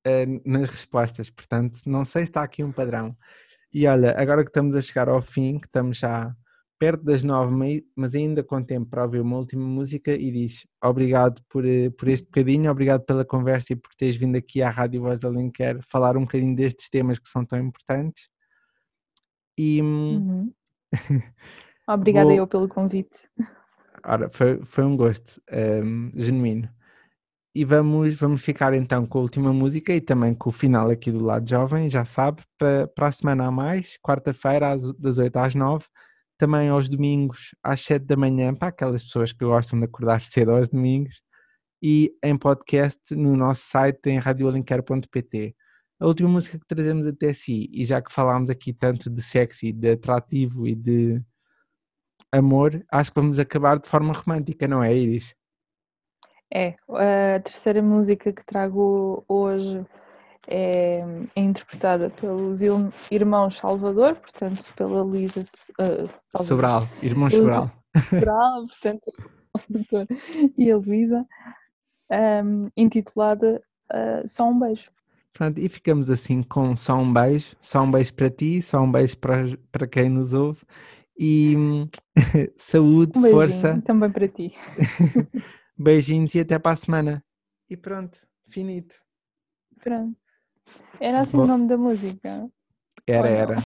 uh, 0.04 0.42
nas 0.44 0.68
respostas, 0.68 1.30
portanto 1.30 1.78
não 1.86 2.04
sei 2.04 2.24
se 2.24 2.30
está 2.30 2.42
aqui 2.42 2.64
um 2.64 2.72
padrão. 2.72 3.16
E 3.72 3.86
olha, 3.86 4.20
agora 4.20 4.42
que 4.42 4.50
estamos 4.50 4.74
a 4.74 4.82
chegar 4.82 5.08
ao 5.08 5.22
fim, 5.22 5.60
que 5.60 5.66
estamos 5.66 5.98
já 5.98 6.34
perto 6.78 7.04
das 7.04 7.24
nove, 7.24 7.84
mas 7.96 8.14
ainda 8.14 8.42
com 8.42 8.62
tempo 8.62 8.88
para 8.88 9.02
ouvir 9.02 9.20
uma 9.20 9.36
última 9.36 9.66
música 9.66 10.12
e 10.12 10.30
diz 10.30 10.66
obrigado 10.82 11.42
por, 11.48 11.66
eh, 11.66 11.90
por 11.90 12.08
este 12.08 12.26
bocadinho, 12.26 12.70
obrigado 12.70 13.04
pela 13.04 13.24
conversa 13.24 13.72
e 13.72 13.76
por 13.76 13.90
teres 13.96 14.16
vindo 14.16 14.36
aqui 14.36 14.62
à 14.62 14.70
Rádio 14.70 15.02
Voz 15.02 15.20
da 15.20 15.28
Linker 15.28 15.80
falar 15.82 16.16
um 16.16 16.22
bocadinho 16.22 16.54
destes 16.54 16.88
temas 16.88 17.18
que 17.18 17.28
são 17.28 17.44
tão 17.44 17.58
importantes. 17.58 18.28
E... 19.58 19.82
Uhum. 19.82 20.52
Obrigada 21.88 22.28
Vou... 22.28 22.36
eu 22.36 22.46
pelo 22.46 22.68
convite. 22.68 23.28
Ora, 24.04 24.30
foi, 24.30 24.62
foi 24.62 24.84
um 24.84 24.96
gosto 24.96 25.42
um, 25.84 26.12
genuíno. 26.14 26.68
E 27.54 27.64
vamos, 27.64 28.14
vamos 28.14 28.44
ficar 28.44 28.72
então 28.74 29.04
com 29.04 29.18
a 29.18 29.22
última 29.22 29.52
música 29.52 29.92
e 29.92 30.00
também 30.00 30.34
com 30.34 30.50
o 30.50 30.52
final 30.52 30.90
aqui 30.90 31.10
do 31.10 31.24
lado 31.24 31.48
jovem, 31.48 31.88
já 31.88 32.04
sabe, 32.04 32.42
para, 32.56 32.86
para 32.86 33.08
a 33.08 33.12
semana 33.12 33.46
a 33.46 33.50
mais, 33.50 33.98
quarta-feira, 34.00 34.76
das 34.98 35.18
8 35.18 35.36
às 35.38 35.54
9 35.56 35.84
também 36.38 36.68
aos 36.68 36.88
domingos 36.88 37.54
às 37.62 37.80
7 37.80 38.06
da 38.06 38.16
manhã, 38.16 38.54
para 38.54 38.68
aquelas 38.68 39.02
pessoas 39.02 39.32
que 39.32 39.44
gostam 39.44 39.78
de 39.78 39.84
acordar 39.84 40.20
cedo 40.22 40.52
aos 40.52 40.68
domingos, 40.68 41.20
e 41.82 42.16
em 42.24 42.36
podcast 42.36 43.14
no 43.14 43.36
nosso 43.36 43.62
site 43.62 44.08
em 44.08 44.18
radioalinquer.pt. 44.18 45.54
A 46.00 46.06
última 46.06 46.28
música 46.28 46.58
que 46.58 46.66
trazemos 46.66 47.06
até 47.06 47.32
si, 47.32 47.68
e 47.72 47.84
já 47.84 48.00
que 48.00 48.12
falámos 48.12 48.50
aqui 48.50 48.72
tanto 48.72 49.10
de 49.10 49.20
sexy, 49.20 49.72
de 49.72 49.90
atrativo 49.90 50.66
e 50.66 50.74
de 50.74 51.20
amor, 52.32 52.84
acho 52.90 53.12
que 53.12 53.20
vamos 53.20 53.38
acabar 53.38 53.78
de 53.78 53.88
forma 53.88 54.12
romântica, 54.12 54.68
não 54.68 54.82
é, 54.82 54.94
Iris? 54.94 55.34
É, 56.54 56.76
a 56.88 57.40
terceira 57.40 57.82
música 57.82 58.32
que 58.32 58.44
trago 58.44 59.24
hoje 59.28 59.84
é, 60.50 61.04
é, 61.36 61.40
interpretada 61.40 62.08
pelos 62.08 62.60
irmãos 63.10 63.56
Salvador, 63.56 64.16
portanto, 64.16 64.72
pela 64.74 65.02
Luísa 65.02 65.42
uh, 65.42 66.42
Sobral, 66.42 66.88
irmãos 67.02 67.34
Sobral. 67.34 67.70
Sobral, 68.08 68.66
portanto, 68.66 69.12
Salvador 69.54 70.06
e 70.56 70.70
a 70.70 70.76
Luísa, 70.76 71.26
um, 72.44 72.70
intitulada 72.74 73.62
uh, 73.92 74.26
Só 74.26 74.48
um 74.48 74.58
Beijo. 74.58 74.90
Pronto, 75.34 75.60
e 75.60 75.68
ficamos 75.68 76.10
assim 76.10 76.42
com 76.42 76.74
só 76.74 76.96
um 76.96 77.12
beijo, 77.12 77.54
só 77.60 77.82
um 77.82 77.90
beijo 77.90 78.12
para 78.14 78.30
ti, 78.30 78.60
só 78.60 78.80
um 78.80 78.90
beijo 78.90 79.16
para, 79.18 79.44
para 79.70 79.86
quem 79.86 80.08
nos 80.08 80.32
ouve 80.32 80.60
e 81.16 81.54
saúde, 82.56 83.18
um 83.18 83.30
força. 83.30 83.80
Também 83.82 84.10
para 84.10 84.26
ti. 84.26 84.54
Beijinhos 85.78 86.34
e 86.34 86.40
até 86.40 86.58
para 86.58 86.72
a 86.72 86.76
semana. 86.76 87.24
E 87.68 87.76
pronto, 87.76 88.18
finito. 88.48 88.96
Pronto. 89.80 90.16
Era 91.00 91.20
assim 91.20 91.36
Bom, 91.36 91.44
o 91.44 91.46
nome 91.46 91.66
da 91.66 91.76
música? 91.76 92.48
Era, 93.06 93.28
era. 93.28 93.62